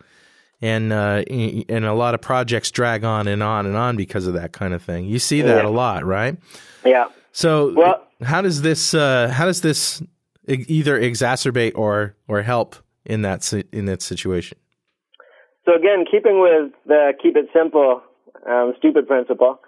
and 0.62 0.92
uh, 0.92 1.22
and 1.28 1.84
a 1.84 1.92
lot 1.94 2.14
of 2.14 2.20
projects 2.20 2.70
drag 2.70 3.04
on 3.04 3.28
and 3.28 3.42
on 3.42 3.66
and 3.66 3.76
on 3.76 3.96
because 3.96 4.26
of 4.26 4.34
that 4.34 4.52
kind 4.52 4.72
of 4.74 4.82
thing. 4.82 5.04
You 5.06 5.18
see 5.18 5.42
that 5.42 5.64
Yeah. 5.64 5.68
a 5.68 5.70
lot, 5.70 6.04
right? 6.04 6.36
Yeah. 6.84 7.06
So, 7.32 7.72
Well- 7.74 8.00
how 8.22 8.42
does 8.42 8.62
this 8.62 8.94
uh, 8.94 9.28
how 9.28 9.44
does 9.46 9.60
this 9.60 10.02
either 10.48 10.98
exacerbate 11.00 11.72
or 11.76 12.14
or 12.28 12.42
help 12.42 12.76
in 13.04 13.22
that 13.22 13.52
in 13.72 13.86
that 13.86 14.02
situation? 14.02 14.58
So 15.64 15.74
again, 15.74 16.04
keeping 16.10 16.40
with 16.40 16.72
the 16.86 17.12
keep 17.22 17.36
it 17.36 17.46
simple, 17.52 18.02
um, 18.46 18.74
stupid 18.78 19.06
principle. 19.08 19.60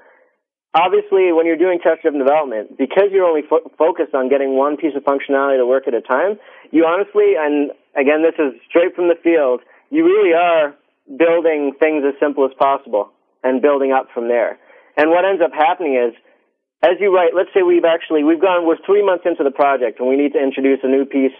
Obviously, 0.74 1.32
when 1.32 1.46
you're 1.46 1.56
doing 1.56 1.78
test-driven 1.82 2.18
development, 2.20 2.76
because 2.76 3.08
you're 3.10 3.24
only 3.24 3.40
fo- 3.48 3.64
focused 3.78 4.14
on 4.14 4.28
getting 4.28 4.56
one 4.58 4.76
piece 4.76 4.92
of 4.94 5.02
functionality 5.04 5.56
to 5.56 5.64
work 5.64 5.88
at 5.88 5.94
a 5.94 6.02
time, 6.02 6.38
you 6.70 6.84
honestly, 6.84 7.32
and 7.38 7.70
again, 7.96 8.22
this 8.22 8.34
is 8.38 8.52
straight 8.68 8.94
from 8.94 9.08
the 9.08 9.14
field, 9.24 9.62
you 9.90 10.04
really 10.04 10.34
are 10.34 10.74
building 11.06 11.72
things 11.78 12.04
as 12.06 12.14
simple 12.18 12.44
as 12.44 12.52
possible 12.58 13.10
and 13.42 13.62
building 13.62 13.92
up 13.92 14.08
from 14.12 14.28
there. 14.28 14.58
And 14.96 15.10
what 15.10 15.24
ends 15.24 15.42
up 15.42 15.52
happening 15.52 15.94
is, 15.94 16.14
as 16.82 16.98
you 17.00 17.14
write, 17.14 17.32
let's 17.34 17.50
say 17.54 17.62
we've 17.62 17.84
actually 17.84 18.24
we've 18.24 18.40
gone 18.40 18.66
we're 18.66 18.78
three 18.84 19.04
months 19.04 19.24
into 19.24 19.44
the 19.44 19.50
project 19.50 20.00
and 20.00 20.08
we 20.08 20.16
need 20.16 20.32
to 20.32 20.42
introduce 20.42 20.80
a 20.82 20.88
new 20.88 21.04
piece. 21.04 21.36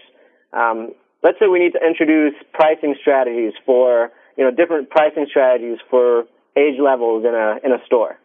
Um, 0.53 0.93
let's 1.23 1.37
say 1.39 1.47
we 1.47 1.59
need 1.59 1.73
to 1.73 1.83
introduce 1.85 2.33
pricing 2.53 2.95
strategies 2.99 3.53
for 3.65 4.11
you 4.37 4.43
know 4.43 4.51
different 4.51 4.89
pricing 4.89 5.27
strategies 5.29 5.79
for 5.89 6.25
age 6.57 6.79
levels 6.79 7.25
in 7.25 7.33
a 7.35 7.59
in 7.63 7.71
a 7.71 7.83
store. 7.85 8.17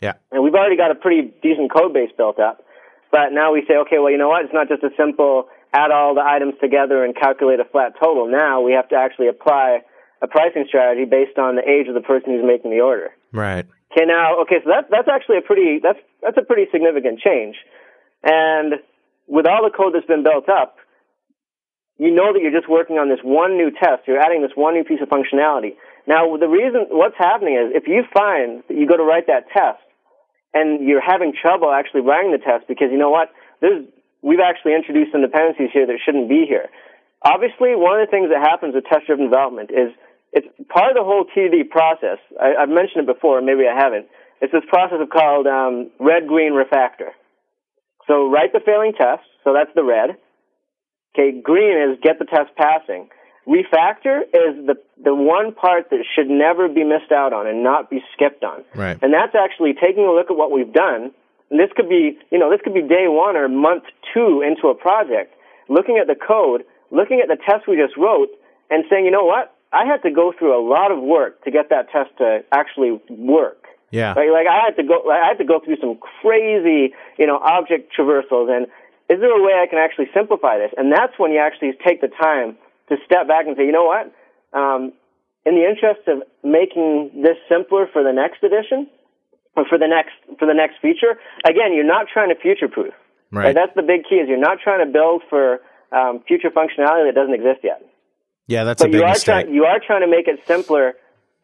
Yeah. 0.00 0.14
And 0.30 0.42
we've 0.44 0.54
already 0.54 0.76
got 0.76 0.90
a 0.90 0.94
pretty 0.94 1.34
decent 1.42 1.72
code 1.72 1.92
base 1.92 2.10
built 2.16 2.38
up. 2.38 2.64
But 3.10 3.32
now 3.32 3.52
we 3.52 3.64
say, 3.66 3.74
okay, 3.86 3.98
well, 3.98 4.10
you 4.10 4.18
know 4.18 4.28
what? 4.28 4.44
It's 4.44 4.54
not 4.54 4.68
just 4.68 4.82
a 4.82 4.90
simple 4.96 5.48
add 5.72 5.90
all 5.90 6.14
the 6.14 6.24
items 6.24 6.54
together 6.60 7.04
and 7.04 7.14
calculate 7.14 7.60
a 7.60 7.64
flat 7.64 7.94
total. 8.00 8.28
Now 8.30 8.62
we 8.62 8.72
have 8.72 8.88
to 8.90 8.96
actually 8.96 9.28
apply 9.28 9.80
a 10.22 10.26
pricing 10.26 10.64
strategy 10.66 11.04
based 11.04 11.38
on 11.38 11.56
the 11.56 11.62
age 11.62 11.88
of 11.88 11.94
the 11.94 12.00
person 12.00 12.34
who's 12.34 12.44
making 12.44 12.70
the 12.70 12.80
order. 12.80 13.10
Right. 13.32 13.66
Okay, 13.92 14.04
now, 14.04 14.42
okay, 14.42 14.56
so 14.64 14.70
that's 14.70 14.88
that's 14.90 15.08
actually 15.08 15.38
a 15.38 15.42
pretty 15.42 15.80
that's 15.82 15.98
that's 16.22 16.36
a 16.36 16.44
pretty 16.44 16.70
significant 16.70 17.20
change, 17.20 17.56
and 18.22 18.74
with 19.26 19.46
all 19.46 19.64
the 19.64 19.74
code 19.74 19.94
that's 19.94 20.06
been 20.06 20.24
built 20.24 20.48
up, 20.48 20.76
you 21.96 22.10
know 22.12 22.32
that 22.32 22.40
you're 22.40 22.54
just 22.54 22.68
working 22.68 22.96
on 22.96 23.08
this 23.08 23.20
one 23.22 23.56
new 23.56 23.70
test. 23.70 24.04
You're 24.06 24.20
adding 24.20 24.42
this 24.42 24.52
one 24.54 24.74
new 24.74 24.84
piece 24.84 25.00
of 25.00 25.08
functionality. 25.08 25.76
Now, 26.06 26.36
the 26.36 26.48
reason 26.48 26.88
what's 26.88 27.16
happening 27.18 27.56
is 27.56 27.76
if 27.76 27.88
you 27.88 28.04
find 28.12 28.62
that 28.68 28.76
you 28.76 28.86
go 28.86 28.96
to 28.96 29.04
write 29.04 29.26
that 29.26 29.48
test 29.52 29.82
and 30.54 30.86
you're 30.86 31.04
having 31.04 31.32
trouble 31.36 31.70
actually 31.70 32.00
writing 32.00 32.32
the 32.32 32.38
test 32.38 32.68
because 32.68 32.88
you 32.90 32.98
know 32.98 33.10
what, 33.10 33.28
there's 33.60 33.84
we've 34.22 34.42
actually 34.42 34.74
introduced 34.74 35.12
some 35.12 35.22
dependencies 35.22 35.70
here 35.72 35.86
that 35.86 35.98
shouldn't 36.04 36.28
be 36.28 36.46
here. 36.48 36.68
Obviously, 37.22 37.74
one 37.74 38.00
of 38.00 38.06
the 38.06 38.10
things 38.10 38.30
that 38.30 38.40
happens 38.40 38.74
with 38.74 38.84
test-driven 38.84 39.26
development 39.26 39.70
is 39.70 39.90
it's 40.32 40.46
part 40.68 40.90
of 40.90 40.96
the 40.96 41.04
whole 41.04 41.24
TDD 41.26 41.70
process. 41.70 42.18
I, 42.40 42.54
I've 42.62 42.68
mentioned 42.68 43.08
it 43.08 43.10
before, 43.10 43.40
maybe 43.40 43.66
I 43.66 43.74
haven't. 43.74 44.06
It's 44.40 44.52
this 44.52 44.62
process 44.68 44.98
called 45.10 45.46
um, 45.46 45.90
red-green 45.98 46.52
refactor. 46.52 47.10
So 48.06 48.30
write 48.30 48.52
the 48.52 48.60
failing 48.64 48.92
test, 48.96 49.26
so 49.44 49.52
that's 49.52 49.70
the 49.74 49.84
red. 49.84 50.16
Okay, 51.14 51.40
green 51.40 51.90
is 51.90 51.98
get 52.02 52.18
the 52.18 52.24
test 52.24 52.54
passing. 52.56 53.08
Refactor 53.48 54.22
is 54.22 54.66
the 54.66 54.76
the 55.02 55.14
one 55.14 55.54
part 55.54 55.90
that 55.90 56.04
should 56.14 56.28
never 56.28 56.68
be 56.68 56.84
missed 56.84 57.12
out 57.12 57.32
on 57.32 57.46
and 57.46 57.62
not 57.62 57.88
be 57.88 58.00
skipped 58.14 58.44
on. 58.44 58.64
Right. 58.74 58.98
And 59.00 59.12
that's 59.12 59.34
actually 59.34 59.72
taking 59.72 60.04
a 60.04 60.12
look 60.12 60.30
at 60.30 60.36
what 60.36 60.52
we've 60.52 60.72
done. 60.72 61.12
And 61.50 61.58
this 61.58 61.70
could 61.74 61.88
be, 61.88 62.18
you 62.30 62.38
know, 62.38 62.50
this 62.50 62.60
could 62.62 62.74
be 62.74 62.82
day 62.82 63.08
one 63.08 63.36
or 63.36 63.48
month 63.48 63.84
two 64.12 64.42
into 64.42 64.68
a 64.68 64.74
project, 64.74 65.34
looking 65.68 65.98
at 65.98 66.06
the 66.06 66.14
code, 66.14 66.64
looking 66.90 67.20
at 67.20 67.28
the 67.28 67.36
test 67.36 67.66
we 67.66 67.76
just 67.76 67.96
wrote, 67.96 68.28
and 68.70 68.84
saying, 68.90 69.04
you 69.04 69.10
know 69.10 69.24
what? 69.24 69.54
I 69.72 69.84
had 69.84 70.02
to 70.02 70.10
go 70.10 70.32
through 70.36 70.56
a 70.56 70.62
lot 70.64 70.92
of 70.92 71.02
work 71.02 71.44
to 71.44 71.50
get 71.50 71.68
that 71.70 71.90
test 71.90 72.10
to 72.18 72.40
actually 72.52 73.00
work. 73.08 73.64
Yeah. 73.90 74.12
Right? 74.12 74.30
Like 74.32 74.46
I 74.48 74.60
had 74.64 74.76
to 74.76 74.82
go, 74.82 75.10
I 75.10 75.28
had 75.28 75.38
to 75.38 75.44
go 75.44 75.60
through 75.60 75.76
some 75.80 75.96
crazy, 76.20 76.94
you 77.18 77.26
know, 77.26 77.38
object 77.38 77.92
traversals. 77.96 78.52
And 78.52 78.66
is 79.08 79.20
there 79.20 79.32
a 79.32 79.42
way 79.42 79.52
I 79.56 79.66
can 79.68 79.78
actually 79.78 80.08
simplify 80.12 80.58
this? 80.58 80.72
And 80.76 80.92
that's 80.92 81.12
when 81.18 81.32
you 81.32 81.40
actually 81.40 81.72
take 81.84 82.00
the 82.00 82.08
time 82.08 82.56
to 82.88 82.96
step 83.04 83.28
back 83.28 83.46
and 83.46 83.56
say, 83.56 83.64
you 83.64 83.72
know 83.72 83.84
what? 83.84 84.12
Um, 84.52 84.92
in 85.44 85.54
the 85.54 85.64
interest 85.64 86.04
of 86.08 86.22
making 86.44 87.22
this 87.22 87.36
simpler 87.48 87.88
for 87.92 88.02
the 88.02 88.12
next 88.12 88.42
edition 88.42 88.88
for 89.66 89.78
the 89.78 89.88
next 89.88 90.12
for 90.38 90.46
the 90.46 90.54
next 90.54 90.76
feature, 90.80 91.18
again, 91.44 91.72
you're 91.74 91.86
not 91.86 92.06
trying 92.12 92.28
to 92.28 92.36
future 92.40 92.68
proof. 92.68 92.94
Right. 93.30 93.54
That's 93.54 93.74
the 93.76 93.82
big 93.82 94.04
key 94.08 94.16
is 94.16 94.28
you're 94.28 94.38
not 94.38 94.58
trying 94.62 94.84
to 94.86 94.90
build 94.90 95.22
for 95.28 95.60
um, 95.92 96.20
future 96.26 96.50
functionality 96.50 97.08
that 97.08 97.14
doesn't 97.14 97.34
exist 97.34 97.60
yet. 97.62 97.82
Yeah, 98.46 98.64
that's 98.64 98.82
But 98.82 98.88
a 98.88 98.92
big 98.92 99.00
you 99.00 99.04
are 99.06 99.10
mistake. 99.12 99.44
trying 99.46 99.54
you 99.54 99.64
are 99.64 99.80
trying 99.84 100.00
to 100.02 100.08
make 100.08 100.28
it 100.28 100.40
simpler 100.46 100.94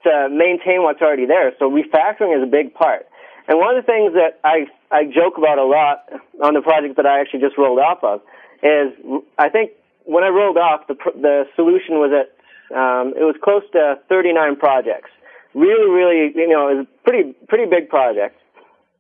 to 0.05 0.29
maintain 0.31 0.83
what's 0.83 1.01
already 1.03 1.27
there. 1.27 1.53
So 1.59 1.71
refactoring 1.71 2.37
is 2.37 2.43
a 2.43 2.51
big 2.51 2.75
part. 2.75 3.07
And 3.49 3.59
one 3.59 3.77
of 3.77 3.85
the 3.85 3.87
things 3.87 4.15
that 4.15 4.41
I 4.45 4.67
I 4.91 5.05
joke 5.05 5.37
about 5.37 5.59
a 5.59 5.65
lot 5.65 6.09
on 6.43 6.55
the 6.55 6.63
project 6.63 6.97
that 6.97 7.07
I 7.07 7.21
actually 7.21 7.41
just 7.41 7.59
rolled 7.59 7.79
off 7.79 8.03
of 8.03 8.21
is 8.63 8.93
I 9.39 9.49
think 9.51 9.73
when 10.05 10.25
I 10.25 10.29
rolled 10.29 10.57
off 10.57 10.87
the 10.89 10.95
the 11.21 11.45
solution 11.57 12.01
was 12.01 12.13
at 12.13 12.33
um, 12.75 13.13
it 13.17 13.25
was 13.25 13.37
close 13.45 13.63
to 13.73 14.01
39 14.09 14.57
projects. 14.57 15.11
Really, 15.55 15.89
really, 15.89 16.33
you 16.35 16.49
know, 16.49 16.69
it 16.69 16.75
was 16.75 16.87
a 16.87 17.05
pretty 17.05 17.33
pretty 17.49 17.67
big 17.71 17.89
project. 17.89 18.37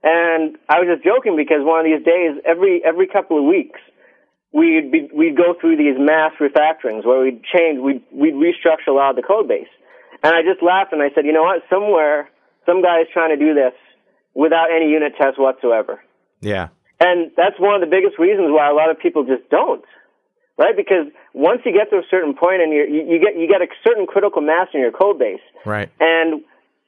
And 0.03 0.57
I 0.69 0.81
was 0.81 0.89
just 0.93 1.05
joking 1.05 1.35
because 1.37 1.65
one 1.65 1.81
of 1.81 1.87
these 1.87 2.05
days, 2.05 2.39
every 2.47 2.83
every 2.85 3.07
couple 3.07 3.39
of 3.39 3.45
weeks, 3.45 3.81
we'd 4.53 4.93
be, 4.93 5.09
we'd 5.13 5.37
go 5.37 5.55
through 5.61 5.77
these 5.77 5.99
mass 5.99 6.33
refactorings 6.39 7.05
where 7.05 7.21
we'd 7.25 7.43
change, 7.43 7.81
we'd, 7.83 8.03
we'd 8.13 8.35
restructure 8.35 8.89
a 8.89 8.93
lot 8.93 9.11
of 9.11 9.17
the 9.17 9.23
code 9.23 9.49
base. 9.49 9.69
And 10.23 10.35
I 10.35 10.43
just 10.43 10.63
laughed 10.63 10.93
and 10.93 11.03
I 11.03 11.11
said, 11.15 11.27
you 11.27 11.33
know 11.33 11.43
what? 11.43 11.63
Somewhere, 11.69 12.31
some 12.65 12.81
guy 12.81 13.01
is 13.03 13.09
trying 13.13 13.37
to 13.37 13.41
do 13.45 13.53
this 13.53 13.75
without 14.33 14.71
any 14.71 14.91
unit 14.91 15.15
tests 15.21 15.39
whatsoever. 15.39 16.01
yeah. 16.41 16.69
And 17.01 17.33
that's 17.37 17.59
one 17.59 17.75
of 17.75 17.81
the 17.83 17.91
biggest 17.91 18.19
reasons 18.19 18.49
why 18.55 18.71
a 18.71 18.73
lot 18.73 18.89
of 18.89 18.99
people 18.99 19.25
just 19.25 19.51
don't. 19.51 19.85
Right? 20.57 20.77
Because 20.77 21.07
once 21.33 21.63
you 21.65 21.73
get 21.73 21.91
to 21.91 21.97
a 21.97 22.03
certain 22.11 22.35
point 22.35 22.63
and 22.63 22.73
you're, 22.73 22.87
you, 22.87 23.03
you 23.15 23.19
get, 23.21 23.37
you 23.37 23.49
get 23.49 23.61
a 23.61 23.67
certain 23.83 24.07
critical 24.07 24.41
mass 24.41 24.69
in 24.73 24.81
your 24.81 24.93
code 24.93 25.19
base 25.19 25.41
Right. 25.67 25.91
and 25.99 26.43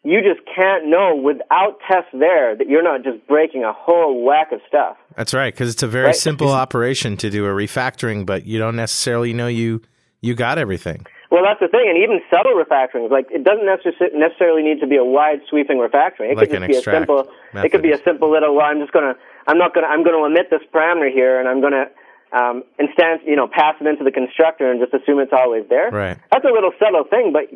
you 0.05 0.21
just 0.23 0.47
can't 0.55 0.87
know 0.87 1.17
without 1.17 1.79
tests 1.91 2.11
there 2.13 2.55
that 2.55 2.69
you're 2.69 2.85
not 2.85 3.03
just 3.03 3.27
breaking 3.27 3.65
a 3.65 3.73
whole 3.73 4.23
whack 4.25 4.53
of 4.53 4.61
stuff. 4.69 4.97
That's 5.17 5.35
right, 5.35 5.53
because 5.53 5.73
it's 5.73 5.83
a 5.83 5.89
very 5.89 6.07
Right. 6.07 6.15
simple 6.15 6.51
operation 6.53 7.17
to 7.17 7.29
do 7.29 7.45
a 7.45 7.49
refactoring, 7.49 8.25
but 8.25 8.47
you 8.47 8.61
don't 8.61 8.77
necessarily 8.77 9.33
know 9.33 9.49
you 9.49 9.83
you 10.23 10.35
got 10.35 10.59
everything. 10.59 11.05
Well, 11.31 11.43
that's 11.45 11.59
the 11.61 11.67
thing, 11.69 11.87
and 11.89 11.99
even 11.99 12.21
subtle 12.31 12.55
refactorings, 12.55 13.11
like 13.11 13.27
it 13.33 13.43
doesn't 13.43 13.67
necess- 13.67 14.15
necessarily 14.15 14.63
need 14.63 14.79
to 14.81 14.87
be 14.87 14.97
a 14.97 15.05
wide 15.05 15.41
sweeping 15.51 15.79
refactoring. 15.79 16.31
It 16.31 16.37
Like 16.37 16.51
could 16.51 16.63
an 16.63 16.71
just 16.71 16.85
be 16.85 16.91
a 16.91 16.95
simple. 16.95 17.29
It 17.55 17.71
could 17.73 17.83
be 17.83 17.91
a 17.93 17.99
simple 18.05 18.31
little. 18.31 18.55
Well, 18.55 18.65
I'm 18.65 18.79
just 18.81 18.93
gonna. 18.93 19.15
I'm 19.49 19.59
not 19.59 19.75
gonna. 19.75 19.89
I'm 19.89 20.05
gonna 20.05 20.19
omit 20.19 20.51
this 20.51 20.63
parameter 20.73 21.11
here, 21.13 21.41
and 21.41 21.49
I'm 21.49 21.61
gonna 21.61 21.87
um, 22.33 22.65
instance, 22.79 23.23
you 23.27 23.37
know, 23.37 23.47
pass 23.47 23.75
it 23.81 23.87
into 23.87 24.05
the 24.05 24.11
constructor 24.11 24.71
and 24.71 24.81
just 24.81 24.95
assume 24.95 25.21
it's 25.21 25.33
always 25.33 25.65
there. 25.69 25.91
Right. 25.91 26.19
That's 26.33 26.45
a 26.45 26.53
little 26.53 26.73
subtle 26.79 27.05
thing, 27.09 27.33
but 27.33 27.47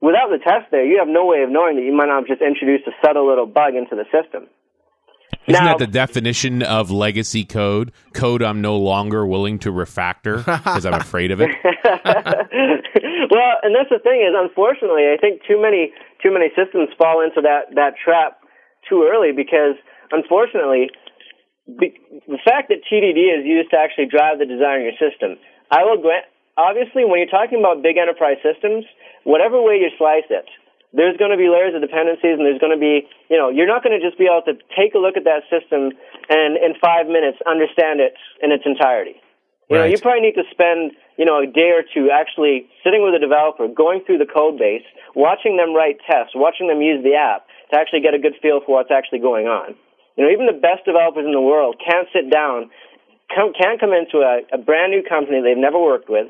without 0.00 0.28
the 0.28 0.38
test 0.38 0.70
there, 0.70 0.84
you 0.84 0.98
have 0.98 1.08
no 1.08 1.24
way 1.24 1.42
of 1.42 1.50
knowing 1.50 1.76
that 1.76 1.82
you 1.82 1.94
might 1.94 2.06
not 2.06 2.26
have 2.26 2.28
just 2.28 2.42
introduced 2.42 2.86
a 2.86 2.92
subtle 3.04 3.26
little 3.26 3.46
bug 3.46 3.74
into 3.74 3.96
the 3.96 4.04
system. 4.12 4.48
Isn't 5.46 5.64
Now- 5.64 5.72
that 5.72 5.78
the 5.78 5.90
definition 5.90 6.62
of 6.62 6.90
legacy 6.90 7.44
code? 7.44 7.90
Code 8.14 8.42
I'm 8.42 8.60
no 8.60 8.76
longer 8.76 9.26
willing 9.26 9.58
to 9.60 9.72
refactor 9.72 10.38
because 10.44 10.86
I'm 10.86 10.94
afraid 11.00 11.30
of 11.32 11.40
it. 11.40 11.50
well, 11.64 13.54
and 13.62 13.74
that's 13.74 13.90
the 13.90 13.98
thing 14.02 14.22
is, 14.22 14.34
unfortunately, 14.36 15.10
I 15.12 15.16
think 15.20 15.42
too 15.48 15.60
many 15.60 15.92
too 16.22 16.32
many 16.32 16.48
systems 16.54 16.90
fall 16.96 17.24
into 17.24 17.40
that 17.40 17.74
that 17.74 17.94
trap 17.98 18.38
too 18.88 19.08
early 19.10 19.32
because, 19.32 19.74
unfortunately, 20.12 20.90
the 21.66 22.40
fact 22.44 22.68
that 22.68 22.82
TDD 22.90 23.38
is 23.38 23.46
used 23.46 23.70
to 23.70 23.78
actually 23.78 24.06
drive 24.06 24.38
the 24.38 24.46
design 24.46 24.82
of 24.82 24.86
your 24.90 24.98
system, 24.98 25.38
I 25.70 25.84
will 25.84 26.00
grant. 26.00 26.26
Obviously, 26.56 27.08
when 27.08 27.16
you're 27.16 27.32
talking 27.32 27.58
about 27.58 27.80
big 27.80 27.96
enterprise 27.96 28.36
systems, 28.44 28.84
whatever 29.24 29.56
way 29.62 29.80
you 29.80 29.88
slice 29.96 30.28
it, 30.28 30.44
there's 30.92 31.16
going 31.16 31.32
to 31.32 31.40
be 31.40 31.48
layers 31.48 31.72
of 31.72 31.80
dependencies, 31.80 32.36
and 32.36 32.44
there's 32.44 32.60
going 32.60 32.76
to 32.76 32.80
be, 32.80 33.08
you 33.32 33.38
know, 33.40 33.48
you're 33.48 33.70
not 33.70 33.80
going 33.80 33.96
to 33.96 34.02
just 34.04 34.20
be 34.20 34.28
able 34.28 34.44
to 34.44 34.60
take 34.76 34.92
a 34.92 35.00
look 35.00 35.16
at 35.16 35.24
that 35.24 35.48
system 35.48 35.96
and 36.28 36.60
in 36.60 36.76
five 36.76 37.08
minutes 37.08 37.40
understand 37.48 38.04
it 38.04 38.12
in 38.44 38.52
its 38.52 38.68
entirety. 38.68 39.16
You 39.72 39.78
know, 39.78 39.88
you 39.88 39.96
probably 39.96 40.20
need 40.20 40.36
to 40.36 40.44
spend, 40.52 40.92
you 41.16 41.24
know, 41.24 41.40
a 41.40 41.48
day 41.48 41.72
or 41.72 41.80
two 41.80 42.12
actually 42.12 42.68
sitting 42.84 43.00
with 43.00 43.16
a 43.16 43.18
developer, 43.18 43.72
going 43.72 44.04
through 44.04 44.18
the 44.20 44.28
code 44.28 44.58
base, 44.60 44.84
watching 45.16 45.56
them 45.56 45.72
write 45.72 45.96
tests, 46.04 46.36
watching 46.36 46.68
them 46.68 46.82
use 46.84 47.00
the 47.00 47.16
app 47.16 47.48
to 47.72 47.80
actually 47.80 48.04
get 48.04 48.12
a 48.12 48.20
good 48.20 48.36
feel 48.42 48.60
for 48.60 48.76
what's 48.76 48.92
actually 48.92 49.24
going 49.24 49.48
on. 49.48 49.72
You 50.16 50.24
know, 50.24 50.30
even 50.30 50.46
the 50.46 50.60
best 50.60 50.84
developers 50.84 51.24
in 51.24 51.32
the 51.32 51.40
world 51.40 51.80
can't 51.80 52.08
sit 52.12 52.30
down, 52.30 52.70
can't 53.32 53.80
come 53.80 53.92
into 53.92 54.20
a, 54.20 54.44
a 54.52 54.58
brand 54.58 54.92
new 54.92 55.02
company 55.02 55.40
they've 55.40 55.56
never 55.56 55.80
worked 55.80 56.08
with, 56.08 56.28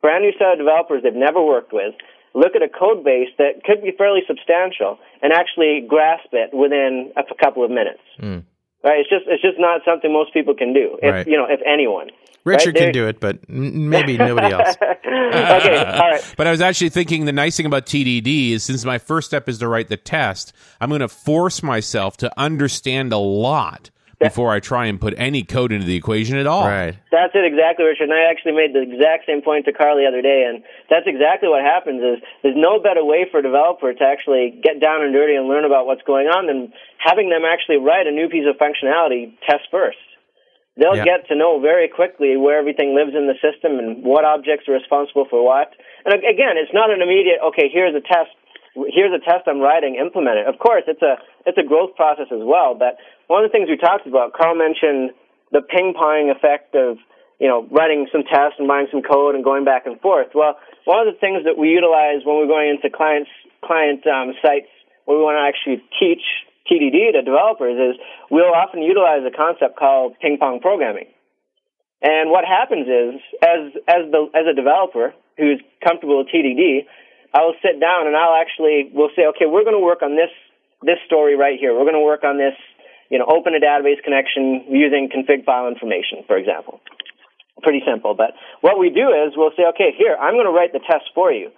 brand 0.00 0.22
new 0.22 0.32
set 0.38 0.52
of 0.54 0.58
developers 0.58 1.02
they've 1.02 1.14
never 1.14 1.42
worked 1.42 1.72
with, 1.72 1.94
look 2.34 2.54
at 2.54 2.62
a 2.62 2.68
code 2.68 3.02
base 3.02 3.30
that 3.38 3.64
could 3.64 3.82
be 3.82 3.90
fairly 3.96 4.20
substantial, 4.26 4.98
and 5.22 5.32
actually 5.32 5.84
grasp 5.88 6.28
it 6.32 6.54
within 6.54 7.12
a 7.16 7.22
couple 7.34 7.64
of 7.64 7.70
minutes. 7.70 8.02
Mm. 8.20 8.44
Right? 8.84 9.00
It's 9.00 9.10
just 9.10 9.24
it's 9.26 9.42
just 9.42 9.58
not 9.58 9.80
something 9.84 10.12
most 10.12 10.32
people 10.32 10.54
can 10.54 10.72
do. 10.72 10.98
If, 11.02 11.12
Right. 11.12 11.26
You 11.26 11.36
know, 11.36 11.46
if 11.48 11.60
anyone. 11.66 12.10
Richard 12.44 12.76
Right? 12.76 12.84
can 12.84 12.92
do 12.92 13.08
it, 13.08 13.18
but 13.18 13.48
maybe 13.48 14.16
nobody 14.16 14.54
else. 14.54 14.76
okay, 14.80 15.78
all 15.84 16.10
right. 16.10 16.34
But 16.36 16.46
I 16.46 16.52
was 16.52 16.60
actually 16.60 16.90
thinking 16.90 17.24
the 17.24 17.32
nice 17.32 17.56
thing 17.56 17.66
about 17.66 17.86
TDD 17.86 18.52
is 18.52 18.62
since 18.62 18.84
my 18.84 18.98
first 18.98 19.26
step 19.26 19.48
is 19.48 19.58
to 19.58 19.66
write 19.66 19.88
the 19.88 19.96
test, 19.96 20.52
I'm 20.80 20.88
going 20.88 21.00
to 21.00 21.08
force 21.08 21.60
myself 21.64 22.16
to 22.18 22.32
understand 22.38 23.12
a 23.12 23.18
lot 23.18 23.90
before 24.18 24.50
I 24.50 24.60
try 24.60 24.86
and 24.86 25.00
put 25.00 25.14
any 25.16 25.42
code 25.42 25.72
into 25.72 25.86
the 25.86 25.96
equation 25.96 26.36
at 26.36 26.46
all. 26.46 26.66
Right. 26.66 26.96
That's 27.12 27.34
it 27.34 27.44
exactly, 27.44 27.84
Richard. 27.84 28.08
And 28.08 28.14
I 28.14 28.30
actually 28.30 28.52
made 28.52 28.72
the 28.72 28.82
exact 28.82 29.26
same 29.26 29.42
point 29.42 29.66
to 29.66 29.72
Carl 29.72 29.96
the 29.96 30.06
other 30.06 30.22
day, 30.22 30.44
and 30.48 30.64
that's 30.88 31.06
exactly 31.06 31.48
what 31.48 31.62
happens. 31.62 32.00
Is 32.00 32.24
there's 32.42 32.56
no 32.56 32.80
better 32.80 33.04
way 33.04 33.26
for 33.30 33.38
a 33.38 33.42
developer 33.42 33.92
to 33.92 34.04
actually 34.04 34.58
get 34.62 34.80
down 34.80 35.02
and 35.02 35.12
dirty 35.12 35.34
and 35.34 35.48
learn 35.48 35.64
about 35.64 35.86
what's 35.86 36.02
going 36.02 36.28
on 36.28 36.46
than 36.46 36.72
having 36.98 37.28
them 37.28 37.44
actually 37.44 37.76
write 37.76 38.06
a 38.06 38.12
new 38.12 38.28
piece 38.28 38.48
of 38.48 38.56
functionality 38.56 39.36
test 39.44 39.68
first. 39.70 39.98
They'll 40.76 40.96
Yeah. 40.96 41.04
get 41.04 41.28
to 41.28 41.34
know 41.34 41.58
very 41.58 41.88
quickly 41.88 42.36
where 42.36 42.58
everything 42.58 42.94
lives 42.94 43.14
in 43.14 43.26
the 43.26 43.36
system 43.40 43.78
and 43.78 44.04
what 44.04 44.24
objects 44.24 44.68
are 44.68 44.72
responsible 44.76 45.24
for 45.24 45.42
what. 45.42 45.72
And 46.04 46.12
again, 46.12 46.56
it's 46.58 46.72
not 46.72 46.90
an 46.90 47.00
immediate 47.00 47.40
okay. 47.52 47.68
Here's 47.68 47.94
a 47.94 48.00
test. 48.00 48.30
Here's 48.76 49.12
a 49.12 49.24
test 49.24 49.48
I'm 49.48 49.60
writing. 49.60 49.96
Implement 49.96 50.38
it. 50.38 50.46
Of 50.46 50.60
course, 50.60 50.84
it's 50.86 51.00
a 51.00 51.16
it's 51.48 51.56
a 51.56 51.64
growth 51.64 51.96
process 51.96 52.28
as 52.28 52.44
well. 52.44 52.76
But 52.76 53.00
one 53.26 53.44
of 53.44 53.48
the 53.48 53.52
things 53.52 53.68
we 53.68 53.80
talked 53.80 54.06
about, 54.06 54.36
Carl 54.36 54.54
mentioned 54.54 55.16
the 55.52 55.62
ping 55.64 55.94
pong 55.96 56.28
effect 56.28 56.76
of 56.76 56.98
you 57.40 57.48
know 57.48 57.64
writing 57.72 58.06
some 58.12 58.22
tests 58.28 58.60
and 58.60 58.68
writing 58.68 58.88
some 58.92 59.02
code 59.02 59.34
and 59.34 59.42
going 59.42 59.64
back 59.64 59.86
and 59.86 60.00
forth. 60.00 60.28
Well, 60.34 60.60
one 60.84 61.00
of 61.00 61.08
the 61.08 61.18
things 61.18 61.48
that 61.48 61.56
we 61.56 61.72
utilize 61.72 62.20
when 62.28 62.36
we're 62.36 62.52
going 62.52 62.76
into 62.76 62.92
clients 62.92 63.30
client 63.64 64.04
um, 64.06 64.36
sites 64.44 64.68
where 65.08 65.16
we 65.16 65.24
want 65.24 65.40
to 65.40 65.44
actually 65.48 65.80
teach 65.96 66.22
TDD 66.68 67.16
to 67.16 67.22
developers 67.22 67.78
is 67.78 67.94
we'll 68.30 68.52
often 68.52 68.82
utilize 68.82 69.22
a 69.24 69.34
concept 69.34 69.78
called 69.78 70.18
ping 70.20 70.36
pong 70.38 70.60
programming. 70.60 71.08
And 72.02 72.30
what 72.30 72.44
happens 72.44 72.86
is, 72.86 73.20
as 73.40 73.72
as 73.88 74.02
the 74.12 74.28
as 74.36 74.44
a 74.44 74.54
developer 74.54 75.14
who's 75.38 75.60
comfortable 75.82 76.18
with 76.18 76.28
TDD, 76.28 76.84
I 77.36 77.44
will 77.44 77.58
sit 77.60 77.76
down 77.76 78.06
and 78.08 78.16
I'll 78.16 78.40
actually 78.40 78.88
we'll 78.96 79.12
say, 79.12 79.28
okay, 79.36 79.44
we're 79.44 79.64
going 79.68 79.76
to 79.76 79.84
work 79.84 80.00
on 80.00 80.16
this 80.16 80.32
this 80.80 80.96
story 81.04 81.36
right 81.36 81.60
here. 81.60 81.76
We're 81.76 81.84
going 81.88 82.00
to 82.00 82.04
work 82.04 82.24
on 82.24 82.38
this, 82.40 82.56
you 83.12 83.18
know, 83.20 83.26
open 83.28 83.52
a 83.52 83.60
database 83.60 84.00
connection 84.02 84.64
using 84.72 85.08
config 85.12 85.44
file 85.44 85.68
information, 85.68 86.24
for 86.26 86.36
example. 86.40 86.80
Pretty 87.62 87.82
simple. 87.84 88.14
But 88.16 88.32
what 88.60 88.78
we 88.78 88.88
do 88.88 89.08
is 89.12 89.36
we'll 89.36 89.52
say, 89.56 89.64
okay, 89.76 89.92
here 89.96 90.16
I'm 90.16 90.34
going 90.34 90.48
to 90.48 90.52
write 90.56 90.72
the 90.72 90.80
test 90.80 91.12
for 91.14 91.32
you. 91.32 91.50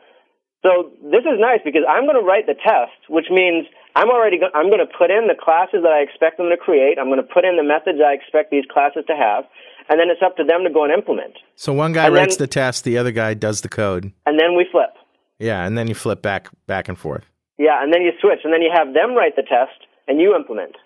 So 0.62 0.91
this 1.03 1.22
is 1.22 1.39
nice 1.39 1.61
because 1.64 1.83
I'm 1.89 2.03
going 2.11 2.18
to 2.18 2.26
write 2.26 2.47
the 2.51 2.59
test, 2.59 2.99
which 3.09 3.26
means 3.31 3.66
I'm 3.95 4.11
already 4.11 4.39
go- 4.43 4.51
I'm 4.55 4.66
going 4.70 4.83
to 4.83 4.91
put 4.91 5.11
in 5.11 5.31
the 5.31 5.39
classes 5.39 5.87
that 5.87 5.95
I 5.95 6.03
expect 6.03 6.39
them 6.39 6.51
to 6.51 6.57
create. 6.59 6.99
I'm 6.99 7.07
going 7.07 7.22
to 7.22 7.31
put 7.31 7.45
in 7.45 7.55
the 7.57 7.62
methods 7.62 7.99
I 8.03 8.14
expect 8.14 8.51
these 8.51 8.66
classes 8.66 9.05
to 9.07 9.14
have, 9.14 9.45
and 9.89 9.99
then 10.01 10.11
it's 10.11 10.22
up 10.22 10.35
to 10.39 10.45
them 10.45 10.64
to 10.66 10.70
go 10.74 10.83
and 10.83 10.93
implement. 10.93 11.35
So 11.55 11.72
one 11.72 11.93
guy 11.93 12.07
And 12.07 12.14
writes 12.14 12.37
then- 12.37 12.45
the 12.51 12.51
test, 12.51 12.83
the 12.83 12.99
other 12.99 13.12
guy 13.12 13.35
does 13.35 13.61
the 13.62 13.68
code. 13.68 14.11
And 14.26 14.35
then 14.39 14.57
we 14.57 14.66
flip. 14.70 14.91
Yeah, 15.39 15.64
and 15.64 15.76
then 15.78 15.86
you 15.86 15.95
flip 15.95 16.22
back 16.22 16.49
back 16.66 16.89
and 16.89 16.99
forth. 16.99 17.24
Yeah, 17.59 17.82
and 17.82 17.93
then 17.93 18.03
you 18.03 18.12
switch, 18.20 18.41
and 18.45 18.53
then 18.53 18.62
you 18.62 18.70
have 18.72 18.95
them 18.95 19.14
write 19.14 19.36
the 19.36 19.43
test, 19.43 19.86
and 20.07 20.20
you 20.20 20.34
implement. 20.34 20.76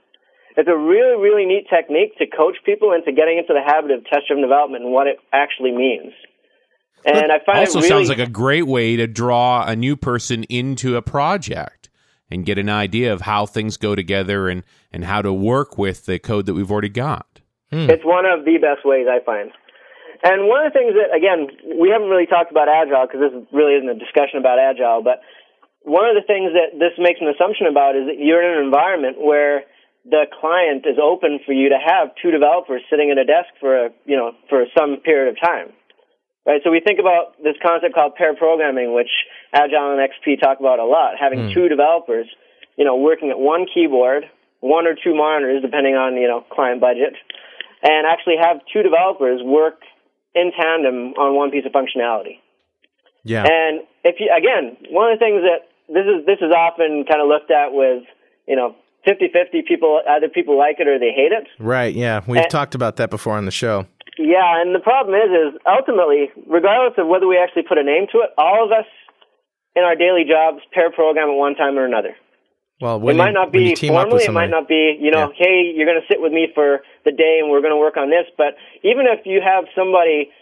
It's 0.57 0.69
a 0.69 0.77
really, 0.77 1.21
really 1.21 1.47
neat 1.47 1.67
technique 1.69 2.17
to 2.19 2.27
coach 2.27 2.57
people 2.65 2.93
into 2.93 3.13
getting 3.13 3.39
into 3.39 3.55
the 3.55 3.63
habit 3.65 3.91
of 3.91 4.05
test-driven 4.05 4.43
development 4.43 4.85
and 4.85 4.93
what 4.93 5.07
it 5.07 5.17
actually 5.33 5.73
means. 5.73 6.13
And 7.05 7.33
I 7.33 7.39
find 7.45 7.59
Also 7.59 7.79
it 7.79 7.83
really 7.83 7.89
sounds 7.89 8.09
like 8.09 8.19
a 8.19 8.31
great 8.31 8.67
way 8.67 8.97
to 8.97 9.07
draw 9.07 9.65
a 9.67 9.75
new 9.75 9.97
person 9.97 10.45
into 10.45 10.97
a 10.97 11.03
project 11.03 11.89
and 12.31 12.47
get 12.47 12.59
an 12.59 12.69
idea 12.69 13.13
of 13.13 13.23
how 13.23 13.45
things 13.45 13.77
go 13.77 13.95
together 13.95 14.49
and, 14.49 14.63
and 14.93 15.05
how 15.05 15.21
to 15.23 15.33
work 15.33 15.77
with 15.77 16.07
the 16.07 16.19
code 16.19 16.47
that 16.47 16.55
we've 16.55 16.71
already 16.71 16.89
got. 16.89 17.41
Hmm. 17.71 17.91
It's 17.91 18.05
one 18.05 18.25
of 18.27 18.45
the 18.45 18.59
best 18.59 18.85
ways 18.85 19.07
I 19.11 19.25
find. 19.25 19.51
And 20.23 20.47
one 20.47 20.63
of 20.63 20.71
the 20.71 20.77
things 20.79 20.95
that, 20.95 21.11
again, 21.11 21.51
we 21.83 21.91
haven't 21.91 22.07
really 22.07 22.31
talked 22.31 22.55
about 22.55 22.71
Agile 22.71 23.11
because 23.11 23.21
this 23.21 23.35
really 23.51 23.75
isn't 23.75 23.91
a 23.91 23.99
discussion 23.99 24.39
about 24.39 24.63
Agile, 24.63 25.03
but 25.03 25.19
one 25.83 26.07
of 26.07 26.15
the 26.15 26.23
things 26.23 26.55
that 26.55 26.79
this 26.79 26.95
makes 26.95 27.19
an 27.19 27.27
assumption 27.27 27.67
about 27.67 27.99
is 27.99 28.07
that 28.07 28.23
you're 28.23 28.39
in 28.39 28.59
an 28.59 28.63
environment 28.63 29.19
where 29.19 29.67
the 30.07 30.31
client 30.31 30.87
is 30.87 30.99
open 30.99 31.43
for 31.47 31.53
you 31.53 31.71
to 31.71 31.79
have 31.79 32.15
two 32.23 32.31
developers 32.31 32.83
sitting 32.91 33.11
at 33.11 33.19
a 33.19 33.27
desk 33.27 33.51
for 33.59 33.87
a, 33.87 33.91
you 34.07 34.17
know, 34.17 34.35
for 34.49 34.67
some 34.79 35.03
period 35.03 35.35
of 35.35 35.41
time. 35.43 35.75
Right, 36.47 36.61
so 36.65 36.75
we 36.75 36.83
think 36.83 36.99
about 36.99 37.39
this 37.39 37.55
concept 37.63 37.95
called 37.95 38.17
pair 38.17 38.35
programming, 38.35 38.95
which 38.95 39.11
Agile 39.55 39.95
and 39.95 40.03
XP 40.03 40.41
talk 40.41 40.59
about 40.59 40.81
a 40.81 40.85
lot, 40.85 41.15
having 41.15 41.47
hmm. 41.47 41.55
two 41.55 41.69
developers, 41.69 42.27
you 42.75 42.85
know, 42.85 42.97
working 42.97 43.31
at 43.31 43.39
one 43.39 43.67
keyboard, 43.73 44.27
one 44.59 44.89
or 44.89 44.95
two 44.95 45.15
monitors, 45.15 45.63
depending 45.63 45.95
on, 45.95 46.17
you 46.17 46.27
know, 46.27 46.43
client 46.51 46.81
budget, 46.81 47.15
and 47.83 48.07
actually 48.11 48.43
have 48.43 48.59
two 48.73 48.83
developers 48.83 49.41
work 49.43 49.83
in 50.35 50.53
tandem 50.59 51.15
on 51.19 51.35
one 51.37 51.51
piece 51.51 51.65
of 51.67 51.73
functionality. 51.73 52.39
Yeah. 53.25 53.45
And 53.45 53.83
if 54.05 54.17
you, 54.19 54.31
again, 54.35 54.77
one 54.91 55.13
of 55.13 55.19
the 55.19 55.23
things 55.25 55.43
that 55.43 55.69
this 55.93 56.07
is, 56.07 56.27
this 56.27 56.39
is 56.41 56.53
often 56.55 57.05
kind 57.09 57.21
of 57.21 57.29
looked 57.29 57.51
at 57.51 57.73
with, 57.73 58.03
you 58.49 58.57
know, 58.57 58.75
50-50 59.07 59.67
people, 59.67 60.01
either 60.09 60.29
people 60.29 60.57
like 60.57 60.77
it 60.79 60.87
or 60.89 60.99
they 60.99 61.11
hate 61.15 61.33
it. 61.33 61.47
right, 61.59 61.95
yeah. 61.95 62.21
We've 62.27 62.41
Uh, 62.43 62.49
talked 62.49 62.75
about 62.75 62.97
that 62.97 63.11
before 63.11 63.37
on 63.37 63.45
the 63.47 63.51
show. 63.51 63.87
Yeah, 64.19 64.61
and 64.61 64.75
the 64.75 64.79
problem 64.81 65.15
is, 65.15 65.31
is 65.55 65.61
ultimately, 65.67 66.31
regardless 66.47 66.95
of 66.99 67.09
whether 67.09 67.27
we 67.27 67.37
actually 67.39 67.63
put 67.65 67.79
a 67.79 67.83
name 67.83 68.07
to 68.13 68.19
it, 68.21 68.31
all 68.39 68.65
of 68.65 68.71
us 68.71 68.87
in 69.75 69.83
our 69.83 69.97
daily 69.97 70.25
jobs 70.29 70.61
pair 70.73 70.91
program 70.93 71.31
at 71.31 71.35
one 71.37 71.55
time 71.55 71.79
or 71.79 71.85
another. 71.85 72.15
Well, 72.83 72.99
It 73.09 73.15
might 73.15 73.29
you, 73.29 73.39
not 73.39 73.53
be 73.53 73.75
formally, 73.79 74.25
it 74.25 74.35
might 74.35 74.51
not 74.51 74.67
be, 74.67 74.99
you 74.99 75.15
know, 75.15 75.31
hey, 75.39 75.71
you're 75.71 75.87
going 75.87 76.03
to 76.03 76.09
sit 76.11 76.21
with 76.21 76.33
me 76.33 76.49
for 76.53 76.83
the 77.07 77.13
day 77.13 77.39
and 77.39 77.47
we're 77.47 77.63
going 77.63 77.73
to 77.73 77.79
work 77.79 77.97
on 77.97 78.11
this. 78.11 78.27
But 78.37 78.59
even 78.83 79.07
if 79.07 79.23
you 79.25 79.39
have 79.39 79.71
somebody 79.79 80.35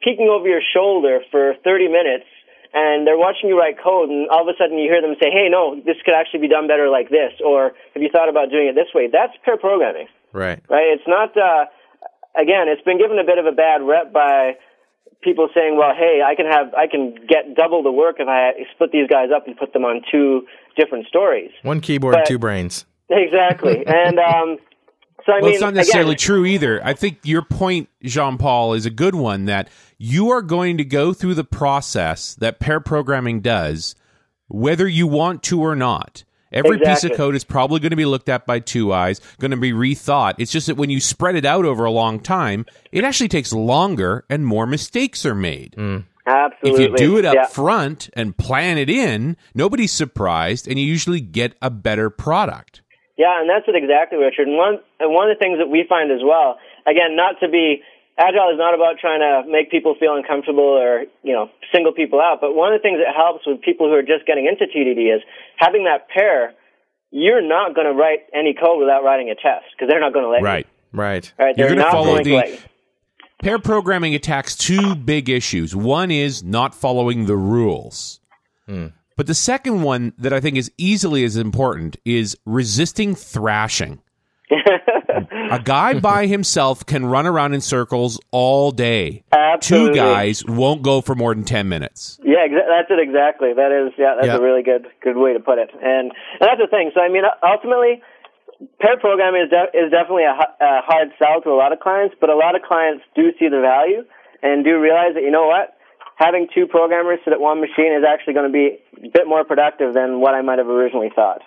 peeking 0.00 0.30
over 0.30 0.46
your 0.46 0.62
shoulder 0.62 1.20
for 1.30 1.54
30 1.64 1.88
minutes 1.88 2.30
and 2.72 3.02
they're 3.06 3.18
watching 3.18 3.50
you 3.50 3.58
write 3.58 3.82
code 3.82 4.10
and 4.10 4.30
all 4.30 4.46
of 4.46 4.48
a 4.48 4.56
sudden 4.56 4.78
you 4.78 4.86
hear 4.86 5.02
them 5.02 5.18
say, 5.18 5.30
hey, 5.34 5.50
no, 5.50 5.74
this 5.74 5.98
could 6.06 6.14
actually 6.14 6.46
be 6.46 6.48
done 6.48 6.68
better 6.68 6.88
like 6.88 7.10
this, 7.10 7.32
or 7.44 7.72
have 7.94 8.02
you 8.02 8.10
thought 8.12 8.28
about 8.28 8.50
doing 8.50 8.68
it 8.70 8.74
this 8.78 8.94
way? 8.94 9.08
That's 9.10 9.34
pair 9.44 9.56
programming 9.56 10.06
right. 10.32 10.62
right? 10.68 10.88
It's 10.94 11.06
not. 11.06 11.36
Uh, 11.36 11.66
again, 12.36 12.68
it's 12.68 12.82
been 12.82 12.98
given 12.98 13.18
a 13.18 13.24
bit 13.24 13.38
of 13.38 13.46
a 13.46 13.52
bad 13.52 13.82
rep 13.82 14.12
by 14.12 14.56
people 15.22 15.48
saying, 15.54 15.76
"Well, 15.76 15.94
hey, 15.96 16.20
I 16.24 16.34
can 16.34 16.46
have, 16.46 16.74
I 16.74 16.86
can 16.86 17.14
get 17.26 17.54
double 17.56 17.82
the 17.82 17.92
work 17.92 18.16
if 18.18 18.28
I 18.28 18.52
split 18.74 18.92
these 18.92 19.08
guys 19.08 19.28
up 19.34 19.46
and 19.46 19.56
put 19.56 19.72
them 19.72 19.84
on 19.84 20.02
two 20.10 20.46
different 20.78 21.06
stories." 21.08 21.50
One 21.62 21.80
keyboard, 21.80 22.14
But- 22.14 22.26
two 22.26 22.38
brains. 22.38 22.86
Exactly, 23.10 23.84
and 23.86 24.18
um, 24.18 24.58
so 25.24 25.32
I 25.32 25.36
Well, 25.36 25.42
mean, 25.44 25.52
it's 25.52 25.60
not 25.62 25.72
necessarily 25.72 26.10
again, 26.12 26.18
true 26.18 26.44
either. 26.44 26.78
I 26.84 26.92
think 26.92 27.18
your 27.24 27.40
point, 27.42 27.88
Jean 28.02 28.36
Paul, 28.36 28.74
is 28.74 28.84
a 28.84 28.90
good 28.90 29.14
one 29.14 29.46
that 29.46 29.68
you 29.96 30.28
are 30.30 30.42
going 30.42 30.76
to 30.76 30.84
go 30.84 31.14
through 31.14 31.32
the 31.34 31.44
process 31.44 32.34
that 32.34 32.60
pair 32.60 32.80
programming 32.80 33.40
does, 33.40 33.94
whether 34.48 34.86
you 34.86 35.06
want 35.06 35.42
to 35.44 35.60
or 35.62 35.74
not. 35.74 36.24
Every 36.52 36.78
piece 36.78 37.02
of 37.04 37.12
code 37.12 37.34
is 37.34 37.44
probably 37.44 37.80
going 37.80 37.90
to 37.90 37.96
be 37.96 38.06
looked 38.06 38.28
at 38.30 38.46
by 38.46 38.58
two 38.60 38.92
eyes, 38.92 39.20
going 39.38 39.50
to 39.50 39.56
be 39.58 39.72
rethought. 39.72 40.34
It's 40.38 40.52
just 40.52 40.66
that 40.66 40.76
when 40.76 40.88
you 40.90 40.98
spread 41.00 41.34
it 41.36 41.44
out 41.44 41.64
over 41.66 41.84
a 41.86 41.90
long 41.90 42.20
time, 42.20 42.64
it 42.92 43.04
actually 43.04 43.28
takes 43.28 43.52
longer 43.52 44.24
and 44.30 44.46
more 44.46 44.66
mistakes 44.66 45.24
are 45.26 45.34
made. 45.34 45.76
Absolutely. 46.28 46.84
If 46.84 46.90
you 46.92 46.96
do 46.96 47.18
it 47.18 47.24
up 47.24 47.34
yeah. 47.34 47.46
front 47.46 48.10
and 48.14 48.36
plan 48.36 48.78
it 48.78 48.90
in, 48.90 49.36
nobody's 49.54 49.92
surprised, 49.92 50.68
and 50.68 50.78
you 50.78 50.86
usually 50.86 51.20
get 51.20 51.54
a 51.62 51.70
better 51.70 52.10
product. 52.10 52.82
Yeah, 53.16 53.40
and 53.40 53.50
that's 53.50 53.66
it 53.66 53.74
exactly, 53.74 54.18
Richard. 54.18 54.46
And 54.46 54.56
one 54.56 54.78
and 55.00 55.12
one 55.12 55.30
of 55.30 55.36
the 55.36 55.40
things 55.42 55.58
that 55.58 55.66
we 55.68 55.84
find 55.88 56.10
as 56.12 56.20
well, 56.22 56.58
again, 56.86 57.16
not 57.16 57.40
to 57.40 57.48
be 57.48 57.82
agile 58.18 58.50
is 58.50 58.58
not 58.58 58.74
about 58.74 58.98
trying 59.00 59.20
to 59.20 59.50
make 59.50 59.70
people 59.70 59.94
feel 59.98 60.14
uncomfortable 60.14 60.64
or 60.64 61.04
you 61.22 61.32
know 61.32 61.50
single 61.74 61.92
people 61.92 62.20
out, 62.20 62.38
but 62.40 62.54
one 62.54 62.72
of 62.72 62.78
the 62.78 62.82
things 62.82 62.98
that 63.04 63.14
helps 63.14 63.46
with 63.46 63.60
people 63.62 63.88
who 63.88 63.94
are 63.94 64.02
just 64.02 64.26
getting 64.26 64.46
into 64.46 64.66
TDD 64.66 65.14
is 65.14 65.22
having 65.56 65.84
that 65.84 66.08
pair. 66.08 66.54
You're 67.10 67.40
not 67.40 67.74
going 67.74 67.86
to 67.86 67.94
write 67.94 68.28
any 68.34 68.52
code 68.52 68.78
without 68.78 69.02
writing 69.02 69.30
a 69.30 69.34
test 69.34 69.64
because 69.72 69.88
they're 69.88 69.98
not 69.98 70.12
going 70.12 70.26
to 70.26 70.30
let 70.30 70.42
Right. 70.42 70.66
Right. 70.92 71.24
you. 71.38 71.44
Right? 71.44 71.56
You're 71.56 71.74
not 71.74 71.90
follow 71.90 72.12
going 72.12 72.24
the- 72.24 72.30
to 72.30 72.36
let 72.36 72.50
you. 72.50 72.58
Pair 73.42 73.58
programming 73.58 74.14
attacks 74.14 74.56
two 74.56 74.94
big 74.96 75.28
issues. 75.28 75.74
One 75.76 76.10
is 76.10 76.42
not 76.42 76.74
following 76.74 77.26
the 77.26 77.36
rules. 77.36 78.20
Hmm. 78.66 78.86
But 79.16 79.26
the 79.26 79.34
second 79.34 79.82
one 79.82 80.12
that 80.18 80.32
I 80.32 80.40
think 80.40 80.56
is 80.56 80.70
easily 80.76 81.24
as 81.24 81.36
important 81.36 81.96
is 82.04 82.36
resisting 82.44 83.14
thrashing. 83.14 84.00
A 85.50 85.60
guy 85.62 85.98
by 85.98 86.26
himself 86.26 86.84
can 86.84 87.06
run 87.06 87.26
around 87.26 87.54
in 87.54 87.60
circles 87.60 88.20
all 88.30 88.70
day. 88.70 89.24
Absolutely. 89.32 89.88
Two 89.90 89.94
guys 89.96 90.44
won't 90.44 90.82
go 90.82 91.00
for 91.00 91.14
more 91.14 91.34
than 91.34 91.44
10 91.44 91.68
minutes. 91.68 92.20
Yeah, 92.22 92.46
exa- 92.46 92.66
that's 92.68 92.90
it 92.90 92.98
exactly. 93.00 93.52
That 93.54 93.72
is, 93.72 93.92
yeah, 93.98 94.14
that's 94.16 94.26
Yeah. 94.28 94.36
a 94.36 94.40
really 94.40 94.62
good 94.62 94.86
good 95.02 95.16
way 95.16 95.32
to 95.32 95.40
put 95.40 95.58
it. 95.58 95.70
And, 95.74 96.12
and 96.12 96.12
that's 96.40 96.60
the 96.60 96.66
thing. 96.70 96.90
So 96.94 97.00
I 97.00 97.08
mean, 97.08 97.22
ultimately, 97.42 98.02
pair 98.80 98.98
programming 98.98 99.42
is 99.42 99.52
is 99.74 99.90
definitely 99.90 100.24
a, 100.24 100.34
a 100.34 100.82
hard 100.82 101.08
sell 101.18 101.40
to 101.42 101.50
a 101.50 101.58
lot 101.58 101.72
of 101.72 101.80
clients, 101.80 102.16
but 102.20 102.30
a 102.30 102.36
lot 102.36 102.54
of 102.56 102.62
clients 102.62 103.04
do 103.14 103.30
see 103.38 103.48
the 103.48 103.60
value 103.60 104.04
and 104.42 104.64
do 104.64 104.78
realize 104.78 105.14
that 105.14 105.22
you 105.22 105.30
know 105.30 105.46
what, 105.46 105.74
having 106.16 106.48
two 106.54 106.66
programmers 106.66 107.18
sit 107.24 107.32
at 107.32 107.40
one 107.40 107.60
machine 107.60 107.92
is 107.92 108.04
actually 108.06 108.34
going 108.34 108.46
to 108.46 108.52
be 108.52 108.78
a 109.06 109.10
bit 109.10 109.26
more 109.26 109.44
productive 109.44 109.94
than 109.94 110.20
what 110.20 110.34
I 110.34 110.42
might 110.42 110.58
have 110.58 110.68
originally 110.68 111.10
thought. 111.14 111.42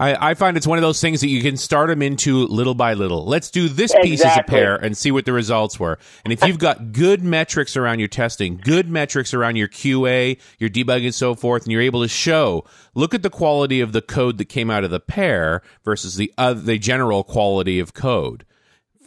I, 0.00 0.30
I 0.30 0.34
find 0.34 0.56
it's 0.56 0.66
one 0.66 0.78
of 0.78 0.82
those 0.82 1.00
things 1.00 1.22
that 1.22 1.28
you 1.28 1.42
can 1.42 1.56
start 1.56 1.88
them 1.88 2.02
into 2.02 2.46
little 2.46 2.74
by 2.74 2.94
little. 2.94 3.24
Let's 3.24 3.50
do 3.50 3.68
this 3.68 3.92
piece 4.00 4.24
as 4.24 4.36
a 4.36 4.44
pair 4.44 4.76
and 4.76 4.96
see 4.96 5.10
what 5.10 5.24
the 5.24 5.32
results 5.32 5.80
were. 5.80 5.98
And 6.24 6.32
if 6.32 6.44
you've 6.46 6.60
got 6.60 6.92
good 6.92 7.24
metrics 7.24 7.76
around 7.76 7.98
your 7.98 8.06
testing, 8.06 8.58
good 8.58 8.88
metrics 8.88 9.34
around 9.34 9.56
your 9.56 9.66
QA, 9.66 10.38
your 10.58 10.70
debugging 10.70 11.06
and 11.06 11.14
so 11.14 11.34
forth, 11.34 11.64
and 11.64 11.72
you're 11.72 11.82
able 11.82 12.02
to 12.02 12.08
show, 12.08 12.64
look 12.94 13.12
at 13.12 13.22
the 13.22 13.30
quality 13.30 13.80
of 13.80 13.90
the 13.92 14.02
code 14.02 14.38
that 14.38 14.44
came 14.44 14.70
out 14.70 14.84
of 14.84 14.90
the 14.90 15.00
pair 15.00 15.62
versus 15.84 16.14
the 16.14 16.32
uh, 16.38 16.52
the 16.52 16.78
general 16.78 17.24
quality 17.24 17.80
of 17.80 17.92
code. 17.92 18.44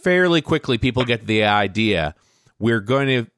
Fairly 0.03 0.41
quickly, 0.41 0.77
people 0.77 1.05
get 1.05 1.25
the 1.25 1.45
idea. 1.45 2.15
We're 2.59 2.81
going 2.81 3.07
to 3.07 3.31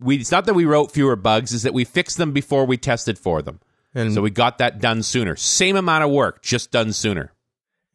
we 0.00 0.16
it's 0.16 0.32
not 0.32 0.46
that 0.46 0.54
we 0.54 0.64
wrote 0.64 0.90
fewer 0.90 1.14
bugs, 1.14 1.52
is 1.52 1.62
that 1.62 1.74
we 1.74 1.84
fixed 1.84 2.16
them 2.16 2.32
before 2.32 2.64
we 2.64 2.76
tested 2.76 3.16
for 3.16 3.42
them. 3.42 3.60
And, 3.94 4.14
So 4.14 4.22
we 4.22 4.30
got 4.30 4.58
that 4.58 4.80
done 4.80 5.02
sooner. 5.02 5.34
Same 5.36 5.76
amount 5.76 6.04
of 6.04 6.10
work, 6.10 6.42
just 6.42 6.70
done 6.70 6.92
sooner. 6.92 7.32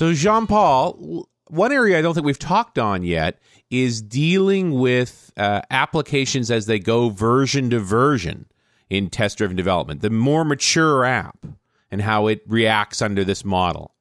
So, 0.00 0.14
Jean 0.14 0.46
Paul, 0.46 1.28
one 1.48 1.72
area 1.72 1.98
I 1.98 2.00
don't 2.00 2.14
think 2.14 2.24
we've 2.24 2.38
talked 2.38 2.78
on 2.78 3.02
yet 3.02 3.38
is 3.70 4.00
dealing 4.00 4.78
with 4.78 5.30
uh, 5.36 5.60
applications 5.70 6.50
as 6.50 6.64
they 6.64 6.78
go 6.78 7.10
version 7.10 7.68
to 7.68 7.80
version 7.80 8.46
in 8.88 9.10
test 9.10 9.36
driven 9.36 9.58
development, 9.58 10.00
the 10.00 10.08
more 10.08 10.42
mature 10.42 11.04
app 11.04 11.44
and 11.90 12.00
how 12.00 12.28
it 12.28 12.40
reacts 12.46 13.02
under 13.02 13.24
this 13.24 13.44
model. 13.44 13.92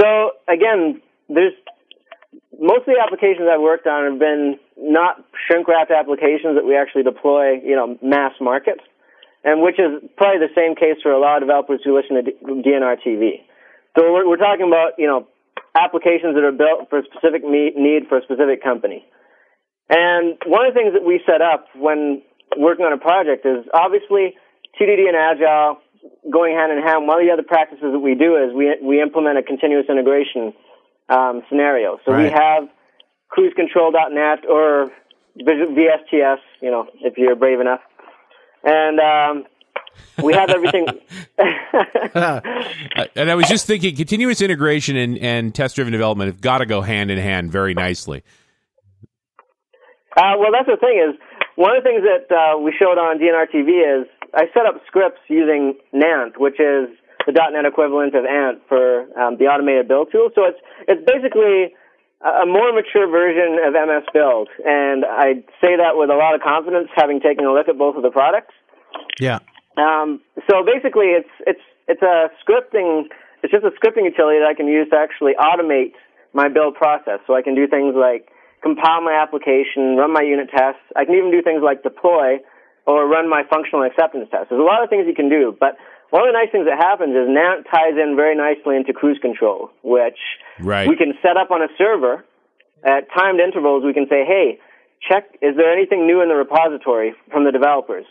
So 0.00 0.32
again, 0.48 1.00
there's 1.28 1.54
most 2.58 2.80
of 2.80 2.86
the 2.86 3.00
applications 3.00 3.46
I've 3.48 3.60
worked 3.60 3.86
on 3.86 4.10
have 4.10 4.18
been 4.18 4.58
not 4.76 5.24
shrink 5.46 5.68
wrapped 5.68 5.92
applications 5.92 6.56
that 6.56 6.66
we 6.66 6.76
actually 6.76 7.04
deploy, 7.04 7.52
you 7.62 7.76
know, 7.76 7.96
mass 8.02 8.32
market, 8.40 8.80
and 9.44 9.62
which 9.62 9.78
is 9.78 10.02
probably 10.16 10.44
the 10.44 10.52
same 10.56 10.74
case 10.74 11.00
for 11.04 11.12
a 11.12 11.20
lot 11.20 11.36
of 11.36 11.42
developers 11.46 11.82
who 11.84 11.96
listen 11.96 12.16
to 12.16 12.32
DNR 12.44 12.96
TV. 13.06 13.46
So 13.96 14.12
we're, 14.12 14.28
we're 14.28 14.36
talking 14.36 14.66
about, 14.66 14.92
you 14.98 15.06
know, 15.06 15.26
applications 15.74 16.34
that 16.34 16.44
are 16.44 16.52
built 16.52 16.88
for 16.90 16.98
a 17.00 17.04
specific 17.04 17.42
need 17.44 18.08
for 18.08 18.18
a 18.18 18.22
specific 18.22 18.62
company. 18.62 19.04
And 19.88 20.36
one 20.46 20.66
of 20.66 20.74
the 20.74 20.78
things 20.78 20.94
that 20.94 21.04
we 21.04 21.20
set 21.26 21.40
up 21.40 21.66
when 21.76 22.22
working 22.56 22.84
on 22.84 22.92
a 22.92 22.98
project 22.98 23.46
is 23.46 23.64
obviously 23.72 24.34
TDD 24.80 25.08
and 25.08 25.16
Agile 25.16 25.78
going 26.30 26.54
hand 26.56 26.72
in 26.72 26.82
hand. 26.82 27.06
One 27.06 27.20
of 27.20 27.26
the 27.26 27.32
other 27.32 27.42
practices 27.46 27.92
that 27.92 27.98
we 27.98 28.14
do 28.14 28.36
is 28.36 28.54
we 28.54 28.76
we 28.82 29.00
implement 29.00 29.38
a 29.38 29.42
continuous 29.42 29.86
integration 29.88 30.52
um, 31.08 31.42
scenario. 31.48 31.98
So 32.04 32.12
we 32.12 32.24
Right. 32.24 32.32
have 32.32 32.68
cruisecontrol.net 33.30 34.48
or 34.48 34.90
VSTS, 35.40 36.38
you 36.62 36.70
know, 36.70 36.86
if 37.00 37.18
you're 37.18 37.36
brave 37.36 37.60
enough, 37.60 37.80
and 38.64 38.98
um, 39.00 39.44
we 40.22 40.34
have 40.34 40.50
everything. 40.50 40.86
Uh, 42.14 42.40
and 43.14 43.30
I 43.30 43.34
was 43.34 43.46
just 43.46 43.66
thinking, 43.66 43.94
continuous 43.94 44.40
integration 44.40 44.96
and, 44.96 45.18
and 45.18 45.54
test 45.54 45.76
driven 45.76 45.92
development 45.92 46.32
have 46.32 46.40
got 46.40 46.58
to 46.58 46.66
go 46.66 46.80
hand 46.80 47.10
in 47.10 47.18
hand 47.18 47.52
very 47.52 47.74
nicely. 47.74 48.22
Uh, 50.16 50.32
well, 50.38 50.48
that's 50.50 50.66
the 50.66 50.78
thing 50.80 50.96
is 50.96 51.20
one 51.56 51.76
of 51.76 51.84
the 51.84 51.88
things 51.88 52.02
that 52.08 52.32
uh, 52.32 52.58
we 52.58 52.72
showed 52.78 52.96
on 52.96 53.18
DNR 53.18 53.52
TV 53.52 53.84
is 53.84 54.08
I 54.32 54.44
set 54.54 54.64
up 54.64 54.80
scripts 54.86 55.20
using 55.28 55.74
NAnt, 55.92 56.40
which 56.40 56.58
is 56.58 56.88
the 57.26 57.32
.NET 57.32 57.66
equivalent 57.66 58.14
of 58.14 58.24
Ant 58.24 58.62
for 58.68 59.02
um, 59.20 59.36
the 59.36 59.44
automated 59.44 59.88
build 59.88 60.08
tool. 60.10 60.30
So 60.34 60.44
it's 60.44 60.58
it's 60.88 61.04
basically 61.04 61.76
a 62.24 62.42
a 62.42 62.46
more 62.46 62.72
mature 62.72 63.08
version 63.08 63.58
of 63.64 63.74
MS 63.74 64.08
Build, 64.12 64.48
and 64.64 65.04
I 65.04 65.44
say 65.60 65.76
that 65.76 65.94
with 65.94 66.10
a 66.10 66.16
lot 66.16 66.34
of 66.34 66.40
confidence, 66.40 66.88
having 66.96 67.20
taken 67.20 67.44
a 67.44 67.52
look 67.52 67.68
at 67.68 67.76
both 67.76 67.96
of 67.96 68.02
the 68.02 68.10
products. 68.10 68.54
Yeah. 69.20 69.40
Um, 69.76 70.20
so 70.48 70.64
basically, 70.64 71.12
it's 71.12 71.30
it's 71.46 71.64
it's 71.88 72.02
a 72.02 72.28
scripting. 72.42 73.06
It's 73.42 73.52
just 73.52 73.64
a 73.64 73.70
scripting 73.76 74.04
utility 74.04 74.40
that 74.40 74.48
I 74.48 74.54
can 74.54 74.66
use 74.66 74.88
to 74.90 74.96
actually 74.96 75.34
automate 75.38 75.92
my 76.32 76.48
build 76.48 76.74
process. 76.74 77.20
So 77.26 77.34
I 77.34 77.42
can 77.42 77.54
do 77.54 77.66
things 77.68 77.94
like 77.94 78.28
compile 78.62 79.00
my 79.02 79.14
application, 79.14 79.96
run 79.96 80.12
my 80.12 80.22
unit 80.22 80.48
tests. 80.50 80.82
I 80.96 81.04
can 81.04 81.14
even 81.14 81.30
do 81.30 81.42
things 81.42 81.62
like 81.62 81.82
deploy 81.82 82.40
or 82.86 83.06
run 83.06 83.28
my 83.28 83.42
functional 83.50 83.84
acceptance 83.84 84.28
tests. 84.30 84.48
There's 84.50 84.60
a 84.60 84.64
lot 84.64 84.82
of 84.82 84.90
things 84.90 85.06
you 85.06 85.14
can 85.14 85.28
do, 85.28 85.54
but 85.58 85.76
one 86.10 86.22
of 86.22 86.32
the 86.32 86.38
nice 86.38 86.50
things 86.50 86.66
that 86.66 86.78
happens 86.78 87.14
is 87.14 87.26
NAnt 87.28 87.66
ties 87.66 87.98
in 87.98 88.14
very 88.14 88.36
nicely 88.36 88.76
into 88.76 88.92
cruise 88.92 89.18
control, 89.20 89.70
which 89.82 90.18
Right. 90.60 90.88
we 90.88 90.96
can 90.96 91.14
set 91.20 91.36
up 91.36 91.50
on 91.50 91.62
a 91.62 91.68
server 91.76 92.24
at 92.84 93.10
timed 93.12 93.40
intervals. 93.40 93.84
We 93.84 93.92
can 93.92 94.06
say, 94.08 94.24
hey, 94.24 94.58
check, 95.02 95.26
is 95.42 95.56
there 95.56 95.72
anything 95.72 96.06
new 96.06 96.22
in 96.22 96.28
the 96.28 96.36
repository 96.36 97.14
from 97.30 97.44
the 97.44 97.50
developers? 97.50 98.06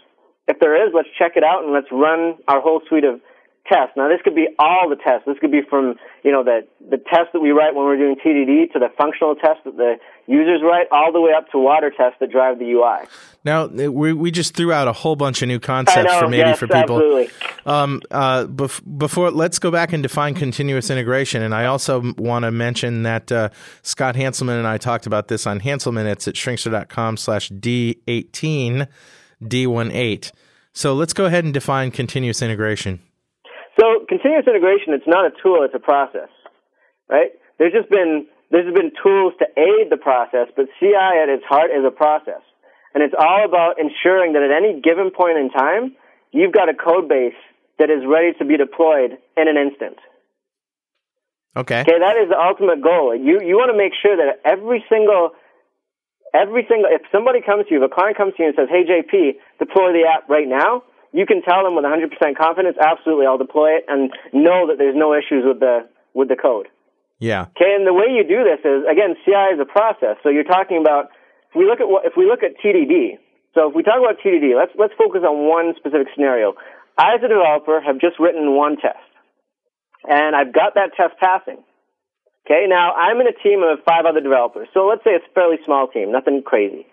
If 0.48 0.60
there 0.60 0.88
is, 0.88 0.94
let's 0.94 1.10
check 1.18 1.34
it 1.36 1.44
out 1.44 1.64
and 1.64 1.74
let's 1.74 1.88
run 1.92 2.38
our 2.48 2.62
whole 2.62 2.82
suite 2.88 3.04
of 3.04 3.20
tests. 3.68 3.94
Now, 3.98 4.10
this 4.10 4.22
could 4.24 4.36
be 4.36 4.48
all 4.60 4.90
the 4.90 4.96
tests. 4.96 5.26
This 5.26 5.38
could 5.40 5.52
be 5.52 5.62
from, 5.68 5.96
you 6.24 6.32
know, 6.32 6.44
the, 6.44 6.68
the 6.88 6.98
tests 6.98 7.30
that 7.34 7.40
we 7.40 7.52
write 7.52 7.74
when 7.74 7.86
we're 7.86 7.98
doing 7.98 8.16
TDD 8.16 8.72
to 8.74 8.80
the 8.80 8.90
functional 8.98 9.36
tests 9.36 9.64
that 9.66 9.76
the 9.76 9.96
users 10.28 10.62
write, 10.64 10.88
all 10.92 11.12
the 11.12 11.22
way 11.22 11.32
up 11.36 11.50
to 11.52 11.58
Watir 11.58 11.92
tests 11.96 12.18
that 12.20 12.32
drive 12.32 12.60
the 12.60 12.72
UI. 12.72 13.08
Now 13.44 13.68
we 13.68 14.12
we 14.12 14.32
just 14.32 14.56
threw 14.56 14.72
out 14.72 14.88
a 14.88 14.94
whole 14.94 15.16
bunch 15.16 15.44
of 15.44 15.48
new 15.48 15.60
concepts 15.60 16.12
know, 16.12 16.20
for 16.20 16.28
maybe 16.28 16.50
yes, 16.50 16.58
for 16.58 16.66
people. 16.66 16.98
absolutely. 16.98 17.30
Um, 17.68 18.02
uh, 18.10 18.46
bef- 18.46 18.82
before 18.98 19.30
let's 19.30 19.60
go 19.60 19.70
back 19.70 19.94
and 19.94 20.02
define 20.02 20.34
continuous 20.34 20.90
integration, 20.90 21.44
and 21.44 21.54
I 21.54 21.66
also 21.66 22.14
want 22.18 22.44
to 22.44 22.52
mention 22.52 23.04
that 23.04 23.32
uh, 23.32 23.50
Scott 23.84 24.16
Hanselman 24.16 24.58
and 24.58 24.66
I 24.66 24.80
talked 24.80 25.06
about 25.06 25.28
this 25.28 25.46
on 25.46 25.60
Hanselminutes. 25.60 26.12
It's 26.16 26.28
at 26.30 26.34
shrinkster.com 26.34 27.18
slash 27.18 27.52
d18 27.52 28.88
d18. 29.42 30.32
So 30.74 30.94
let's 30.94 31.14
go 31.14 31.26
ahead 31.26 31.44
and 31.44 31.54
define 31.54 31.92
continuous 31.92 32.42
integration. 32.42 33.00
So 33.80 34.06
continuous 34.08 34.46
integration, 34.48 34.94
it's 34.94 35.08
not 35.08 35.26
a 35.26 35.32
tool, 35.42 35.64
it's 35.64 35.76
a 35.76 35.80
process, 35.80 36.30
right? 37.10 37.32
There's 37.58 37.74
just 37.74 37.90
been, 37.90 38.28
there's 38.52 38.74
been 38.74 38.92
tools 39.02 39.34
to 39.40 39.46
aid 39.60 39.90
the 39.90 39.98
process, 39.98 40.48
but 40.56 40.68
CI 40.80 40.96
at 40.96 41.30
its 41.30 41.44
heart 41.44 41.72
is 41.72 41.84
a 41.86 41.92
process. 41.92 42.42
And 42.94 43.04
it's 43.04 43.14
all 43.18 43.44
about 43.44 43.76
ensuring 43.80 44.34
that 44.34 44.44
at 44.44 44.52
any 44.52 44.80
given 44.80 45.12
point 45.12 45.38
in 45.38 45.50
time, 45.50 45.96
you've 46.32 46.54
got 46.54 46.70
a 46.70 46.74
code 46.74 47.10
base 47.10 47.36
that 47.78 47.90
is 47.90 48.08
ready 48.08 48.32
to 48.40 48.46
be 48.46 48.56
deployed 48.56 49.18
in 49.36 49.48
an 49.48 49.58
instant. 49.58 50.00
Okay. 51.56 51.82
Okay, 51.82 52.00
that 52.00 52.16
is 52.18 52.30
the 52.30 52.40
ultimate 52.40 52.84
goal. 52.84 53.16
You 53.16 53.40
you 53.40 53.56
want 53.56 53.72
to 53.72 53.78
make 53.78 53.94
sure 53.96 54.16
that 54.16 54.44
every 54.44 54.84
single 54.90 55.32
every 56.36 56.68
single 56.68 56.92
if 56.92 57.02
somebody 57.12 57.40
comes 57.40 57.68
to 57.68 57.72
you, 57.74 57.80
if 57.84 57.90
a 57.90 57.94
client 57.96 58.18
comes 58.20 58.36
to 58.36 58.44
you 58.44 58.48
and 58.52 58.56
says, 58.60 58.68
"Hey 58.70 58.84
JP, 58.84 59.40
deploy 59.60 59.94
the 59.94 60.04
app 60.04 60.28
right 60.28 60.48
now," 60.48 60.84
you 61.16 61.26
can 61.26 61.42
tell 61.42 61.64
them 61.64 61.76
with 61.76 61.86
100% 61.86 62.36
confidence, 62.38 62.78
"Absolutely, 62.78 63.26
I'll 63.26 63.38
deploy 63.40 63.78
it," 63.80 63.86
and 63.88 64.12
know 64.34 64.68
that 64.68 64.78
there's 64.78 64.96
no 64.96 65.14
issues 65.16 65.46
with 65.46 65.60
the 65.60 65.88
with 66.14 66.28
the 66.28 66.36
code. 66.36 66.68
Yeah. 67.20 67.48
Okay, 67.56 67.72
and 67.74 67.88
the 67.88 67.94
way 67.94 68.08
you 68.12 68.24
do 68.28 68.44
this 68.44 68.60
is 68.66 68.84
again, 68.86 69.16
CI 69.24 69.56
is 69.56 69.60
a 69.60 69.66
process. 69.66 70.18
So 70.24 70.30
you're 70.30 70.44
talking 70.44 70.78
about 70.78 71.10
if 71.50 71.56
we 71.56 71.66
look 71.66 71.80
at 71.80 71.88
what 71.88 72.06
if 72.06 72.18
we 72.18 72.26
look 72.26 72.44
at 72.44 72.60
TDD. 72.60 73.18
So 73.56 73.70
if 73.70 73.74
we 73.76 73.84
talk 73.84 74.00
about 74.04 74.20
TDD, 74.20 74.54
let's 74.54 74.74
let's 74.76 74.94
focus 75.00 75.24
on 75.24 75.48
one 75.48 75.74
specific 75.80 76.08
scenario. 76.14 76.56
I, 76.98 77.16
as 77.16 77.24
a 77.24 77.30
developer, 77.30 77.80
have 77.80 78.00
just 78.00 78.20
written 78.20 78.56
one 78.56 78.76
test. 78.78 79.00
and 80.08 80.36
I've 80.36 80.54
got 80.54 80.76
that 80.76 80.92
test 80.96 81.18
passing. 81.20 81.64
Okay, 82.46 82.70
now 82.70 82.94
I'm 82.94 83.20
in 83.22 83.28
a 83.28 83.34
team 83.34 83.66
of 83.66 83.82
five 83.90 84.06
other 84.06 84.22
developers. 84.22 84.70
So 84.74 84.86
let's 84.86 85.04
say 85.04 85.18
it's 85.18 85.26
a 85.26 85.34
fairly 85.34 85.58
small 85.66 85.88
team, 85.88 86.12
nothing 86.12 86.44
crazy. 86.46 86.86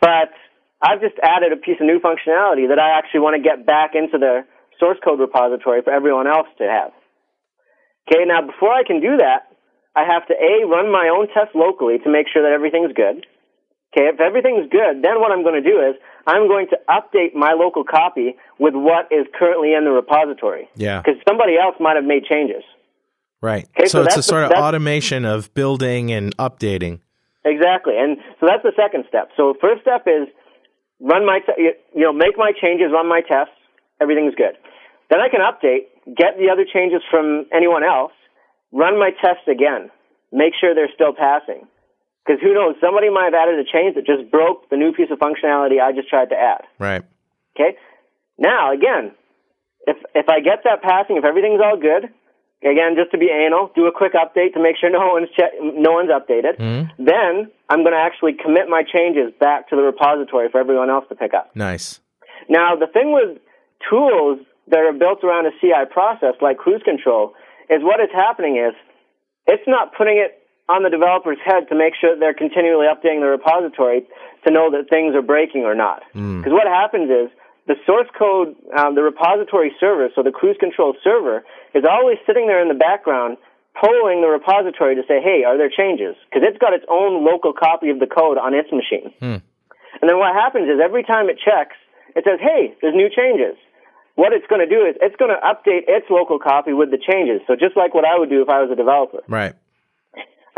But 0.00 0.34
I've 0.82 1.00
just 1.00 1.14
added 1.22 1.52
a 1.52 1.56
piece 1.56 1.78
of 1.78 1.86
new 1.86 2.02
functionality 2.02 2.66
that 2.66 2.82
I 2.82 2.98
actually 2.98 3.20
want 3.20 3.38
to 3.38 3.42
get 3.42 3.64
back 3.64 3.94
into 3.94 4.18
the 4.18 4.42
source 4.78 4.98
code 5.02 5.20
repository 5.20 5.82
for 5.82 5.92
everyone 5.92 6.26
else 6.26 6.50
to 6.58 6.64
have. 6.66 6.90
Okay, 8.10 8.26
now 8.26 8.42
before 8.42 8.74
I 8.74 8.82
can 8.82 9.00
do 9.00 9.18
that, 9.18 9.46
I 9.94 10.02
have 10.02 10.26
to 10.28 10.34
A, 10.34 10.66
run 10.66 10.90
my 10.90 11.10
own 11.14 11.28
test 11.30 11.54
locally 11.54 11.98
to 12.02 12.10
make 12.10 12.26
sure 12.32 12.42
that 12.42 12.54
everything's 12.54 12.92
good. 12.94 13.26
Okay, 13.94 14.10
if 14.10 14.20
everything's 14.20 14.70
good, 14.70 15.02
then 15.02 15.20
what 15.22 15.32
I'm 15.32 15.42
going 15.42 15.62
to 15.62 15.66
do 15.66 15.78
is 15.80 15.94
I'm 16.26 16.46
going 16.46 16.68
to 16.70 16.78
update 16.90 17.34
my 17.34 17.54
local 17.54 17.84
copy 17.84 18.36
with 18.58 18.74
what 18.74 19.10
is 19.10 19.26
currently 19.32 19.74
in 19.74 19.84
the 19.84 19.90
repository. 19.90 20.68
Yeah. 20.76 21.00
Because 21.00 21.20
somebody 21.26 21.56
else 21.56 21.76
might 21.80 21.96
have 21.96 22.04
made 22.04 22.24
changes. 22.24 22.62
Right. 23.40 23.68
Okay, 23.76 23.86
so, 23.86 24.02
so 24.02 24.04
it's 24.04 24.16
a 24.16 24.22
sort 24.22 24.44
of 24.44 24.52
automation 24.52 25.24
of 25.24 25.52
building 25.54 26.10
and 26.10 26.36
updating. 26.38 27.00
Exactly, 27.44 27.94
and 27.96 28.18
so 28.40 28.46
that's 28.46 28.62
the 28.62 28.72
second 28.76 29.04
step. 29.08 29.30
So 29.36 29.54
first 29.60 29.82
step 29.82 30.04
is 30.06 30.28
run 31.00 31.24
my, 31.24 31.38
te- 31.40 31.54
you 31.56 31.72
you 31.94 32.02
know, 32.02 32.12
make 32.12 32.36
my 32.36 32.52
changes, 32.52 32.90
run 32.92 33.08
my 33.08 33.20
tests, 33.20 33.54
everything's 34.00 34.34
good. 34.34 34.58
Then 35.10 35.20
I 35.20 35.28
can 35.28 35.40
update, 35.40 35.88
get 36.16 36.36
the 36.36 36.50
other 36.52 36.66
changes 36.66 37.00
from 37.10 37.46
anyone 37.52 37.84
else, 37.84 38.12
run 38.72 38.98
my 38.98 39.10
tests 39.10 39.46
again, 39.46 39.90
make 40.32 40.52
sure 40.58 40.74
they're 40.74 40.92
still 40.92 41.14
passing. 41.14 41.66
Because 42.26 42.42
who 42.42 42.52
knows, 42.52 42.74
somebody 42.80 43.08
might 43.08 43.32
have 43.32 43.38
added 43.38 43.56
a 43.58 43.64
change 43.64 43.94
that 43.94 44.04
just 44.04 44.30
broke 44.30 44.68
the 44.68 44.76
new 44.76 44.92
piece 44.92 45.08
of 45.10 45.18
functionality 45.18 45.80
I 45.80 45.92
just 45.92 46.10
tried 46.10 46.28
to 46.28 46.36
add. 46.36 46.68
Right. 46.78 47.02
Okay. 47.56 47.78
Now 48.36 48.74
again, 48.74 49.12
if 49.86 49.96
if 50.14 50.28
I 50.28 50.40
get 50.40 50.64
that 50.64 50.82
passing, 50.82 51.16
if 51.16 51.24
everything's 51.24 51.60
all 51.64 51.78
good, 51.80 52.12
again 52.62 52.96
just 52.96 53.10
to 53.12 53.18
be 53.18 53.28
anal, 53.30 53.70
do 53.74 53.86
a 53.86 53.92
quick 53.92 54.14
update 54.14 54.54
to 54.54 54.60
make 54.62 54.76
sure 54.80 54.90
no 54.90 54.98
one's 55.12 55.28
che- 55.36 55.58
no 55.60 55.92
one's 55.92 56.10
updated. 56.10 56.58
Then 56.98 57.50
I'm 57.68 57.82
going 57.82 57.92
to 57.94 58.00
actually 58.00 58.34
commit 58.34 58.68
my 58.68 58.82
changes 58.82 59.32
back 59.38 59.68
to 59.70 59.76
the 59.76 59.82
repository 59.82 60.48
for 60.50 60.58
everyone 60.58 60.90
else 60.90 61.04
to 61.10 61.14
pick 61.14 61.34
up. 61.34 61.54
Nice. 61.54 62.00
Now 62.48 62.76
the 62.76 62.86
thing 62.86 63.12
with 63.12 63.38
tools 63.88 64.40
that 64.68 64.80
are 64.80 64.92
built 64.92 65.22
around 65.24 65.46
a 65.46 65.50
CI 65.60 65.86
process 65.90 66.34
like 66.40 66.58
cruise 66.58 66.82
control 66.84 67.32
is 67.70 67.82
what 67.82 68.00
is 68.00 68.08
happening 68.14 68.56
is 68.56 68.74
it's 69.46 69.64
not 69.66 69.94
putting 69.96 70.18
it 70.18 70.34
on 70.68 70.82
the 70.82 70.90
developer's 70.90 71.38
head 71.44 71.64
to 71.70 71.74
make 71.74 71.94
sure 71.98 72.12
that 72.14 72.20
they're 72.20 72.34
continually 72.36 72.84
updating 72.84 73.20
the 73.24 73.26
repository 73.32 74.04
to 74.46 74.52
know 74.52 74.70
that 74.70 74.90
things 74.90 75.14
are 75.14 75.22
breaking 75.22 75.62
or 75.62 75.74
not. 75.74 76.02
Because 76.12 76.52
what 76.52 76.66
happens 76.66 77.08
is 77.08 77.30
the 77.66 77.76
source 77.86 78.08
code, 78.18 78.54
um, 78.76 78.94
the 78.94 79.02
repository 79.02 79.72
server, 79.80 80.08
so 80.14 80.22
the 80.22 80.30
cruise 80.30 80.56
control 80.60 80.94
server, 81.02 81.44
is 81.74 81.84
always 81.88 82.18
sitting 82.26 82.46
there 82.46 82.62
in 82.62 82.68
the 82.68 82.78
background 82.78 83.36
polling 83.78 84.20
the 84.20 84.28
repository 84.28 84.96
to 84.96 85.02
say, 85.06 85.22
hey, 85.22 85.44
are 85.46 85.56
there 85.56 85.70
changes? 85.70 86.16
Because 86.26 86.42
it's 86.42 86.58
got 86.58 86.72
its 86.74 86.84
own 86.88 87.24
local 87.24 87.52
copy 87.52 87.90
of 87.90 88.00
the 88.00 88.10
code 88.10 88.38
on 88.38 88.54
its 88.54 88.70
machine. 88.72 89.14
Hmm. 89.20 89.38
And 90.00 90.06
then 90.06 90.18
what 90.18 90.34
happens 90.34 90.68
is 90.68 90.82
every 90.82 91.02
time 91.02 91.28
it 91.30 91.38
checks, 91.38 91.76
it 92.14 92.24
says, 92.26 92.38
hey, 92.42 92.74
there's 92.82 92.94
new 92.94 93.10
changes. 93.10 93.54
What 94.18 94.32
it's 94.32 94.46
going 94.50 94.62
to 94.62 94.66
do 94.66 94.82
is 94.82 94.98
it's 94.98 95.14
going 95.14 95.30
to 95.30 95.38
update 95.38 95.86
its 95.86 96.10
local 96.10 96.38
copy 96.38 96.72
with 96.72 96.90
the 96.90 96.98
changes. 96.98 97.40
So 97.46 97.54
just 97.54 97.76
like 97.76 97.94
what 97.94 98.04
I 98.04 98.18
would 98.18 98.30
do 98.30 98.42
if 98.42 98.48
I 98.48 98.58
was 98.62 98.70
a 98.70 98.74
developer. 98.74 99.22
Right. 99.28 99.54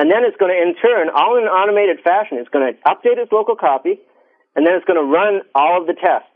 And 0.01 0.09
then 0.09 0.25
it's 0.25 0.37
going 0.41 0.49
to, 0.49 0.57
in 0.57 0.73
turn, 0.81 1.13
all 1.13 1.37
in 1.37 1.45
an 1.45 1.53
automated 1.53 2.01
fashion, 2.01 2.39
it's 2.41 2.49
going 2.49 2.73
to 2.73 2.75
update 2.89 3.21
its 3.21 3.31
local 3.31 3.57
copy, 3.57 4.01
and 4.57 4.65
then 4.65 4.73
it's 4.73 4.87
going 4.89 4.97
to 4.97 5.05
run 5.05 5.45
all 5.55 5.77
of 5.77 5.87
the 5.87 5.93
tests. 5.93 6.30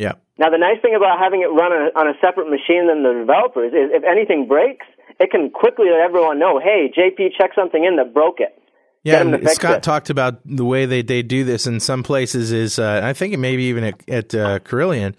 Yeah. 0.00 0.14
Now, 0.38 0.48
the 0.48 0.56
nice 0.56 0.80
thing 0.80 0.94
about 0.96 1.18
having 1.20 1.42
it 1.42 1.52
run 1.52 1.70
on 1.72 1.82
a, 1.92 1.98
on 2.00 2.08
a 2.08 2.16
separate 2.24 2.48
machine 2.48 2.88
than 2.88 3.02
the 3.04 3.12
developers 3.12 3.72
is 3.76 3.92
if 3.92 4.02
anything 4.04 4.48
breaks, 4.48 4.86
it 5.20 5.30
can 5.30 5.50
quickly 5.50 5.90
let 5.92 6.00
everyone 6.00 6.38
know, 6.38 6.58
hey, 6.58 6.88
JP 6.88 7.36
checked 7.38 7.54
something 7.54 7.84
in 7.84 7.96
that 7.96 8.14
broke 8.14 8.40
it. 8.40 8.56
Yeah, 9.04 9.12
Get 9.12 9.20
'em 9.20 9.30
to 9.32 9.38
and 9.38 9.50
Scott 9.50 9.76
it. 9.78 9.82
talked 9.82 10.08
about 10.10 10.40
the 10.46 10.64
way 10.64 10.86
they, 10.86 11.02
they 11.02 11.22
do 11.22 11.44
this 11.44 11.66
in 11.66 11.80
some 11.80 12.02
places 12.02 12.52
is 12.52 12.78
uh, 12.78 13.00
I 13.04 13.12
think 13.12 13.38
maybe 13.38 13.64
even 13.64 13.84
at, 13.84 14.08
at 14.08 14.34
uh, 14.34 14.58
Corillian 14.60 15.14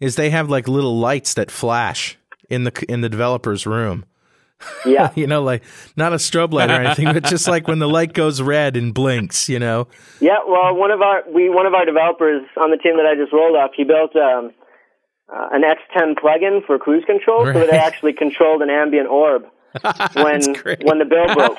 is 0.00 0.16
they 0.16 0.30
have 0.30 0.48
like 0.50 0.68
little 0.68 0.98
lights 0.98 1.34
that 1.34 1.50
flash 1.50 2.18
in 2.50 2.64
the 2.64 2.84
in 2.88 3.00
the 3.02 3.08
developer's 3.08 3.66
room. 3.66 4.04
Yeah. 4.84 5.10
You 5.16 5.26
know, 5.26 5.42
like 5.42 5.62
not 5.96 6.12
a 6.12 6.16
strobe 6.16 6.52
light 6.52 6.70
or 6.70 6.74
anything, 6.82 7.12
but 7.12 7.24
just 7.24 7.46
like 7.46 7.68
when 7.68 7.78
the 7.78 7.88
light 7.88 8.12
goes 8.12 8.40
red 8.42 8.76
and 8.76 8.92
blinks. 8.94 9.48
You 9.48 9.58
know. 9.58 9.88
Yeah, 10.20 10.38
well, 10.46 10.74
one 10.74 10.90
of 10.90 11.00
our 11.00 11.22
we 11.32 11.48
one 11.48 11.66
of 11.66 11.74
our 11.74 11.84
developers 11.84 12.42
on 12.56 12.70
the 12.70 12.76
team 12.76 12.96
that 12.96 13.06
I 13.06 13.14
just 13.14 13.32
rolled 13.32 13.56
off, 13.56 13.70
he 13.76 13.84
built 13.84 14.16
um, 14.16 14.52
uh, 15.32 15.48
an 15.52 15.62
X10 15.62 16.14
plugin 16.14 16.64
for 16.66 16.78
cruise 16.78 17.04
control, 17.04 17.46
so 17.46 17.52
that 17.52 17.68
it 17.68 17.74
actually 17.74 18.12
controlled 18.12 18.62
an 18.62 18.70
ambient 18.70 19.08
orb 19.08 19.44
when 20.14 20.42
when 20.82 20.98
the 20.98 21.06
bill 21.08 21.34
broke. 21.34 21.58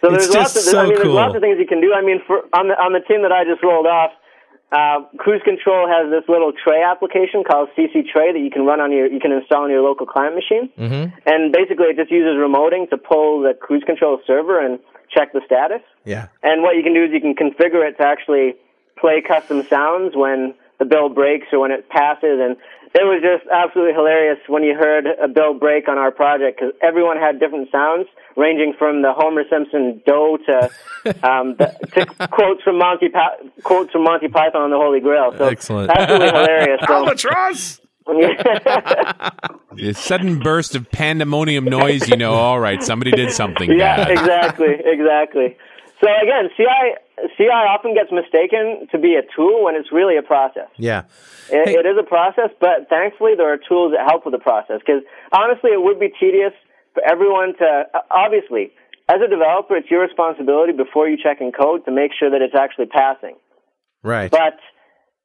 so 0.00 0.10
there's 0.10 0.30
lots 0.30 0.56
of 0.56 0.74
I 0.74 0.82
mean, 0.84 0.94
there's 0.94 1.02
cool. 1.02 1.14
lots 1.14 1.34
of 1.34 1.40
things 1.40 1.58
you 1.58 1.66
can 1.66 1.80
do. 1.80 1.92
I 1.94 2.02
mean, 2.02 2.20
for 2.26 2.38
on 2.52 2.68
the 2.68 2.74
on 2.74 2.92
the 2.92 3.00
team 3.00 3.22
that 3.22 3.32
I 3.32 3.44
just 3.44 3.62
rolled 3.62 3.86
off. 3.86 4.10
Uh, 4.76 5.08
Cruise 5.16 5.40
Control 5.42 5.88
has 5.88 6.10
this 6.10 6.28
little 6.28 6.52
tray 6.52 6.82
application 6.82 7.44
called 7.48 7.70
CC 7.78 8.04
Tray 8.04 8.32
that 8.36 8.40
you 8.44 8.50
can 8.50 8.66
run 8.66 8.78
on 8.78 8.92
your, 8.92 9.06
you 9.06 9.20
can 9.20 9.32
install 9.32 9.64
on 9.64 9.70
your 9.70 9.80
local 9.80 10.04
client 10.04 10.34
machine. 10.34 10.68
Mm-hmm. 10.76 11.16
And 11.24 11.50
basically, 11.50 11.86
it 11.86 11.96
just 11.96 12.10
uses 12.10 12.36
remoting 12.36 12.90
to 12.90 12.98
pull 12.98 13.40
the 13.40 13.54
Cruise 13.54 13.84
Control 13.86 14.20
server 14.26 14.60
and 14.60 14.78
check 15.08 15.32
the 15.32 15.40
status. 15.46 15.80
Yeah. 16.04 16.28
And 16.42 16.62
what 16.62 16.76
you 16.76 16.82
can 16.82 16.92
do 16.92 17.04
is 17.04 17.10
you 17.10 17.22
can 17.22 17.34
configure 17.34 17.88
it 17.88 17.96
to 17.96 18.04
actually 18.04 18.56
play 19.00 19.22
custom 19.26 19.62
sounds 19.62 20.14
when 20.14 20.52
the 20.78 20.84
bill 20.84 21.08
breaks 21.08 21.46
or 21.52 21.60
when 21.60 21.70
it 21.70 21.88
passes. 21.88 22.36
And 22.38 22.56
it 22.96 23.04
was 23.04 23.20
just 23.20 23.44
absolutely 23.52 23.92
hilarious 23.94 24.38
when 24.48 24.62
you 24.62 24.74
heard 24.74 25.04
a 25.06 25.28
bill 25.28 25.52
break 25.54 25.88
on 25.88 25.98
our 25.98 26.10
project 26.10 26.58
because 26.58 26.74
everyone 26.82 27.18
had 27.18 27.38
different 27.38 27.68
sounds 27.70 28.06
ranging 28.36 28.74
from 28.78 29.02
the 29.02 29.12
Homer 29.12 29.42
Simpson 29.50 30.02
dough 30.06 30.38
to, 30.46 30.70
um, 31.28 31.56
the, 31.60 31.68
to 31.94 32.06
quotes 32.28 32.62
from 32.62 32.78
Monty 32.78 33.08
pa- 33.08 33.36
quotes 33.62 33.92
from 33.92 34.04
Monty 34.04 34.28
Python 34.28 34.62
on 34.62 34.70
the 34.70 34.76
Holy 34.76 35.00
Grail. 35.00 35.34
So 35.36 35.44
Excellent. 35.48 35.90
absolutely 35.90 36.28
hilarious. 36.28 36.80
So, 36.86 36.94
Albatross. 36.94 37.80
A 39.78 39.92
sudden 39.94 40.38
burst 40.38 40.76
of 40.76 40.88
pandemonium 40.90 41.64
noise, 41.64 42.08
you 42.08 42.16
know, 42.16 42.34
all 42.34 42.60
right, 42.60 42.80
somebody 42.82 43.10
did 43.10 43.32
something 43.32 43.70
Yeah, 43.70 43.96
bad. 43.96 44.10
exactly, 44.10 44.74
exactly. 44.84 45.56
So 46.00 46.08
again, 46.08 46.50
CI 46.56 46.96
CI 47.36 47.64
often 47.72 47.94
gets 47.94 48.12
mistaken 48.12 48.88
to 48.92 48.98
be 48.98 49.16
a 49.16 49.24
tool 49.34 49.64
when 49.64 49.76
it's 49.76 49.90
really 49.90 50.16
a 50.16 50.22
process. 50.22 50.68
Yeah. 50.76 51.04
It, 51.48 51.68
Hey. 51.68 51.74
it 51.74 51.86
is 51.86 51.96
a 51.98 52.04
process, 52.04 52.50
but 52.60 52.88
thankfully 52.88 53.32
there 53.36 53.50
are 53.52 53.56
tools 53.56 53.92
that 53.96 54.04
help 54.04 54.26
with 54.26 54.32
the 54.32 54.42
process. 54.42 54.80
Because 54.84 55.02
honestly, 55.32 55.70
it 55.72 55.80
would 55.80 55.98
be 55.98 56.12
tedious 56.20 56.52
for 56.92 57.02
everyone 57.02 57.56
to. 57.58 57.88
Obviously, 58.10 58.72
as 59.08 59.22
a 59.24 59.28
developer, 59.28 59.76
it's 59.76 59.90
your 59.90 60.02
responsibility 60.02 60.72
before 60.72 61.08
you 61.08 61.16
check 61.16 61.40
in 61.40 61.52
code 61.52 61.84
to 61.86 61.92
make 61.92 62.12
sure 62.12 62.30
that 62.30 62.42
it's 62.42 62.54
actually 62.54 62.86
passing. 62.86 63.36
Right. 64.02 64.30
But 64.30 64.58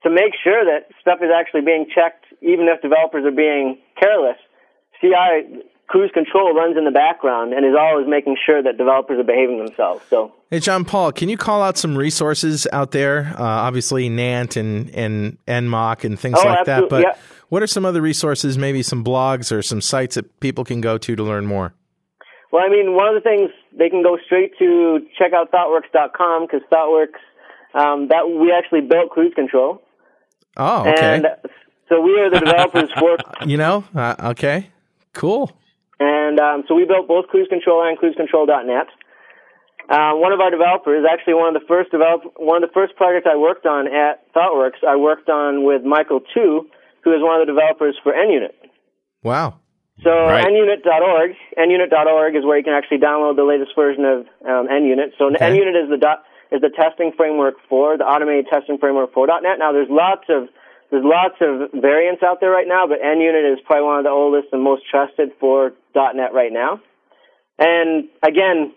to 0.04 0.10
make 0.10 0.34
sure 0.44 0.64
that 0.66 0.88
stuff 1.02 1.20
is 1.22 1.30
actually 1.34 1.62
being 1.62 1.86
checked, 1.94 2.26
even 2.42 2.70
if 2.72 2.82
developers 2.82 3.26
are 3.26 3.36
being 3.36 3.78
careless, 4.00 4.38
CI 5.02 5.66
cruise 5.92 6.10
control 6.14 6.54
runs 6.56 6.78
in 6.78 6.86
the 6.86 6.92
background 6.92 7.54
and 7.54 7.66
is 7.66 7.76
always 7.78 8.08
making 8.08 8.38
sure 8.46 8.64
that 8.64 8.78
developers 8.78 9.20
are 9.20 9.24
behaving 9.24 9.58
themselves. 9.58 10.02
So 10.10 10.32
Hey, 10.50 10.60
John 10.60 10.86
Paul, 10.86 11.12
can 11.12 11.28
you 11.30 11.38
call 11.38 11.62
out 11.62 11.78
some 11.78 11.98
resources 11.98 12.66
out 12.72 12.92
there? 12.92 13.34
Uh, 13.38 13.44
obviously, 13.44 14.08
NAnt 14.10 14.56
and, 14.56 14.90
and 14.96 15.38
NMock 15.48 16.04
and 16.06 16.18
things 16.20 16.38
Oh, 16.42 16.48
like 16.48 16.66
that. 16.66 16.90
But 16.90 17.02
yeah. 17.04 17.16
what 17.50 17.62
are 17.62 17.68
some 17.68 17.86
other 17.86 18.02
resources, 18.02 18.58
maybe 18.58 18.82
some 18.84 19.04
blogs 19.04 19.52
or 19.52 19.62
some 19.62 19.82
sites 19.82 20.16
that 20.16 20.40
people 20.40 20.64
can 20.64 20.80
go 20.82 20.98
to 20.98 21.16
to 21.16 21.24
learn 21.24 21.46
more? 21.46 21.74
Well, 22.52 22.64
I 22.66 22.70
mean, 22.70 22.96
one 22.96 23.08
of 23.08 23.16
the 23.16 23.22
things 23.22 23.50
they 23.78 23.90
can 23.90 24.02
go 24.04 24.18
straight 24.26 24.52
to 24.60 25.00
check 25.18 25.32
out 25.34 25.52
ThoughtWorks.com 25.52 26.48
because 26.48 26.62
ThoughtWorks, 26.72 27.20
um, 27.74 28.08
that 28.10 28.28
we 28.30 28.52
actually 28.52 28.82
built 28.82 29.10
Cruise 29.10 29.34
Control, 29.36 29.82
Oh, 30.58 30.82
okay. 30.90 31.16
and 31.16 31.28
so 31.88 32.02
we 32.02 32.12
are 32.20 32.30
the 32.30 32.40
developers 32.46 32.90
for, 33.00 33.18
you 33.46 33.56
know, 33.58 33.86
uh, 33.96 34.16
okay. 34.32 34.70
Cool. 35.14 35.50
And 36.02 36.40
um, 36.40 36.64
so 36.68 36.74
we 36.74 36.86
built 36.86 37.08
both 37.08 37.28
Cruise 37.28 37.46
Control 37.48 37.86
and 37.86 37.94
CruiseControl.net. 37.94 38.88
Uh, 39.86 40.18
one 40.18 40.34
of 40.34 40.40
our 40.42 40.50
developers, 40.50 41.06
actually 41.06 41.36
one 41.36 41.54
of 41.54 41.62
the 41.62 41.68
first 41.68 41.92
develop, 41.92 42.24
one 42.38 42.64
of 42.64 42.66
the 42.68 42.74
first 42.74 42.96
projects 42.96 43.28
I 43.30 43.38
worked 43.38 43.68
on 43.68 43.86
at 43.86 44.26
ThoughtWorks, 44.34 44.82
I 44.88 44.96
worked 44.96 45.30
on 45.30 45.64
with 45.64 45.84
Michael 45.84 46.22
Two, 46.34 46.66
who 47.04 47.14
is 47.14 47.22
one 47.22 47.38
of 47.40 47.46
the 47.46 47.54
developers 47.54 48.00
for 48.02 48.14
NUnit. 48.14 48.58
Wow. 49.22 49.60
So 50.02 50.10
Right. 50.10 50.48
NUnit.org, 50.48 51.36
NUnit.org 51.58 52.36
is 52.36 52.44
where 52.46 52.58
you 52.58 52.64
can 52.64 52.74
actually 52.74 52.98
download 52.98 53.36
the 53.36 53.44
latest 53.44 53.76
version 53.76 54.06
of 54.06 54.20
um, 54.42 54.66
NUnit. 54.74 55.14
So 55.20 55.30
Okay. 55.30 55.38
NUnit 55.54 55.78
is 55.84 55.90
the 55.92 55.98
dot, 55.98 56.24
is 56.52 56.62
the 56.62 56.72
testing 56.74 57.12
framework 57.16 57.56
for 57.70 57.98
the 57.98 58.06
automated 58.06 58.48
testing 58.50 58.80
framework 58.80 59.14
for 59.14 59.28
.NET. 59.28 59.60
Now 59.60 59.72
there's 59.72 59.90
lots 59.92 60.26
of 60.30 60.50
there's 60.92 61.04
lots 61.06 61.36
of 61.42 61.72
variants 61.82 62.22
out 62.22 62.40
there 62.42 62.52
right 62.52 62.68
now, 62.68 62.86
but 62.88 63.00
NUnit 63.02 63.54
is 63.54 63.60
probably 63.66 63.86
one 63.86 63.98
of 64.00 64.04
the 64.04 64.10
oldest 64.12 64.50
and 64.52 64.62
most 64.62 64.84
trusted 64.92 65.30
for 65.40 65.72
.NET 65.96 66.34
right 66.34 66.52
now. 66.52 66.82
And 67.58 68.10
again, 68.22 68.74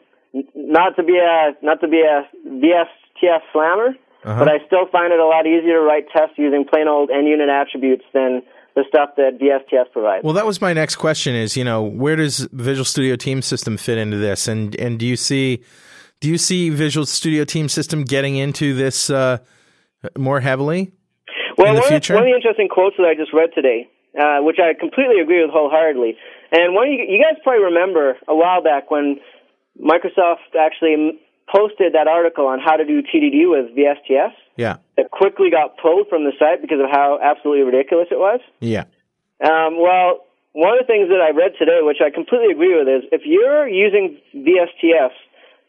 not 0.54 0.96
to 0.96 1.02
be 1.02 1.18
a 1.18 1.52
not 1.62 1.80
to 1.80 1.88
be 1.88 2.00
a 2.02 2.28
VSTF 2.48 3.40
slammer, 3.52 3.96
Uh-huh. 4.24 4.38
but 4.38 4.48
I 4.48 4.64
still 4.66 4.86
find 4.90 5.12
it 5.12 5.20
a 5.20 5.26
lot 5.26 5.46
easier 5.46 5.74
to 5.74 5.80
write 5.80 6.06
tests 6.12 6.34
using 6.38 6.64
plain 6.64 6.88
old 6.88 7.10
NUnit 7.10 7.48
attributes 7.50 8.04
than 8.12 8.42
the 8.74 8.84
stuff 8.88 9.10
that 9.16 9.38
VSTS 9.38 9.92
provides. 9.92 10.24
Well, 10.24 10.34
that 10.34 10.46
was 10.46 10.60
my 10.60 10.72
next 10.72 10.96
question. 10.96 11.34
Is 11.34 11.56
you 11.56 11.64
know 11.64 11.82
where 11.82 12.16
does 12.16 12.48
Visual 12.52 12.84
Studio 12.84 13.16
Team 13.16 13.42
System 13.42 13.76
fit 13.76 13.98
into 13.98 14.16
this, 14.16 14.48
and 14.48 14.74
and 14.76 14.98
do 14.98 15.06
you 15.06 15.16
see 15.16 15.62
do 16.20 16.28
you 16.28 16.38
see 16.38 16.70
Visual 16.70 17.06
Studio 17.06 17.44
Team 17.44 17.68
System 17.68 18.02
getting 18.04 18.36
into 18.36 18.74
this 18.74 19.10
uh, 19.10 19.38
more 20.18 20.40
heavily 20.40 20.92
well, 21.56 21.68
in 21.68 21.74
the 21.74 21.80
one, 21.80 21.88
future? 21.90 22.14
Of, 22.14 22.20
one 22.20 22.28
of 22.28 22.32
the 22.32 22.36
interesting 22.36 22.68
quotes 22.68 22.96
that 22.96 23.06
I 23.06 23.14
just 23.14 23.32
read 23.32 23.50
today, 23.54 23.88
uh, 24.18 24.38
which 24.42 24.58
I 24.58 24.74
completely 24.78 25.20
agree 25.20 25.42
with 25.42 25.50
wholeheartedly, 25.50 26.16
and 26.52 26.74
one 26.74 26.90
you, 26.92 27.04
you 27.08 27.22
guys 27.22 27.40
probably 27.42 27.64
remember 27.64 28.16
a 28.28 28.34
while 28.34 28.62
back 28.62 28.90
when 28.90 29.20
Microsoft 29.80 30.54
actually 30.58 31.18
posted 31.52 31.92
that 31.92 32.06
article 32.08 32.46
on 32.46 32.58
how 32.58 32.76
to 32.76 32.84
do 32.84 33.02
TDD 33.02 33.44
with 33.50 33.76
VSTS. 33.76 34.32
yeah, 34.56 34.76
It 34.96 35.10
quickly 35.10 35.50
got 35.50 35.76
pulled 35.78 36.08
from 36.08 36.24
the 36.24 36.32
site 36.38 36.62
because 36.62 36.80
of 36.80 36.88
how 36.90 37.18
absolutely 37.22 37.64
ridiculous 37.64 38.08
it 38.10 38.18
was. 38.18 38.40
yeah, 38.60 38.84
Um, 39.44 39.76
well, 39.80 40.24
one 40.52 40.72
of 40.72 40.78
the 40.78 40.86
things 40.86 41.08
that 41.10 41.20
I 41.20 41.36
read 41.36 41.52
today, 41.58 41.80
which 41.82 41.98
I 42.00 42.10
completely 42.10 42.52
agree 42.52 42.78
with, 42.78 42.88
is 42.88 43.02
if 43.12 43.22
you're 43.26 43.68
using 43.68 44.16
VSTS 44.34 45.10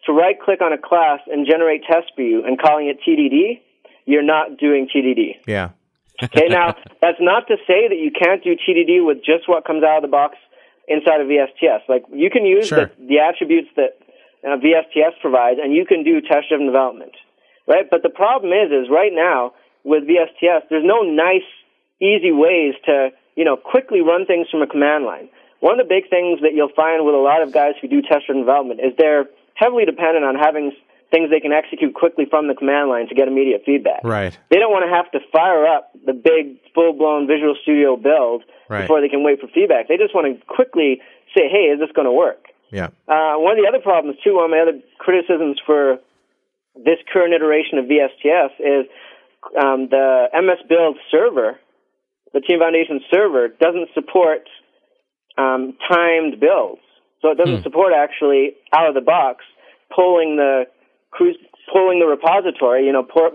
to 0.06 0.14
right 0.14 0.40
click 0.40 0.62
on 0.62 0.72
a 0.72 0.78
class 0.78 1.20
and 1.28 1.46
generate 1.50 1.84
test 1.84 2.12
view 2.16 2.44
and 2.46 2.60
calling 2.62 2.88
it 2.88 3.00
TDD, 3.02 3.60
you're 4.06 4.24
not 4.24 4.58
doing 4.58 4.88
TDD. 4.88 5.42
yeah. 5.48 5.70
Okay, 6.24 6.48
now 6.48 6.76
that's 7.02 7.20
not 7.20 7.48
to 7.48 7.58
say 7.68 7.88
that 7.90 7.98
you 7.98 8.12
can't 8.12 8.44
do 8.44 8.56
TDD 8.56 9.06
with 9.06 9.18
just 9.18 9.48
what 9.48 9.66
comes 9.66 9.84
out 9.84 9.98
of 9.98 10.02
the 10.02 10.08
box 10.12 10.38
inside 10.88 11.20
of 11.22 11.28
VSTS. 11.28 11.88
Like 11.90 12.04
you 12.14 12.30
can 12.30 12.46
use 12.46 12.68
Sure. 12.68 12.92
the, 12.98 13.08
the 13.08 13.20
attributes 13.20 13.70
that 13.76 14.00
uh, 14.46 14.58
VSTS 14.58 15.20
provides, 15.22 15.60
and 15.62 15.74
you 15.74 15.86
can 15.86 16.04
do 16.04 16.22
test-driven 16.22 16.68
development, 16.68 17.12
right? 17.68 17.90
But 17.90 18.04
the 18.04 18.10
problem 18.10 18.54
is, 18.54 18.72
is 18.72 18.90
right 18.90 19.12
now 19.14 19.54
with 19.84 20.04
VSTS, 20.04 20.70
there's 20.70 20.86
no 20.86 21.02
nice, 21.02 21.48
easy 22.02 22.32
ways 22.32 22.76
to 22.86 23.10
you 23.36 23.44
know 23.44 23.58
quickly 23.58 24.02
run 24.02 24.26
things 24.26 24.48
from 24.50 24.62
a 24.62 24.68
command 24.68 25.06
line. 25.06 25.30
One 25.60 25.80
of 25.80 25.88
the 25.88 25.90
big 25.90 26.10
things 26.10 26.42
that 26.42 26.54
you'll 26.54 26.74
find 26.76 27.06
with 27.06 27.16
a 27.16 27.18
lot 27.18 27.42
of 27.42 27.52
guys 27.52 27.74
who 27.82 27.88
do 27.88 28.02
test-driven 28.02 28.44
development 28.44 28.80
is 28.80 28.94
they're 28.98 29.26
heavily 29.56 29.86
dependent 29.86 30.24
on 30.24 30.36
having 30.36 30.72
things 31.16 31.32
they 31.32 31.40
can 31.40 31.56
execute 31.56 31.96
quickly 31.96 32.26
from 32.30 32.48
the 32.52 32.56
command 32.56 32.90
line 32.92 33.08
to 33.08 33.16
get 33.16 33.28
immediate 33.32 33.64
feedback. 33.66 34.04
Right. 34.04 34.36
They 34.52 34.60
don't 34.60 34.72
want 34.76 34.84
to 34.84 34.92
have 34.92 35.08
to 35.16 35.20
fire 35.32 35.64
up 35.66 35.96
the 36.06 36.12
big 36.12 36.60
full 36.76 36.92
blown 36.92 37.26
Visual 37.26 37.56
Studio 37.64 37.96
build 37.96 38.44
Right. 38.68 38.82
before 38.82 39.00
they 39.00 39.08
can 39.08 39.24
wait 39.24 39.40
for 39.40 39.48
feedback. 39.48 39.88
They 39.88 39.96
just 39.96 40.14
want 40.14 40.28
to 40.28 40.36
quickly 40.48 41.00
say, 41.38 41.48
"Hey, 41.48 41.72
is 41.72 41.80
this 41.80 41.92
going 41.96 42.06
to 42.06 42.12
work?" 42.12 42.50
Yeah. 42.72 42.90
Uh, 43.08 43.36
one 43.40 43.56
of 43.56 43.64
the 43.64 43.70
other 43.70 43.80
problems 43.80 44.18
too, 44.24 44.36
one 44.36 44.46
of 44.46 44.52
my 44.52 44.60
other 44.60 44.82
criticisms 44.98 45.62
for 45.66 46.00
this 46.76 47.00
current 47.14 47.34
iteration 47.34 47.78
of 47.78 47.86
VSTS 47.86 48.52
is 48.60 48.86
um, 49.62 49.88
the 49.88 50.28
MS 50.34 50.60
Build 50.68 50.98
server, 51.12 51.60
the 52.34 52.42
Team 52.42 52.60
Foundation 52.60 53.00
server, 53.14 53.48
doesn't 53.48 53.90
support 53.94 54.50
um, 55.38 55.78
timed 55.88 56.40
builds. 56.40 56.82
So 57.22 57.32
it 57.32 57.38
doesn't 57.38 57.64
support 57.64 57.94
actually 57.94 58.56
out 58.74 58.88
of 58.90 58.94
the 58.96 59.02
box 59.02 59.46
pulling 59.96 60.36
the 60.36 60.66
cruise, 61.16 61.38
pulling 61.72 62.00
the 62.00 62.06
repository, 62.06 62.86
you 62.86 62.92
know, 62.92 63.04
pour, 63.04 63.32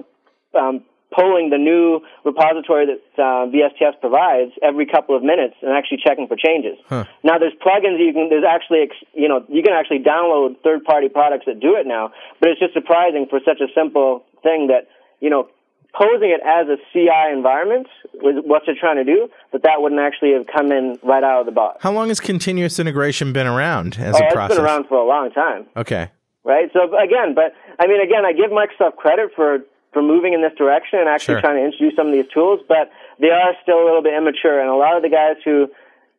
um, 0.58 0.84
pulling 1.16 1.50
the 1.50 1.58
new 1.58 2.00
repository 2.24 2.86
that 2.86 3.00
uh, 3.18 3.50
VSTS 3.50 3.98
provides 4.00 4.52
every 4.62 4.86
couple 4.86 5.16
of 5.16 5.22
minutes 5.24 5.54
and 5.62 5.72
actually 5.72 5.98
checking 6.06 6.28
for 6.28 6.36
changes. 6.36 6.78
Now, 7.24 7.38
there's 7.38 7.54
plugins 7.58 7.98
you 7.98 8.12
can. 8.12 8.28
There's 8.30 8.44
actually, 8.46 8.86
you 9.14 9.26
know, 9.28 9.44
you 9.48 9.62
can 9.62 9.72
actually 9.72 10.00
download 10.06 10.62
third-party 10.62 11.08
products 11.08 11.46
that 11.46 11.58
do 11.58 11.74
it 11.74 11.86
now. 11.86 12.12
But 12.38 12.50
it's 12.50 12.60
just 12.60 12.74
surprising 12.74 13.26
for 13.28 13.40
such 13.44 13.60
a 13.60 13.66
simple 13.74 14.24
thing 14.44 14.68
that 14.68 14.86
you 15.20 15.28
know, 15.28 15.48
posing 15.92 16.30
it 16.30 16.40
as 16.46 16.66
a 16.68 16.76
CI 16.92 17.32
environment 17.32 17.86
with 18.22 18.36
what 18.44 18.62
they're 18.64 18.74
trying 18.78 18.96
to 18.96 19.04
do, 19.04 19.28
that 19.52 19.62
that 19.64 19.82
wouldn't 19.82 20.00
actually 20.00 20.32
have 20.32 20.46
come 20.46 20.70
in 20.72 20.98
right 21.02 21.22
out 21.22 21.40
of 21.40 21.46
the 21.46 21.52
box. 21.52 21.78
How 21.82 21.92
long 21.92 22.08
has 22.08 22.20
continuous 22.20 22.78
integration 22.78 23.32
been 23.32 23.46
around 23.46 23.98
as 23.98 24.14
Oh, 24.14 24.18
a 24.24 24.44
It's 24.44 24.54
been 24.54 24.64
around 24.64 24.86
for 24.88 24.96
a 24.96 25.04
long 25.06 25.30
time. 25.32 25.66
Okay. 25.76 26.10
Right? 26.44 26.70
So 26.72 26.84
again, 26.96 27.34
but 27.34 27.54
I 27.78 27.86
mean, 27.86 28.00
again, 28.00 28.24
I 28.24 28.32
give 28.32 28.50
Microsoft 28.50 28.96
credit 28.96 29.30
for 29.36 29.58
for 29.92 30.02
moving 30.02 30.32
in 30.34 30.40
this 30.42 30.52
direction 30.56 31.00
and 31.00 31.08
actually 31.08 31.34
Sure. 31.34 31.40
trying 31.40 31.56
to 31.56 31.64
introduce 31.64 31.96
some 31.96 32.06
of 32.06 32.12
these 32.12 32.28
tools, 32.32 32.60
but 32.68 32.90
they 33.18 33.30
are 33.30 33.54
still 33.62 33.82
a 33.82 33.84
little 33.84 34.02
bit 34.02 34.14
immature. 34.14 34.60
And 34.60 34.70
a 34.70 34.74
lot 34.76 34.96
of 34.96 35.02
the 35.02 35.08
guys 35.10 35.36
who 35.44 35.68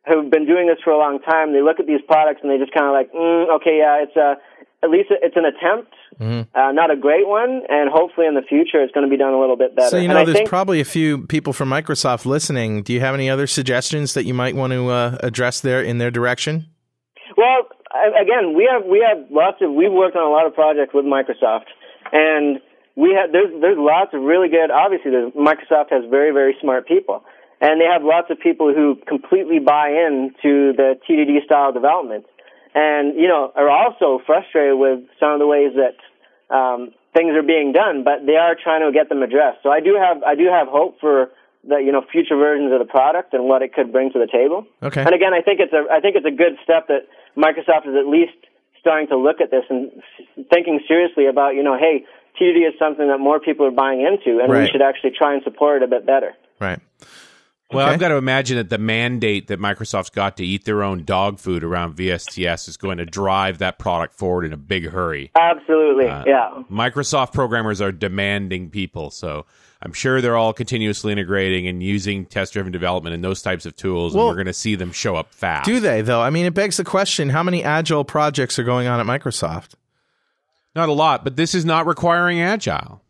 who've 0.06 0.28
been 0.30 0.44
doing 0.46 0.66
this 0.66 0.78
for 0.84 0.90
a 0.90 0.98
long 0.98 1.20
time, 1.20 1.52
they 1.52 1.62
look 1.62 1.80
at 1.80 1.86
these 1.86 2.02
products 2.06 2.40
and 2.42 2.50
they 2.50 2.58
just 2.58 2.72
kind 2.74 2.84
of 2.86 2.92
like, 2.92 3.10
mm, 3.12 3.48
okay, 3.56 3.78
yeah, 3.78 4.02
it's 4.02 4.16
a 4.16 4.36
at 4.84 4.90
least 4.90 5.08
it's 5.10 5.36
an 5.36 5.44
attempt, 5.44 5.94
Mm-hmm. 6.20 6.56
uh, 6.58 6.72
not 6.72 6.90
a 6.90 6.96
great 6.96 7.26
one, 7.26 7.62
and 7.68 7.88
hopefully 7.90 8.26
in 8.26 8.34
the 8.34 8.42
future 8.42 8.82
it's 8.82 8.92
going 8.92 9.06
to 9.06 9.10
be 9.10 9.16
done 9.16 9.32
a 9.32 9.40
little 9.40 9.56
bit 9.56 9.74
better. 9.74 9.88
So 9.88 9.96
you 9.96 10.08
know, 10.08 10.24
there's 10.24 10.36
think, 10.36 10.48
probably 10.48 10.80
a 10.80 10.84
few 10.84 11.26
people 11.26 11.52
from 11.54 11.70
Microsoft 11.70 12.26
listening. 12.26 12.82
Do 12.82 12.92
you 12.92 13.00
have 13.00 13.14
any 13.14 13.30
other 13.30 13.46
suggestions 13.46 14.12
that 14.14 14.24
you 14.24 14.34
might 14.34 14.54
want 14.54 14.72
to 14.74 14.90
uh, 14.90 15.18
address 15.22 15.60
there 15.60 15.80
in 15.82 15.98
their 15.98 16.10
direction? 16.10 16.66
Well, 17.36 17.66
Again, 17.92 18.54
we 18.56 18.68
have 18.70 18.86
we 18.88 19.04
have 19.06 19.30
lots 19.30 19.60
of 19.60 19.70
we've 19.72 19.92
worked 19.92 20.16
on 20.16 20.24
a 20.24 20.32
lot 20.32 20.46
of 20.46 20.54
projects 20.54 20.94
with 20.94 21.04
Microsoft, 21.04 21.68
and 22.10 22.60
we 22.96 23.12
have 23.12 23.32
there's 23.32 23.52
there's 23.60 23.76
lots 23.78 24.14
of 24.14 24.22
really 24.22 24.48
good. 24.48 24.70
Obviously, 24.70 25.12
Microsoft 25.36 25.92
has 25.92 26.08
very 26.08 26.32
very 26.32 26.56
smart 26.60 26.88
people, 26.88 27.22
and 27.60 27.80
they 27.80 27.84
have 27.84 28.02
lots 28.02 28.30
of 28.30 28.40
people 28.40 28.72
who 28.72 28.96
completely 29.06 29.58
buy 29.58 29.90
in 29.90 30.32
to 30.42 30.72
the 30.72 30.96
TDD 31.04 31.44
style 31.44 31.72
development, 31.72 32.24
and 32.74 33.14
you 33.14 33.28
know 33.28 33.52
are 33.54 33.68
also 33.68 34.20
frustrated 34.24 34.78
with 34.78 35.00
some 35.20 35.32
of 35.32 35.38
the 35.38 35.46
ways 35.46 35.72
that 35.76 35.96
um, 36.54 36.92
things 37.12 37.36
are 37.36 37.42
being 37.42 37.72
done, 37.72 38.04
but 38.04 38.24
they 38.24 38.36
are 38.36 38.56
trying 38.56 38.80
to 38.80 38.92
get 38.92 39.10
them 39.10 39.22
addressed. 39.22 39.58
So 39.62 39.70
I 39.70 39.80
do 39.80 40.00
have 40.00 40.22
I 40.22 40.34
do 40.34 40.48
have 40.48 40.68
hope 40.68 40.98
for 40.98 41.30
the 41.66 41.76
you 41.76 41.92
know 41.92 42.02
future 42.10 42.36
versions 42.36 42.72
of 42.72 42.78
the 42.78 42.84
product 42.84 43.34
and 43.34 43.44
what 43.44 43.62
it 43.62 43.72
could 43.72 43.92
bring 43.92 44.12
to 44.12 44.18
the 44.18 44.26
table. 44.26 44.66
Okay. 44.82 45.02
And 45.02 45.14
again, 45.14 45.32
I 45.34 45.42
think 45.42 45.60
it's 45.60 45.72
a 45.72 45.86
I 45.90 46.00
think 46.00 46.16
it's 46.16 46.26
a 46.26 46.34
good 46.34 46.58
step 46.62 46.88
that 46.88 47.06
Microsoft 47.36 47.88
is 47.88 47.96
at 47.96 48.06
least 48.06 48.36
starting 48.80 49.08
to 49.08 49.16
look 49.16 49.40
at 49.40 49.50
this 49.50 49.64
and 49.70 49.92
thinking 50.50 50.80
seriously 50.88 51.26
about 51.26 51.54
you 51.54 51.62
know, 51.62 51.78
hey, 51.78 52.04
TDD 52.40 52.68
is 52.68 52.74
something 52.78 53.06
that 53.08 53.18
more 53.18 53.38
people 53.38 53.66
are 53.66 53.70
buying 53.70 54.00
into, 54.00 54.40
and 54.40 54.52
we 54.52 54.68
should 54.68 54.82
actually 54.82 55.12
try 55.16 55.34
and 55.34 55.42
support 55.44 55.82
it 55.82 55.84
a 55.84 55.88
bit 55.88 56.04
better. 56.06 56.34
Right. 56.58 56.80
Well, 57.72 57.86
Okay. 57.86 57.94
I've 57.94 58.00
got 58.00 58.08
to 58.08 58.16
imagine 58.16 58.56
that 58.58 58.68
the 58.70 58.78
mandate 58.78 59.48
that 59.48 59.58
Microsoft's 59.60 60.10
got 60.10 60.36
to 60.38 60.44
eat 60.46 60.64
their 60.64 60.82
own 60.82 61.04
dog 61.04 61.38
food 61.38 61.64
around 61.64 61.96
VSTS 61.96 62.68
is 62.68 62.76
going 62.76 62.98
to 62.98 63.06
drive 63.06 63.58
that 63.58 63.78
product 63.78 64.14
forward 64.14 64.44
in 64.44 64.52
a 64.52 64.56
big 64.56 64.90
hurry. 64.90 65.30
Absolutely, 65.34 66.08
Uh, 66.08 66.24
yeah. 66.26 66.62
Microsoft 66.70 67.32
programmers 67.32 67.80
are 67.80 67.92
demanding 67.92 68.70
people, 68.70 69.10
so 69.10 69.46
I'm 69.82 69.92
sure 69.92 70.20
they're 70.20 70.36
all 70.36 70.52
continuously 70.52 71.10
integrating 71.12 71.66
and 71.66 71.82
using 71.82 72.24
test-driven 72.26 72.70
development 72.72 73.14
and 73.14 73.24
those 73.24 73.42
types 73.42 73.66
of 73.66 73.74
tools, 73.74 74.14
Well, 74.14 74.24
and 74.26 74.30
we're 74.30 74.36
going 74.44 74.46
to 74.46 74.52
see 74.52 74.74
them 74.76 74.92
show 74.92 75.16
up 75.16 75.32
fast. 75.34 75.64
Do 75.64 75.80
they 75.80 76.02
though? 76.02 76.20
I 76.22 76.30
mean, 76.30 76.46
it 76.46 76.54
begs 76.54 76.76
the 76.76 76.84
question: 76.84 77.30
How 77.30 77.42
many 77.42 77.64
agile 77.64 78.04
projects 78.04 78.58
are 78.58 78.64
going 78.64 78.86
on 78.86 79.00
at 79.00 79.06
Microsoft? 79.06 79.70
Not 80.74 80.88
a 80.88 80.92
lot, 80.92 81.24
but 81.24 81.36
this 81.36 81.54
is 81.54 81.64
not 81.64 81.86
requiring 81.86 82.40
agile. 82.40 83.02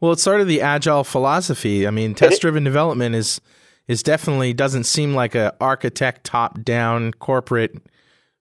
Well, 0.00 0.12
it's 0.12 0.22
sort 0.22 0.40
of 0.40 0.46
the 0.46 0.60
agile 0.60 1.02
philosophy. 1.02 1.86
I 1.86 1.90
mean, 1.90 2.14
test-driven 2.14 2.62
development 2.62 3.14
is 3.16 3.40
is 3.88 4.02
definitely 4.02 4.52
doesn't 4.52 4.84
seem 4.84 5.14
like 5.14 5.34
a 5.34 5.56
architect 5.60 6.24
top-down 6.24 7.12
corporate 7.14 7.76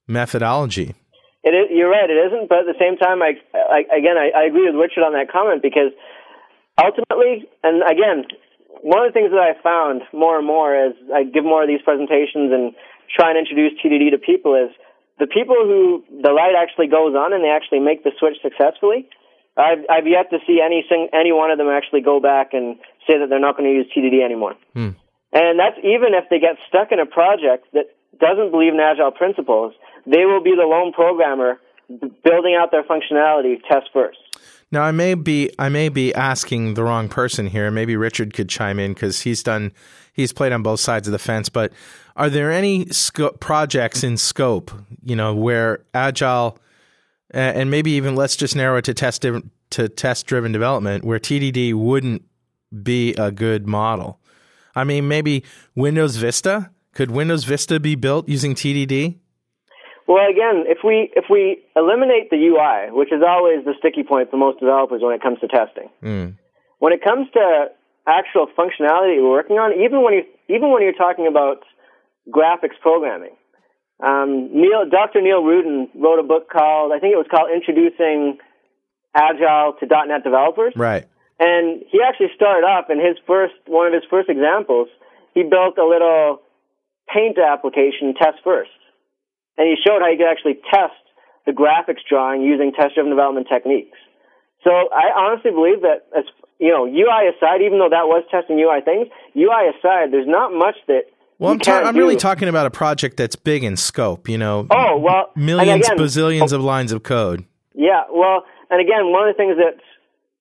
methodology. 0.08 0.94
It 1.44 1.56
is, 1.56 1.72
you're 1.72 1.90
right, 1.90 2.10
it 2.10 2.20
isn't. 2.28 2.50
But 2.50 2.68
at 2.68 2.68
the 2.68 2.80
same 2.80 2.98
time, 2.98 3.24
I, 3.24 3.40
I 3.56 3.80
again, 3.96 4.20
I, 4.20 4.32
I 4.36 4.44
agree 4.46 4.68
with 4.68 4.76
Richard 4.76 5.08
on 5.08 5.14
that 5.14 5.32
comment 5.32 5.64
because 5.64 5.96
ultimately, 6.76 7.48
and 7.64 7.82
again, 7.88 8.28
one 8.84 9.00
of 9.06 9.10
the 9.10 9.16
things 9.16 9.32
that 9.32 9.40
I 9.40 9.56
found 9.64 10.04
more 10.12 10.38
and 10.38 10.46
more 10.46 10.76
as 10.76 10.94
I 11.14 11.24
give 11.24 11.44
more 11.44 11.64
of 11.64 11.70
these 11.72 11.82
presentations 11.82 12.52
and 12.52 12.76
try 13.10 13.32
and 13.32 13.40
introduce 13.40 13.80
TDD 13.80 14.12
to 14.12 14.20
people 14.20 14.54
is 14.54 14.76
the 15.20 15.28
people 15.28 15.56
who 15.56 16.04
the 16.22 16.30
light 16.30 16.54
actually 16.54 16.88
goes 16.88 17.16
on 17.16 17.34
and 17.34 17.44
they 17.44 17.50
actually 17.50 17.80
make 17.80 18.04
the 18.04 18.12
switch 18.20 18.38
successfully. 18.44 19.08
I've, 19.58 19.82
I've 19.90 20.06
yet 20.06 20.30
to 20.30 20.38
see 20.46 20.62
any 20.62 20.86
sing, 20.88 21.10
any 21.14 21.32
one 21.32 21.50
of 21.50 21.58
them 21.58 21.68
actually 21.68 22.02
go 22.02 22.20
back 22.20 22.54
and 22.54 22.78
say 23.08 23.18
that 23.18 23.26
they're 23.30 23.42
not 23.42 23.58
going 23.58 23.66
to 23.66 23.74
use 23.74 23.90
TDD 23.90 24.24
anymore. 24.24 24.54
Hmm. 24.74 25.00
And 25.34 25.60
that's 25.60 25.78
even 25.80 26.14
if 26.14 26.30
they 26.30 26.40
get 26.40 26.58
stuck 26.68 26.92
in 26.92 27.00
a 27.00 27.06
project 27.06 27.68
that 27.74 27.86
doesn't 28.20 28.52
believe 28.52 28.74
in 28.74 28.80
agile 28.80 29.12
principles, 29.12 29.74
they 30.06 30.26
will 30.26 30.42
be 30.42 30.56
the 30.56 30.66
lone 30.66 30.94
programmer 30.94 31.60
building 31.90 32.58
out 32.60 32.72
their 32.72 32.84
functionality 32.84 33.62
test 33.70 33.90
first. 33.94 34.18
Now, 34.72 34.84
I 34.84 34.92
may 34.92 35.14
be 35.14 35.50
I 35.58 35.70
may 35.70 35.88
be 35.90 36.14
asking 36.14 36.74
the 36.74 36.84
wrong 36.84 37.08
person 37.08 37.48
here. 37.48 37.72
Maybe 37.72 37.96
Richard 37.96 38.34
could 38.34 38.50
chime 38.50 38.80
in 38.80 38.94
because 38.94 39.22
he's 39.22 39.42
done 39.42 39.72
he's 40.14 40.34
played 40.34 40.52
on 40.52 40.62
both 40.62 40.82
sides 40.82 41.08
of 41.08 41.14
the 41.14 41.20
fence. 41.20 41.48
But 41.48 41.72
are 42.18 42.30
there 42.30 42.52
any 42.52 42.88
sco- 42.88 43.32
projects 43.32 44.04
in 44.04 44.18
scope, 44.18 44.72
you 45.04 45.16
know, 45.16 45.34
where 45.34 45.86
agile 45.94 46.60
and 47.32 47.70
maybe 47.70 47.92
even 47.92 48.16
let's 48.16 48.36
just 48.36 48.56
narrow 48.56 48.78
it 48.78 48.86
to 48.86 48.94
test 48.94 49.26
to 49.70 49.90
test 49.90 50.26
driven 50.26 50.52
development, 50.52 51.04
where 51.04 51.20
TDD 51.20 51.74
wouldn't 51.74 52.24
be 52.84 53.14
a 53.16 53.32
good 53.32 53.68
model? 53.68 54.17
I 54.78 54.84
mean, 54.84 55.08
maybe 55.08 55.44
Windows 55.76 56.18
Vista. 56.18 56.70
Could 56.94 57.10
Windows 57.10 57.44
Vista 57.46 57.80
be 57.80 57.96
built 57.96 58.30
using 58.30 58.54
TDD? 58.54 59.18
Well, 60.08 60.30
again, 60.30 60.66
if 60.68 60.80
we 60.84 61.12
if 61.16 61.26
we 61.30 61.58
eliminate 61.76 62.30
the 62.30 62.38
UI, 62.38 62.94
which 62.96 63.12
is 63.12 63.22
always 63.28 63.66
the 63.66 63.74
sticky 63.80 64.04
point 64.04 64.30
for 64.30 64.38
most 64.38 64.60
developers 64.60 65.02
when 65.02 65.14
it 65.16 65.22
comes 65.22 65.40
to 65.40 65.48
testing, 65.48 65.90
when 66.80 66.94
it 66.94 67.04
comes 67.04 67.28
to 67.34 67.66
actual 68.06 68.48
functionality 68.58 69.16
you're 69.16 69.30
working 69.30 69.58
on, 69.58 69.74
even 69.74 70.04
when 70.04 70.14
you 70.14 70.24
even 70.48 70.72
when 70.72 70.84
you're 70.84 70.94
talking 70.94 71.28
about 71.28 71.64
graphics 72.30 72.80
programming. 72.82 73.36
Um, 74.00 74.50
Neil, 74.54 74.86
Dr. 74.90 75.22
Neil 75.22 75.42
Roodyn 75.42 75.90
wrote 75.96 76.20
a 76.20 76.24
book 76.24 76.50
called, 76.52 76.92
I 76.94 77.00
think 77.00 77.14
it 77.14 77.18
was 77.18 77.26
called 77.32 77.50
Introducing 77.50 78.38
Agile 79.16 79.74
to 79.80 79.86
.NET 79.90 80.24
Developers. 80.24 80.74
Right. 80.76 81.08
And 81.40 81.84
he 81.90 82.00
actually 82.02 82.30
started 82.36 82.66
off 82.66 82.90
in 82.90 82.98
his 83.00 83.18
first, 83.28 83.54
one 83.68 83.88
of 83.88 83.94
his 83.94 84.04
first 84.10 84.30
examples, 84.30 84.88
he 85.34 85.44
built 85.44 85.78
a 85.78 85.86
little 85.86 86.42
paint 87.14 87.38
application 87.38 88.14
test 88.16 88.40
first. 88.44 88.72
And 89.58 89.68
he 89.68 89.76
showed 89.86 90.02
how 90.02 90.10
you 90.10 90.18
could 90.18 90.30
actually 90.30 90.58
test 90.70 90.98
the 91.46 91.52
graphics 91.52 92.02
drawing 92.10 92.42
using 92.42 92.72
test-driven 92.74 93.10
development 93.10 93.48
techniques. 93.52 93.98
So 94.64 94.72
I 94.72 95.14
honestly 95.16 95.52
believe 95.52 95.82
that 95.82 96.06
as, 96.18 96.26
you 96.60 96.70
know, 96.70 96.86
UI 96.86 97.30
aside, 97.36 97.62
even 97.62 97.78
though 97.80 97.90
that 97.90 98.06
was 98.10 98.24
testing 98.30 98.60
UI 98.60 98.82
things, 98.84 99.08
UI 99.38 99.70
aside, 99.78 100.12
there's 100.12 100.28
not 100.28 100.52
much 100.52 100.76
that 100.88 101.04
Well, 101.40 101.52
I'm, 101.54 101.60
ta- 101.60 101.84
I'm 101.84 101.96
really 101.96 102.18
talking 102.18 102.50
about 102.50 102.66
a 102.66 102.72
project 102.72 103.16
that's 103.18 103.36
big 103.36 103.64
in 103.64 103.78
scope. 103.78 104.28
You 104.28 104.38
know, 104.40 104.68
Oh, 104.72 104.98
well, 104.98 105.30
millions, 105.36 105.86
again- 105.88 105.98
bazillions 106.00 106.52
oh. 106.52 106.58
of 106.58 106.64
lines 106.64 106.92
of 106.92 107.04
code. 107.04 107.46
Yeah, 107.76 108.04
well, 108.12 108.44
and 108.72 108.82
again, 108.82 109.12
one 109.12 109.30
of 109.30 109.36
the 109.36 109.38
things 109.38 109.56
that 109.58 109.78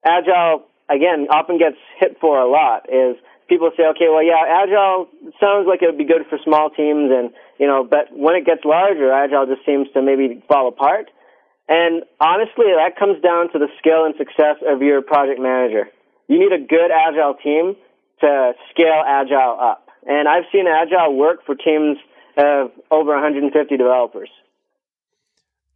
Agile, 0.05 0.64
again, 0.89 1.26
often 1.30 1.59
gets 1.59 1.76
hit 1.99 2.18
for 2.20 2.39
a 2.41 2.49
lot 2.49 2.89
is 2.89 3.16
people 3.49 3.70
say, 3.76 3.84
okay, 3.95 4.09
well, 4.11 4.22
yeah, 4.22 4.43
Agile 4.43 5.09
sounds 5.41 5.66
like 5.66 5.82
it 5.82 5.87
would 5.87 5.99
be 5.99 6.07
good 6.07 6.26
for 6.28 6.39
small 6.43 6.70
teams, 6.70 7.11
and, 7.11 7.30
you 7.59 7.66
know, 7.66 7.84
but 7.84 8.11
when 8.12 8.34
it 8.34 8.45
gets 8.45 8.64
larger, 8.64 9.12
Agile 9.12 9.47
just 9.47 9.64
seems 9.66 9.89
to 9.95 10.03
maybe 10.03 10.43
fall 10.49 10.68
apart. 10.68 11.11
And 11.68 12.03
honestly, 12.20 12.70
that 12.78 12.95
comes 12.99 13.20
down 13.22 13.51
to 13.53 13.59
the 13.59 13.68
skill 13.78 14.07
and 14.07 14.14
success 14.18 14.62
of 14.62 14.82
your 14.82 15.03
project 15.03 15.41
manager. 15.41 15.91
You 16.28 16.39
need 16.39 16.53
a 16.53 16.62
good 16.62 16.91
Agile 16.91 17.34
team 17.43 17.74
to 18.20 18.53
scale 18.70 19.03
Agile 19.07 19.59
up. 19.61 19.89
And 20.07 20.28
I've 20.28 20.47
seen 20.53 20.66
Agile 20.66 21.14
work 21.14 21.45
for 21.45 21.55
teams 21.55 21.99
of 22.39 22.70
over 22.91 23.12
150 23.14 23.76
developers. 23.76 24.30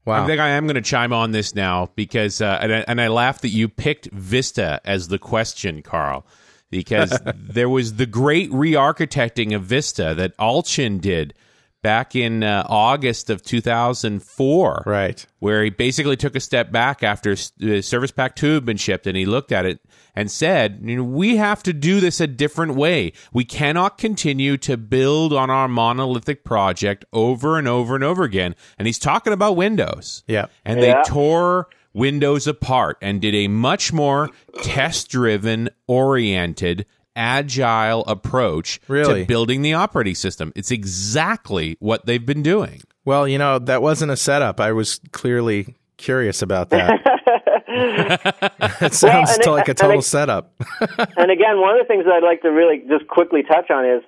Wow. 0.05 0.25
I 0.25 0.27
think 0.27 0.41
I 0.41 0.51
am 0.51 0.65
going 0.65 0.77
to 0.77 0.81
chime 0.81 1.13
on 1.13 1.33
this 1.33 1.55
now 1.55 1.91
because, 1.95 2.41
uh, 2.41 2.59
and, 2.61 2.73
I, 2.73 2.85
and 2.89 3.01
I 3.01 3.09
laugh 3.09 3.43
that 3.43 3.51
you 3.51 3.69
picked 3.69 4.11
Vista 4.13 4.81
as 4.85 5.09
the 5.09 5.19
question, 5.19 5.83
Carl, 5.83 6.27
because 6.71 7.17
there 7.35 7.69
was 7.69 7.95
the 7.95 8.07
great 8.07 8.51
re-architecting 8.53 9.55
of 9.55 9.63
Vista 9.65 10.15
that 10.15 10.37
Allchin 10.39 11.01
did 11.01 11.35
back 11.83 12.15
in 12.15 12.43
uh, 12.43 12.65
August 12.69 13.31
of 13.31 13.43
2004, 13.43 14.83
right. 14.87 15.27
where 15.39 15.65
he 15.65 15.71
basically 15.71 16.17
took 16.17 16.37
a 16.37 16.41
step 16.41 16.71
back 16.71 17.03
after 17.03 17.33
uh, 17.33 17.81
Service 17.81 18.11
Pack 18.11 18.37
2 18.37 18.55
had 18.55 18.65
been 18.65 18.77
shipped 18.77 19.07
and 19.07 19.17
he 19.17 19.25
looked 19.25 19.53
at 19.53 19.65
it 19.67 19.81
and 20.15 20.31
said, 20.31 20.81
you 20.85 20.97
know, 20.97 21.05
we 21.05 21.37
have 21.37 21.63
to 21.63 21.73
do 21.73 22.01
this 22.01 22.21
a 22.21 22.27
different 22.27 22.75
way. 22.75 23.13
We 23.33 23.45
cannot 23.45 23.99
continue 23.99 24.57
to 24.59 24.77
build 24.77 25.33
on 25.33 25.51
our 25.51 25.69
monolithic 25.69 26.45
project 26.45 27.05
over 27.13 27.59
and 27.59 27.69
over 27.69 27.95
and 27.95 28.05
over 28.05 28.25
again. 28.25 28.55
And 28.79 28.87
he's 28.87 28.99
talking 28.99 29.33
about 29.33 29.57
Windows. 29.57 30.25
Yeah. 30.27 30.47
And 30.65 30.81
Yeah. 30.81 31.03
they 31.03 31.11
tore 31.11 31.69
Windows 31.93 32.47
apart 32.47 32.99
and 33.01 33.21
did 33.21 33.35
a 33.35 33.49
much 33.49 33.93
more 33.93 34.31
test 34.63 35.11
driven, 35.11 35.69
oriented, 35.87 36.87
agile 37.21 38.03
approach 38.07 38.81
Really? 38.89 39.21
to 39.21 39.27
building 39.27 39.61
the 39.61 39.75
operating 39.75 40.15
system. 40.15 40.53
It's 40.57 40.71
exactly 40.71 41.77
what 41.79 42.07
they've 42.07 42.25
been 42.25 42.43
doing. 42.43 42.81
Well, 43.05 43.29
you 43.29 43.37
know, 43.39 43.59
that 43.59 43.83
wasn't 43.83 44.11
a 44.11 44.17
setup. 44.17 44.59
I 44.59 44.73
was 44.73 45.01
clearly 45.13 45.77
curious 45.99 46.41
about 46.41 46.71
that. 46.71 47.01
it 48.81 48.95
sounds 48.95 49.37
and 49.37 49.47
like 49.47 49.69
a 49.69 49.75
total 49.75 50.01
it- 50.01 50.03
setup. 50.03 50.53
and 50.81 51.31
again, 51.31 51.61
one 51.61 51.77
of 51.79 51.85
the 51.85 51.87
things 51.87 52.05
that 52.05 52.15
I'd 52.15 52.25
like 52.27 52.43
to 52.43 52.49
really 52.49 52.83
just 52.89 53.07
quickly 53.07 53.43
touch 53.43 53.71
on 53.71 53.85
is 53.85 54.03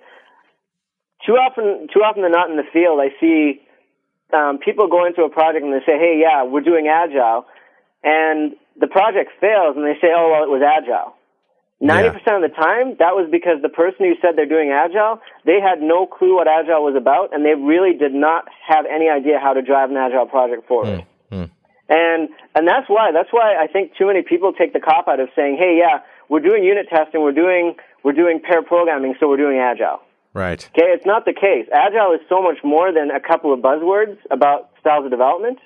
too 1.26 1.34
often, 1.34 1.86
too 1.92 2.00
often 2.00 2.22
than 2.22 2.32
not 2.32 2.50
in 2.50 2.56
the 2.56 2.66
field, 2.72 2.98
I 3.00 3.10
see 3.20 3.60
um, 4.34 4.58
people 4.58 4.88
go 4.88 5.04
into 5.06 5.22
a 5.22 5.28
project 5.30 5.64
and 5.64 5.72
they 5.72 5.84
say, 5.86 5.98
"Hey, 5.98 6.18
yeah, 6.20 6.42
we're 6.44 6.62
doing 6.66 6.88
agile," 6.88 7.46
and 8.02 8.56
the 8.80 8.88
project 8.88 9.30
fails, 9.40 9.76
and 9.76 9.84
they 9.86 9.94
say, 10.00 10.08
"Oh, 10.10 10.30
well, 10.32 10.42
it 10.42 10.50
was 10.50 10.62
agile." 10.64 11.14
Ninety 11.82 12.10
percent 12.14 12.44
of 12.44 12.46
the 12.46 12.54
time, 12.54 12.94
that 13.02 13.18
was 13.18 13.26
because 13.26 13.58
the 13.60 13.68
person 13.68 14.06
who 14.06 14.14
said 14.22 14.38
they're 14.38 14.46
doing 14.46 14.70
agile, 14.70 15.18
they 15.44 15.58
had 15.58 15.82
no 15.82 16.06
clue 16.06 16.38
what 16.38 16.46
agile 16.46 16.86
was 16.86 16.94
about, 16.94 17.34
and 17.34 17.44
they 17.44 17.58
really 17.58 17.98
did 17.98 18.14
not 18.14 18.46
have 18.62 18.86
any 18.86 19.10
idea 19.10 19.42
how 19.42 19.52
to 19.52 19.62
drive 19.62 19.90
an 19.90 19.96
agile 19.98 20.26
project 20.26 20.68
forward. 20.68 21.02
Hmm. 21.28 21.34
Hmm. 21.34 21.50
And 21.90 22.28
and 22.54 22.68
that's 22.68 22.86
why 22.86 23.10
that's 23.10 23.34
why 23.34 23.58
I 23.58 23.66
think 23.66 23.98
too 23.98 24.06
many 24.06 24.22
people 24.22 24.52
take 24.52 24.72
the 24.72 24.78
cop 24.78 25.08
out 25.08 25.18
of 25.18 25.28
saying, 25.34 25.58
"Hey, 25.58 25.82
yeah, 25.82 26.06
we're 26.30 26.40
doing 26.40 26.62
unit 26.62 26.86
testing, 26.88 27.20
we're 27.20 27.34
doing 27.34 27.74
we're 28.04 28.14
doing 28.14 28.38
pair 28.38 28.62
programming, 28.62 29.16
so 29.18 29.28
we're 29.28 29.42
doing 29.42 29.58
agile." 29.58 30.00
right. 30.34 30.62
Okay, 30.72 30.86
it's 30.94 31.04
not 31.04 31.24
the 31.24 31.34
case. 31.34 31.66
Agile 31.74 32.14
is 32.14 32.20
so 32.28 32.40
much 32.40 32.62
more 32.62 32.92
than 32.92 33.10
a 33.10 33.20
couple 33.20 33.52
of 33.52 33.58
buzzwords 33.60 34.16
about 34.30 34.70
styles 34.80 35.04
of 35.04 35.10
development. 35.10 35.58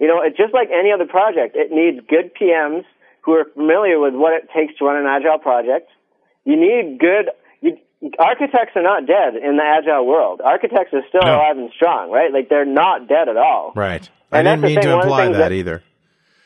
You 0.00 0.08
know, 0.08 0.22
it's 0.22 0.36
just 0.36 0.54
like 0.54 0.70
any 0.72 0.92
other 0.92 1.06
project. 1.06 1.56
It 1.56 1.70
needs 1.70 2.00
good 2.08 2.32
PMs 2.34 2.84
who 3.22 3.32
are 3.32 3.44
familiar 3.54 3.98
with 3.98 4.14
what 4.14 4.32
it 4.34 4.48
takes 4.54 4.76
to 4.78 4.84
run 4.84 4.96
an 4.96 5.06
agile 5.06 5.38
project. 5.38 5.90
You 6.44 6.56
need 6.56 6.98
good. 6.98 7.30
You, 7.60 7.76
architects 8.18 8.72
are 8.76 8.82
not 8.82 9.06
dead 9.06 9.36
in 9.36 9.56
the 9.56 9.64
agile 9.64 10.06
world. 10.06 10.40
Architects 10.42 10.94
are 10.94 11.02
still 11.08 11.22
No. 11.22 11.36
alive 11.36 11.58
and 11.58 11.70
strong, 11.74 12.10
right? 12.10 12.32
Like 12.32 12.48
they're 12.48 12.64
not 12.64 13.08
dead 13.08 13.28
at 13.28 13.36
all. 13.36 13.72
Right. 13.76 14.08
I 14.32 14.38
And 14.38 14.46
didn't 14.46 14.62
mean 14.62 14.74
thing, 14.76 14.84
to 14.84 14.92
imply 15.00 15.26
that 15.28 15.38
that- 15.38 15.52
either. 15.52 15.82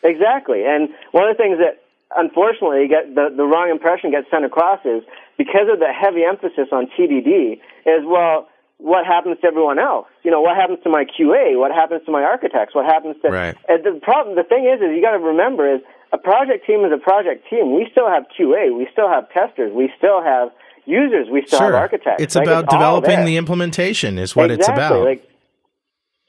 Exactly. 0.02 0.64
And 0.64 0.88
one 1.12 1.28
of 1.28 1.36
the 1.36 1.42
things 1.42 1.58
that 1.58 1.78
unfortunately 2.16 2.88
get 2.88 3.14
the, 3.14 3.32
the 3.36 3.44
wrong 3.44 3.70
impression 3.70 4.10
gets 4.10 4.28
sent 4.30 4.44
across 4.44 4.80
is 4.84 5.02
because 5.38 5.68
of 5.72 5.78
the 5.78 5.92
heavy 5.92 6.24
emphasis 6.24 6.68
on 6.72 6.88
TDD 6.98 7.60
is 7.86 8.04
well, 8.04 8.48
what 8.78 9.06
happens 9.06 9.38
to 9.42 9.46
everyone 9.46 9.78
else? 9.78 10.08
You 10.24 10.30
know, 10.32 10.40
what 10.40 10.56
happens 10.56 10.80
to 10.82 10.90
my 10.90 11.04
QA? 11.04 11.56
What 11.58 11.70
happens 11.70 12.04
to 12.06 12.10
my 12.10 12.22
architects? 12.24 12.74
What 12.74 12.84
happens 12.86 13.14
to 13.22 13.30
Right. 13.30 13.54
the 13.68 14.00
problem 14.02 14.34
the 14.34 14.42
thing 14.42 14.66
is 14.66 14.80
is 14.82 14.90
you 14.96 15.00
gotta 15.02 15.20
remember 15.22 15.72
is 15.76 15.80
a 16.12 16.18
project 16.18 16.66
team 16.66 16.84
is 16.84 16.92
a 16.92 16.98
project 16.98 17.48
team. 17.48 17.74
We 17.74 17.88
still 17.90 18.08
have 18.08 18.24
QA, 18.38 18.76
we 18.76 18.86
still 18.92 19.08
have 19.08 19.30
testers, 19.32 19.72
we 19.72 19.90
still 19.96 20.22
have 20.22 20.50
users, 20.84 21.28
we 21.30 21.42
still 21.46 21.60
have 21.60 21.74
architects. 21.74 22.22
It's 22.22 22.34
Like, 22.36 22.46
about 22.46 22.68
all 22.68 23.00
developing 23.00 23.24
the 23.24 23.36
implementation 23.36 24.18
is 24.18 24.36
what 24.36 24.50
it's 24.50 24.68
about. 24.68 25.04
Like 25.04 25.28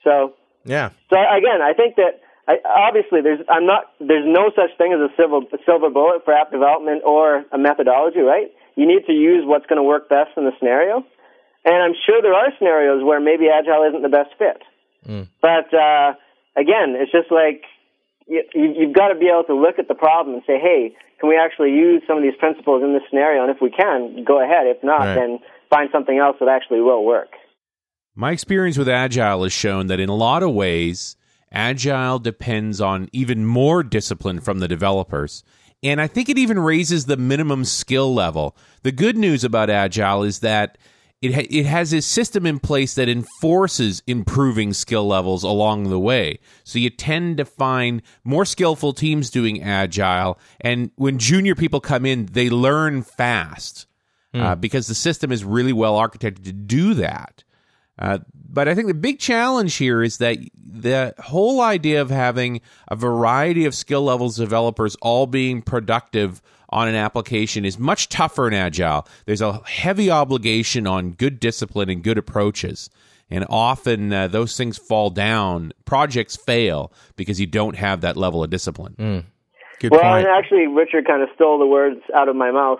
so 0.04 0.34
yeah. 0.66 0.90
so 1.10 1.18
again, 1.18 1.62
I 1.62 1.74
think 1.74 1.96
that 1.96 2.22
I, 2.48 2.58
obviously 2.64 3.22
there's 3.22 3.40
I'm 3.50 3.66
not 3.66 3.86
there's 4.00 4.26
no 4.26 4.52
such 4.56 4.78
thing 4.78 4.94
as 4.94 5.00
a 5.00 5.12
silver 5.16 5.46
silver 5.66 5.90
bullet 5.90 6.24
for 6.26 6.34
app 6.34 6.52
development 6.52 7.04
or 7.06 7.46
a 7.52 7.58
methodology, 7.58 8.20
right? 8.20 8.52
You 8.76 8.88
need 8.88 9.06
to 9.08 9.14
use 9.14 9.44
what's 9.46 9.66
going 9.68 9.78
to 9.78 9.84
work 9.84 10.10
best 10.10 10.32
in 10.36 10.46
the 10.46 10.52
scenario, 10.60 11.06
and 11.64 11.76
I'm 11.76 11.94
sure 12.06 12.22
there 12.22 12.34
are 12.34 12.48
scenarios 12.58 13.04
where 13.04 13.20
maybe 13.20 13.48
agile 13.48 13.84
isn't 13.90 14.02
the 14.02 14.10
best 14.10 14.32
fit. 14.38 14.62
But 15.42 15.74
uh, 15.74 16.14
again, 16.56 16.96
it's 16.96 17.12
just 17.12 17.32
like 17.32 17.64
you, 18.28 18.44
you- 18.54 18.74
you've 18.78 18.94
got 18.96 19.10
to 19.10 19.16
be 19.16 19.28
able 19.28 19.44
to 19.46 19.56
look 19.56 19.80
at 19.80 19.88
the 19.88 19.96
problem 19.96 20.36
and 20.36 20.44
say, 20.48 20.60
hey, 20.60 20.96
can 21.20 21.30
we 21.30 21.38
actually 21.38 21.72
use 21.72 22.02
some 22.08 22.18
of 22.18 22.24
these 22.24 22.36
principles 22.40 22.84
in 22.84 22.94
this 22.94 23.04
scenario? 23.10 23.44
And 23.44 23.52
if 23.52 23.62
we 23.62 23.70
can, 23.72 24.24
go 24.26 24.42
ahead. 24.44 24.68
If 24.68 24.84
not, 24.84 25.00
Right. 25.02 25.16
then 25.16 25.40
find 25.70 25.90
something 25.92 26.18
else 26.18 26.38
that 26.40 26.50
actually 26.50 26.82
will 26.82 27.04
work. 27.06 27.30
My 28.16 28.32
experience 28.32 28.78
with 28.78 28.90
Agile 28.90 29.44
has 29.44 29.54
shown 29.54 29.88
that 29.88 30.00
in 30.00 30.10
a 30.10 30.16
lot 30.16 30.44
of 30.44 30.54
ways, 30.54 31.16
Agile 31.52 32.20
depends 32.20 32.82
on 32.82 33.10
even 33.12 33.46
more 33.46 33.84
discipline 33.84 34.40
from 34.40 34.60
the 34.60 34.68
developers. 34.68 35.44
And 35.82 36.00
I 36.00 36.08
think 36.08 36.30
it 36.30 36.38
even 36.38 36.60
raises 36.60 37.06
the 37.06 37.18
minimum 37.18 37.66
skill 37.66 38.14
level. 38.14 38.56
The 38.84 38.92
good 38.92 39.18
news 39.18 39.44
about 39.44 39.70
Agile 39.70 40.24
is 40.24 40.40
that 40.40 40.78
it, 41.24 41.34
ha- 41.34 41.48
it 41.50 41.66
has 41.66 41.94
a 41.94 42.02
system 42.02 42.46
in 42.46 42.60
place 42.60 42.96
that 42.96 43.08
enforces 43.08 44.04
improving 44.06 44.74
skill 44.74 45.08
levels 45.08 45.44
along 45.44 45.90
the 45.90 46.00
way. 46.00 46.40
So 46.66 46.80
you 46.80 46.90
tend 46.90 47.38
to 47.38 47.46
find 47.46 48.02
more 48.26 48.44
skillful 48.44 48.92
teams 48.92 49.30
doing 49.30 49.64
Agile. 49.64 50.38
And 50.60 50.92
when 50.96 51.18
junior 51.18 51.56
people 51.56 51.80
come 51.80 52.06
in, 52.06 52.26
they 52.26 52.50
learn 52.50 53.04
fast 53.04 53.88
uh, 54.34 54.56
because 54.56 54.88
the 54.88 54.96
system 54.96 55.32
is 55.32 55.46
really 55.46 55.74
well 55.74 55.96
architected 55.96 56.44
to 56.44 56.52
do 56.52 56.94
that. 56.96 57.44
Uh, 57.98 58.18
but 58.34 58.68
I 58.68 58.76
think 58.76 58.88
the 58.88 58.94
big 58.94 59.20
challenge 59.20 59.76
here 59.76 60.04
is 60.04 60.18
that 60.18 60.40
the 60.56 61.14
whole 61.20 61.62
idea 61.62 62.02
of 62.02 62.10
having 62.10 62.60
a 62.90 62.96
variety 62.96 63.66
of 63.66 63.76
skill 63.76 64.04
levels 64.04 64.36
developers 64.36 64.98
all 65.02 65.26
being 65.28 65.62
productive 65.62 66.42
on 66.74 66.88
an 66.88 66.96
application 66.96 67.64
is 67.66 67.78
much 67.78 68.10
tougher 68.10 68.48
in 68.48 68.54
Agile. 68.54 69.08
There's 69.26 69.42
a 69.42 69.62
heavy 69.66 70.10
obligation 70.10 70.88
on 70.88 71.12
good 71.12 71.40
discipline 71.40 71.90
and 71.90 72.04
good 72.04 72.18
approaches. 72.18 72.90
And 73.30 73.46
often 73.50 74.12
uh, 74.12 74.28
those 74.28 74.58
things 74.58 74.78
fall 74.78 75.10
down. 75.10 75.72
Projects 75.86 76.36
fail 76.36 76.92
because 77.16 77.40
you 77.40 77.46
don't 77.48 77.76
have 77.76 78.02
that 78.02 78.18
level 78.18 78.44
of 78.44 78.50
discipline. 78.50 78.96
Good 79.80 79.92
Well, 79.92 80.02
point. 80.02 80.26
and 80.26 80.36
actually, 80.36 80.68
Richard 80.68 81.06
kind 81.08 81.22
of 81.22 81.30
stole 81.36 81.60
the 81.60 81.68
words 81.68 82.02
out 82.16 82.28
of 82.28 82.36
my 82.36 82.52
mouth 82.52 82.80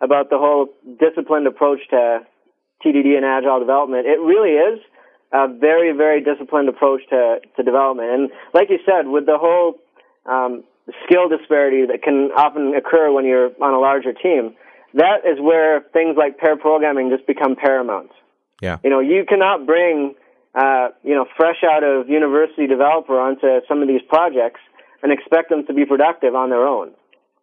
about 0.00 0.30
the 0.30 0.38
whole 0.38 0.68
disciplined 0.98 1.46
approach 1.46 1.80
to 1.90 2.20
TDD 2.84 3.16
and 3.16 3.24
agile 3.24 3.60
development. 3.60 4.06
It 4.06 4.18
really 4.20 4.50
is 4.54 4.80
a 5.32 5.46
very, 5.48 5.96
very 5.96 6.22
disciplined 6.22 6.68
approach 6.68 7.02
to, 7.10 7.38
to 7.56 7.62
development. 7.62 8.10
And 8.10 8.30
like 8.54 8.70
you 8.70 8.78
said, 8.84 9.06
with 9.06 9.26
the 9.26 9.38
whole 9.38 9.78
um, 10.26 10.64
skill 11.04 11.28
disparity 11.28 11.86
that 11.86 12.02
can 12.02 12.30
often 12.36 12.74
occur 12.74 13.12
when 13.12 13.24
you're 13.24 13.50
on 13.62 13.72
a 13.74 13.78
larger 13.78 14.12
team, 14.12 14.54
that 14.94 15.24
is 15.24 15.40
where 15.40 15.80
things 15.92 16.16
like 16.16 16.38
pair 16.38 16.56
programming 16.56 17.10
just 17.10 17.26
become 17.26 17.56
paramount. 17.56 18.10
Yeah. 18.60 18.78
You 18.84 18.90
know, 18.90 19.00
you 19.00 19.24
cannot 19.26 19.66
bring, 19.66 20.14
uh, 20.54 20.88
you 21.02 21.14
know, 21.14 21.26
fresh 21.36 21.62
out 21.64 21.82
of 21.82 22.08
university 22.08 22.66
developer 22.66 23.18
onto 23.18 23.60
some 23.66 23.82
of 23.82 23.88
these 23.88 24.02
projects 24.08 24.60
and 25.02 25.12
expect 25.12 25.50
them 25.50 25.66
to 25.66 25.72
be 25.74 25.84
productive 25.84 26.34
on 26.34 26.50
their 26.50 26.66
own. 26.66 26.92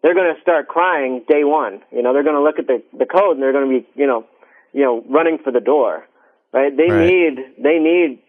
They're 0.02 0.14
going 0.14 0.34
to 0.34 0.42
start 0.42 0.68
crying 0.68 1.26
day 1.28 1.44
one. 1.44 1.82
You 1.92 2.02
know, 2.02 2.14
they're 2.14 2.24
going 2.24 2.36
to 2.36 2.44
look 2.44 2.60
at 2.60 2.68
the, 2.68 2.82
the 2.98 3.06
code 3.06 3.36
and 3.36 3.44
they're 3.44 3.52
going 3.52 3.68
to 3.70 3.80
be, 3.82 3.88
you 3.96 4.08
know, 4.08 4.26
you 4.72 4.84
know, 4.84 5.04
running 5.10 5.40
for 5.44 5.52
the 5.52 5.60
door, 5.60 6.06
right? 6.54 6.76
They 6.76 6.90
Right. 6.90 7.08
need, 7.08 7.40
they 7.58 7.80
need 7.80 8.20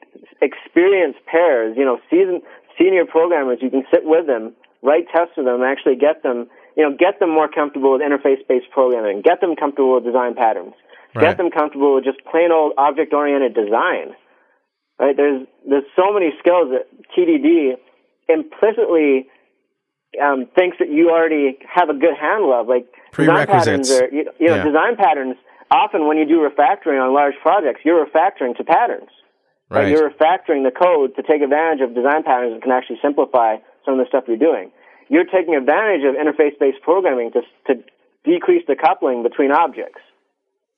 experienced 0.43 1.21
pairs, 1.27 1.77
you 1.77 1.85
know, 1.85 2.01
seasoned, 2.11 2.43
senior 2.79 3.05
programmers. 3.05 3.59
You 3.61 3.71
can 3.71 3.85
sit 3.93 4.05
with 4.05 4.27
them, 4.27 4.53
write 4.83 5.07
tests 5.15 5.35
for 5.35 5.45
them, 5.45 5.63
actually 5.63 5.97
get 5.97 6.23
them, 6.23 6.49
you 6.77 6.89
know, 6.89 6.97
get 6.97 7.21
them 7.21 7.31
more 7.31 7.49
comfortable 7.49 7.93
with 7.93 8.03
interface-based 8.03 8.71
programming, 8.73 9.23
get 9.23 9.41
them 9.41 9.57
comfortable 9.57 9.95
with 9.95 10.05
design 10.05 10.35
patterns, 10.35 10.75
Right. 11.15 11.23
get 11.23 11.37
them 11.37 11.51
comfortable 11.51 11.97
with 11.97 12.05
just 12.05 12.19
plain 12.25 12.53
old 12.53 12.73
object-oriented 12.79 13.55
design. 13.55 14.15
Right? 14.99 15.17
There's 15.17 15.47
there's 15.69 15.85
so 15.97 16.13
many 16.13 16.31
skills 16.39 16.71
that 16.73 16.87
TDD 17.17 17.77
implicitly 18.29 19.27
um, 20.21 20.47
thinks 20.55 20.79
that 20.79 20.91
you 20.91 21.11
already 21.11 21.59
have 21.73 21.89
a 21.89 21.95
good 21.95 22.15
handle 22.21 22.53
of, 22.53 22.69
like 22.69 22.87
design 23.17 23.47
patterns 23.47 23.91
are, 23.91 24.09
you, 24.09 24.31
you 24.39 24.49
know, 24.49 24.57
Yeah. 24.57 24.65
design 24.65 24.97
patterns. 24.97 25.37
Often, 25.71 26.07
when 26.09 26.19
you 26.19 26.27
do 26.27 26.41
refactoring 26.49 27.01
on 27.01 27.15
large 27.15 27.35
projects, 27.43 27.81
you're 27.85 28.05
refactoring 28.05 28.57
to 28.57 28.65
patterns. 28.65 29.09
Right. 29.71 29.89
You're 29.89 30.11
refactoring 30.11 30.65
the 30.65 30.73
code 30.75 31.15
to 31.15 31.23
take 31.23 31.43
advantage 31.43 31.81
of 31.81 31.95
design 31.95 32.25
patterns 32.25 32.55
that 32.55 32.63
can 32.63 32.73
actually 32.73 32.99
simplify 33.01 33.57
some 33.85 33.99
of 33.99 34.05
the 34.05 34.09
stuff 34.09 34.25
you're 34.27 34.37
doing. 34.37 34.71
You're 35.09 35.25
taking 35.25 35.55
advantage 35.55 36.03
of 36.05 36.15
interface-based 36.15 36.83
programming 36.83 37.33
to, 37.33 37.43
to 37.67 37.83
decrease 38.25 38.65
the 38.69 38.77
coupling 38.77 39.23
between 39.23 39.51
objects, 39.51 40.01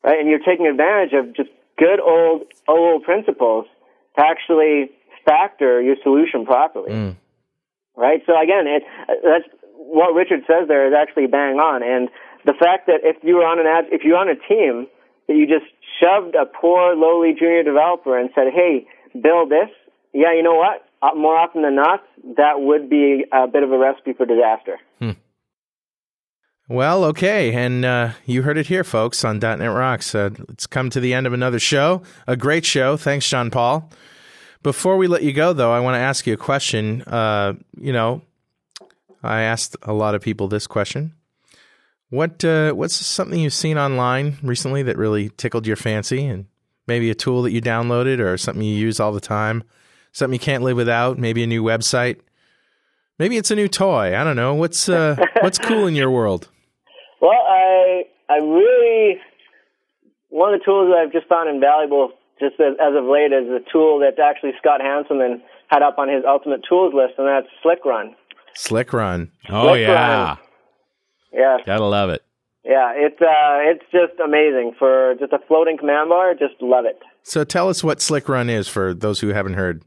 right? 0.03 0.18
And 0.18 0.28
you're 0.28 0.44
taking 0.44 0.66
advantage 0.66 1.12
of 1.12 1.36
just 1.36 1.50
good 1.78 2.00
old 2.00 2.42
old 2.68 3.03
principles 3.05 3.66
to 4.16 4.24
actually 4.24 4.90
factor 5.24 5.80
your 5.80 5.96
solution 6.03 6.46
properly, 6.46 6.92
mm. 6.92 7.16
right? 7.96 8.22
So 8.26 8.32
again, 8.40 8.66
it, 8.66 8.82
that's 9.22 9.48
what 9.74 10.14
Richard 10.14 10.40
says 10.46 10.68
there 10.68 10.86
is 10.88 10.94
actually 10.94 11.26
bang 11.26 11.57
on, 11.57 11.82
and 11.82 12.09
the 12.44 12.55
fact 12.55 12.86
that 12.86 13.00
if 13.03 13.22
you 13.22 13.36
were 13.36 13.46
on 13.46 13.61
an 13.61 13.66
ad, 13.66 13.92
if 13.92 14.03
you're 14.05 14.18
on 14.18 14.28
a 14.28 14.36
team 14.36 14.86
that 15.28 15.36
you 15.36 15.46
just 15.46 15.66
shoved 16.00 16.34
a 16.34 16.46
poor 16.46 16.96
lowly 16.96 17.34
junior 17.38 17.62
developer 17.62 18.18
and 18.18 18.30
said, 18.34 18.53
"Hey, 18.53 18.86
build 19.12 19.50
this," 19.50 19.70
yeah, 20.12 20.32
you 20.32 20.42
know 20.42 20.55
what? 20.57 20.84
Uh, 21.03 21.11
more 21.16 21.36
often 21.36 21.62
than 21.62 21.74
not, 21.74 22.00
that 22.36 22.61
would 22.61 22.88
be 22.88 23.24
a 23.32 23.48
bit 23.48 23.64
of 23.64 23.72
a 23.72 23.78
recipe 23.78 24.12
for 24.12 24.24
disaster. 24.24 24.78
Well, 26.68 27.05
okay, 27.07 27.53
and 27.53 27.84
uh, 27.84 28.12
you 28.24 28.42
heard 28.42 28.57
it 28.57 28.68
here, 28.68 28.84
folks, 28.84 29.24
on 29.24 29.40
.NET 29.40 29.61
Rocks. 29.61 30.14
Uh, 30.14 30.30
it's 30.48 30.66
come 30.66 30.88
to 30.90 31.00
the 31.00 31.12
end 31.12 31.26
of 31.26 31.32
another 31.32 31.59
show, 31.59 32.03
a 32.26 32.36
great 32.36 32.64
show. 32.64 32.96
Thanks, 32.96 33.28
Jean 33.28 33.50
Paul. 33.50 33.90
Before 34.62 34.96
we 34.96 35.09
let 35.09 35.24
you 35.24 35.32
go, 35.32 35.53
though, 35.53 35.72
I 35.72 35.80
want 35.80 35.96
to 35.96 35.98
ask 35.98 36.26
you 36.26 36.32
a 36.32 36.38
question. 36.38 37.03
Uh, 37.03 37.55
you 37.76 37.92
know, 37.92 38.22
I 39.24 39.42
asked 39.42 39.76
a 39.82 39.92
lot 39.92 40.14
of 40.14 40.22
people 40.22 40.48
this 40.48 40.66
question. 40.68 41.14
What 42.11 42.44
uh, 42.44 42.72
what's 42.72 42.94
something 42.94 43.40
you've 43.40 43.53
seen 43.53 43.76
online 43.76 44.38
recently 44.42 44.82
that 44.84 44.96
really 44.96 45.30
tickled 45.30 45.66
your 45.66 45.76
fancy, 45.76 46.24
and 46.24 46.46
maybe 46.86 47.11
a 47.11 47.14
tool 47.14 47.42
that 47.42 47.50
you 47.50 47.61
downloaded 47.61 48.20
or 48.20 48.38
something 48.38 48.62
you 48.62 48.76
use 48.76 49.00
all 49.00 49.12
the 49.12 49.20
time, 49.20 49.64
something 50.12 50.34
you 50.34 50.38
can't 50.40 50.62
live 50.62 50.76
without, 50.76 51.18
maybe 51.18 51.42
a 51.42 51.46
new 51.46 51.62
website, 51.62 52.18
maybe 53.18 53.36
it's 53.36 53.50
a 53.50 53.56
new 53.56 53.68
toy. 53.68 54.16
I 54.16 54.24
don't 54.24 54.36
know. 54.36 54.54
What's 54.54 54.88
uh, 54.88 55.16
what's 55.40 55.58
cool 55.58 55.86
in 55.86 55.94
your 55.94 56.10
world? 56.10 56.48
Well, 57.20 57.32
I 57.32 58.04
I 58.28 58.36
really 58.36 59.20
one 60.28 60.54
of 60.54 60.60
the 60.60 60.64
tools 60.64 60.90
that 60.90 60.98
I've 60.98 61.12
just 61.12 61.26
found 61.28 61.48
invaluable 61.48 62.12
just 62.40 62.54
as, 62.60 62.74
as 62.80 62.94
of 62.96 63.04
late 63.04 63.32
is 63.32 63.48
a 63.48 63.60
tool 63.70 64.00
that 64.00 64.18
actually 64.18 64.52
Scott 64.58 64.80
Hanselman 64.80 65.42
had 65.68 65.82
up 65.82 65.98
on 65.98 66.08
his 66.08 66.24
ultimate 66.26 66.62
tools 66.68 66.92
list, 66.94 67.14
and 67.18 67.26
that's 67.28 67.46
SlickRun. 67.64 68.14
Slick 68.54 68.92
Run. 68.92 69.30
Oh 69.48 69.66
Let's 69.72 69.80
yeah, 69.80 70.24
run. 70.24 70.38
Yeah, 71.32 71.56
gotta 71.64 71.84
love 71.84 72.10
it. 72.10 72.22
yeah, 72.64 72.92
it's 72.94 73.20
uh, 73.20 73.70
it's 73.70 73.84
just 73.90 74.20
amazing 74.22 74.74
for 74.78 75.14
just 75.18 75.32
a 75.32 75.38
floating 75.48 75.78
command 75.78 76.10
bar. 76.10 76.34
Just 76.34 76.60
love 76.60 76.84
it. 76.84 77.00
So 77.22 77.44
tell 77.44 77.68
us 77.68 77.82
what 77.82 77.98
SlickRun 77.98 78.50
is 78.50 78.68
for 78.68 78.92
those 78.92 79.20
who 79.20 79.28
haven't 79.28 79.54
heard. 79.54 79.82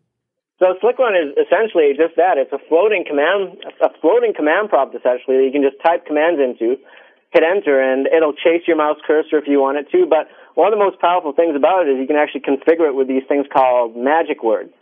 So 0.66 0.74
SlickRun 0.82 1.13
is 1.13 1.30
essentially 1.38 1.93
just 1.93 2.18
that. 2.18 2.41
It's 2.41 2.49
a 2.49 2.57
floating 2.66 3.05
command, 3.05 3.61
a 3.86 3.93
floating 4.01 4.34
command 4.34 4.74
prompt 4.74 4.97
essentially 4.97 5.38
that 5.38 5.45
you 5.45 5.53
can 5.53 5.61
just 5.61 5.78
type 5.86 6.09
commands 6.09 6.41
into, 6.41 6.82
hit 7.30 7.45
enter, 7.45 7.78
and 7.78 8.09
it'll 8.09 8.34
chase 8.34 8.66
your 8.66 8.74
mouse 8.74 8.97
cursor 9.05 9.38
if 9.38 9.45
you 9.45 9.61
want 9.61 9.78
it 9.78 9.93
to. 9.93 10.09
But 10.09 10.26
one 10.57 10.66
of 10.66 10.74
the 10.74 10.82
most 10.82 10.97
powerful 10.97 11.38
things 11.38 11.53
about 11.53 11.86
it 11.86 11.93
is 11.93 12.01
you 12.01 12.09
can 12.09 12.18
actually 12.18 12.49
configure 12.49 12.89
it 12.89 12.97
with 12.97 13.05
these 13.05 13.22
things 13.30 13.45
called 13.45 13.93
magic 13.93 14.41
words. 14.41 14.74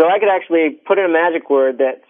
So 0.00 0.08
I 0.08 0.16
could 0.16 0.32
actually 0.32 0.80
put 0.88 0.96
in 0.96 1.04
a 1.04 1.12
magic 1.12 1.52
word 1.52 1.84
that 1.84 2.00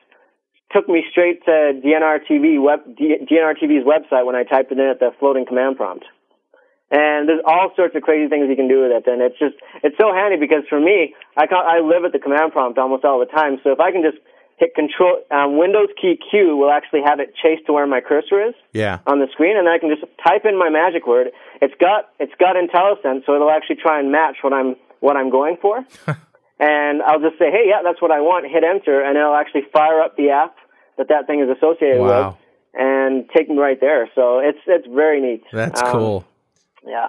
took 0.70 0.86
me 0.86 1.02
straight 1.10 1.42
to 1.50 1.74
DNR 1.74 2.22
TV 2.22 2.62
web, 2.62 2.86
DNR 2.86 3.58
TV's 3.58 3.82
website 3.82 4.30
when 4.30 4.38
I 4.38 4.46
typed 4.46 4.70
it 4.70 4.78
in 4.78 4.86
at 4.86 5.02
the 5.02 5.10
floating 5.18 5.42
command 5.42 5.74
prompt. 5.74 6.06
And 6.90 7.28
there's 7.28 7.42
all 7.46 7.70
sorts 7.76 7.94
of 7.94 8.02
crazy 8.02 8.28
things 8.28 8.46
you 8.50 8.56
can 8.56 8.66
do 8.66 8.82
with 8.82 8.90
it. 8.90 9.06
And 9.06 9.22
it's 9.22 9.38
just, 9.38 9.54
it's 9.84 9.96
so 10.00 10.12
handy 10.12 10.36
because 10.36 10.64
for 10.68 10.80
me, 10.80 11.14
I 11.36 11.46
can 11.46 11.58
I 11.58 11.78
live 11.78 12.04
at 12.04 12.10
the 12.12 12.18
command 12.18 12.50
prompt 12.52 12.78
almost 12.78 13.04
all 13.04 13.20
the 13.20 13.26
time. 13.30 13.60
So 13.62 13.70
if 13.70 13.78
I 13.78 13.92
can 13.92 14.02
just 14.02 14.18
hit 14.58 14.74
control, 14.74 15.22
um, 15.30 15.56
Windows 15.56 15.88
key 16.00 16.18
Q 16.18 16.56
will 16.56 16.70
actually 16.70 17.02
have 17.06 17.20
it 17.20 17.32
chase 17.40 17.60
to 17.66 17.72
where 17.72 17.86
my 17.86 18.00
cursor 18.00 18.42
is 18.48 18.54
Yeah. 18.72 18.98
on 19.06 19.20
the 19.20 19.28
screen, 19.32 19.56
and 19.56 19.66
then 19.66 19.72
I 19.72 19.78
can 19.78 19.88
just 19.88 20.02
type 20.26 20.44
in 20.44 20.58
my 20.58 20.68
magic 20.68 21.06
word. 21.06 21.28
It's 21.62 21.72
got, 21.80 22.10
it's 22.18 22.34
got 22.38 22.56
IntelliSense, 22.56 23.24
so 23.24 23.34
it'll 23.36 23.50
actually 23.50 23.76
try 23.76 24.00
and 24.00 24.10
match 24.12 24.36
what 24.42 24.52
I'm, 24.52 24.74
what 24.98 25.16
I'm 25.16 25.30
going 25.30 25.56
for. 25.62 25.78
and 26.58 27.02
I'll 27.02 27.20
just 27.20 27.38
say, 27.38 27.50
hey, 27.50 27.66
yeah, 27.68 27.80
that's 27.82 28.02
what 28.02 28.10
I 28.10 28.20
want. 28.20 28.46
Hit 28.50 28.64
enter, 28.64 29.00
and 29.02 29.16
it'll 29.16 29.34
actually 29.34 29.62
fire 29.72 30.02
up 30.02 30.16
the 30.16 30.30
app 30.30 30.56
that 30.98 31.08
that 31.08 31.26
thing 31.26 31.40
is 31.40 31.48
associated 31.56 32.00
Wow. 32.02 32.30
with 32.30 32.36
and 32.74 33.28
take 33.34 33.48
me 33.48 33.56
right 33.56 33.80
there. 33.80 34.10
So 34.14 34.40
it's, 34.40 34.58
it's 34.66 34.86
very 34.86 35.20
neat. 35.20 35.42
That's 35.52 35.80
Um, 35.80 35.92
cool. 35.92 36.24
Yeah. 36.86 37.08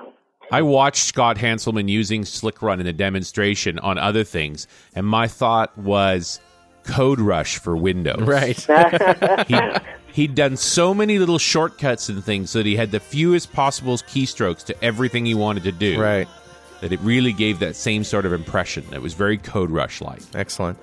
I 0.51 0.61
watched 0.63 1.03
Scott 1.03 1.38
Hanselman 1.38 1.88
using 1.88 2.24
SlickRun 2.24 2.80
in 2.82 2.88
a 2.88 2.93
demonstration 2.93 3.80
on 3.80 3.97
other 3.97 4.24
things, 4.24 4.67
and 4.93 5.05
my 5.05 5.28
thought 5.28 5.78
was 5.78 6.41
CodeRush 6.84 7.59
for 7.59 7.78
Windows. 7.78 8.22
Right. 8.22 8.65
He, 9.47 10.24
he'd 10.24 10.36
done 10.36 10.57
so 10.57 10.93
many 10.93 11.17
little 11.19 11.38
shortcuts 11.38 12.09
and 12.09 12.24
things 12.24 12.49
so 12.49 12.59
that 12.59 12.65
he 12.65 12.76
had 12.76 12.91
the 12.91 12.99
fewest 12.99 13.53
possible 13.53 13.95
keystrokes 13.95 14.65
to 14.65 14.84
everything 14.84 15.26
he 15.26 15.34
wanted 15.34 15.63
to 15.63 15.72
do. 15.72 15.99
right. 16.01 16.28
That 16.82 16.91
it 16.91 16.99
really 17.01 17.32
gave 17.32 17.59
that 17.59 17.76
same 17.76 18.03
sort 18.03 18.26
of 18.26 18.34
impression. 18.34 18.84
It 18.91 19.01
was 19.01 19.13
very 19.13 19.38
CodeRush 19.38 20.01
like. 20.01 20.22
Excellent. 20.34 20.80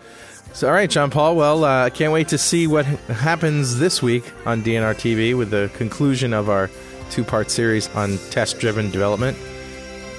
So, 0.54 0.68
all 0.68 0.72
right, 0.72 0.88
Jean 0.88 1.10
Paul. 1.10 1.36
Well, 1.36 1.64
uh, 1.64 1.84
I 1.86 1.90
can't 1.90 2.12
wait 2.12 2.28
to 2.28 2.38
see 2.38 2.66
what 2.66 2.86
happens 2.86 3.78
this 3.78 4.00
week 4.00 4.24
on 4.46 4.62
DNR 4.62 4.94
TV 4.94 5.36
with 5.36 5.50
the 5.50 5.70
conclusion 5.74 6.32
of 6.32 6.48
our 6.48 6.70
two 7.10 7.24
part 7.24 7.50
series 7.50 7.88
on 7.94 8.18
test 8.30 8.58
driven 8.58 8.90
development. 8.90 9.36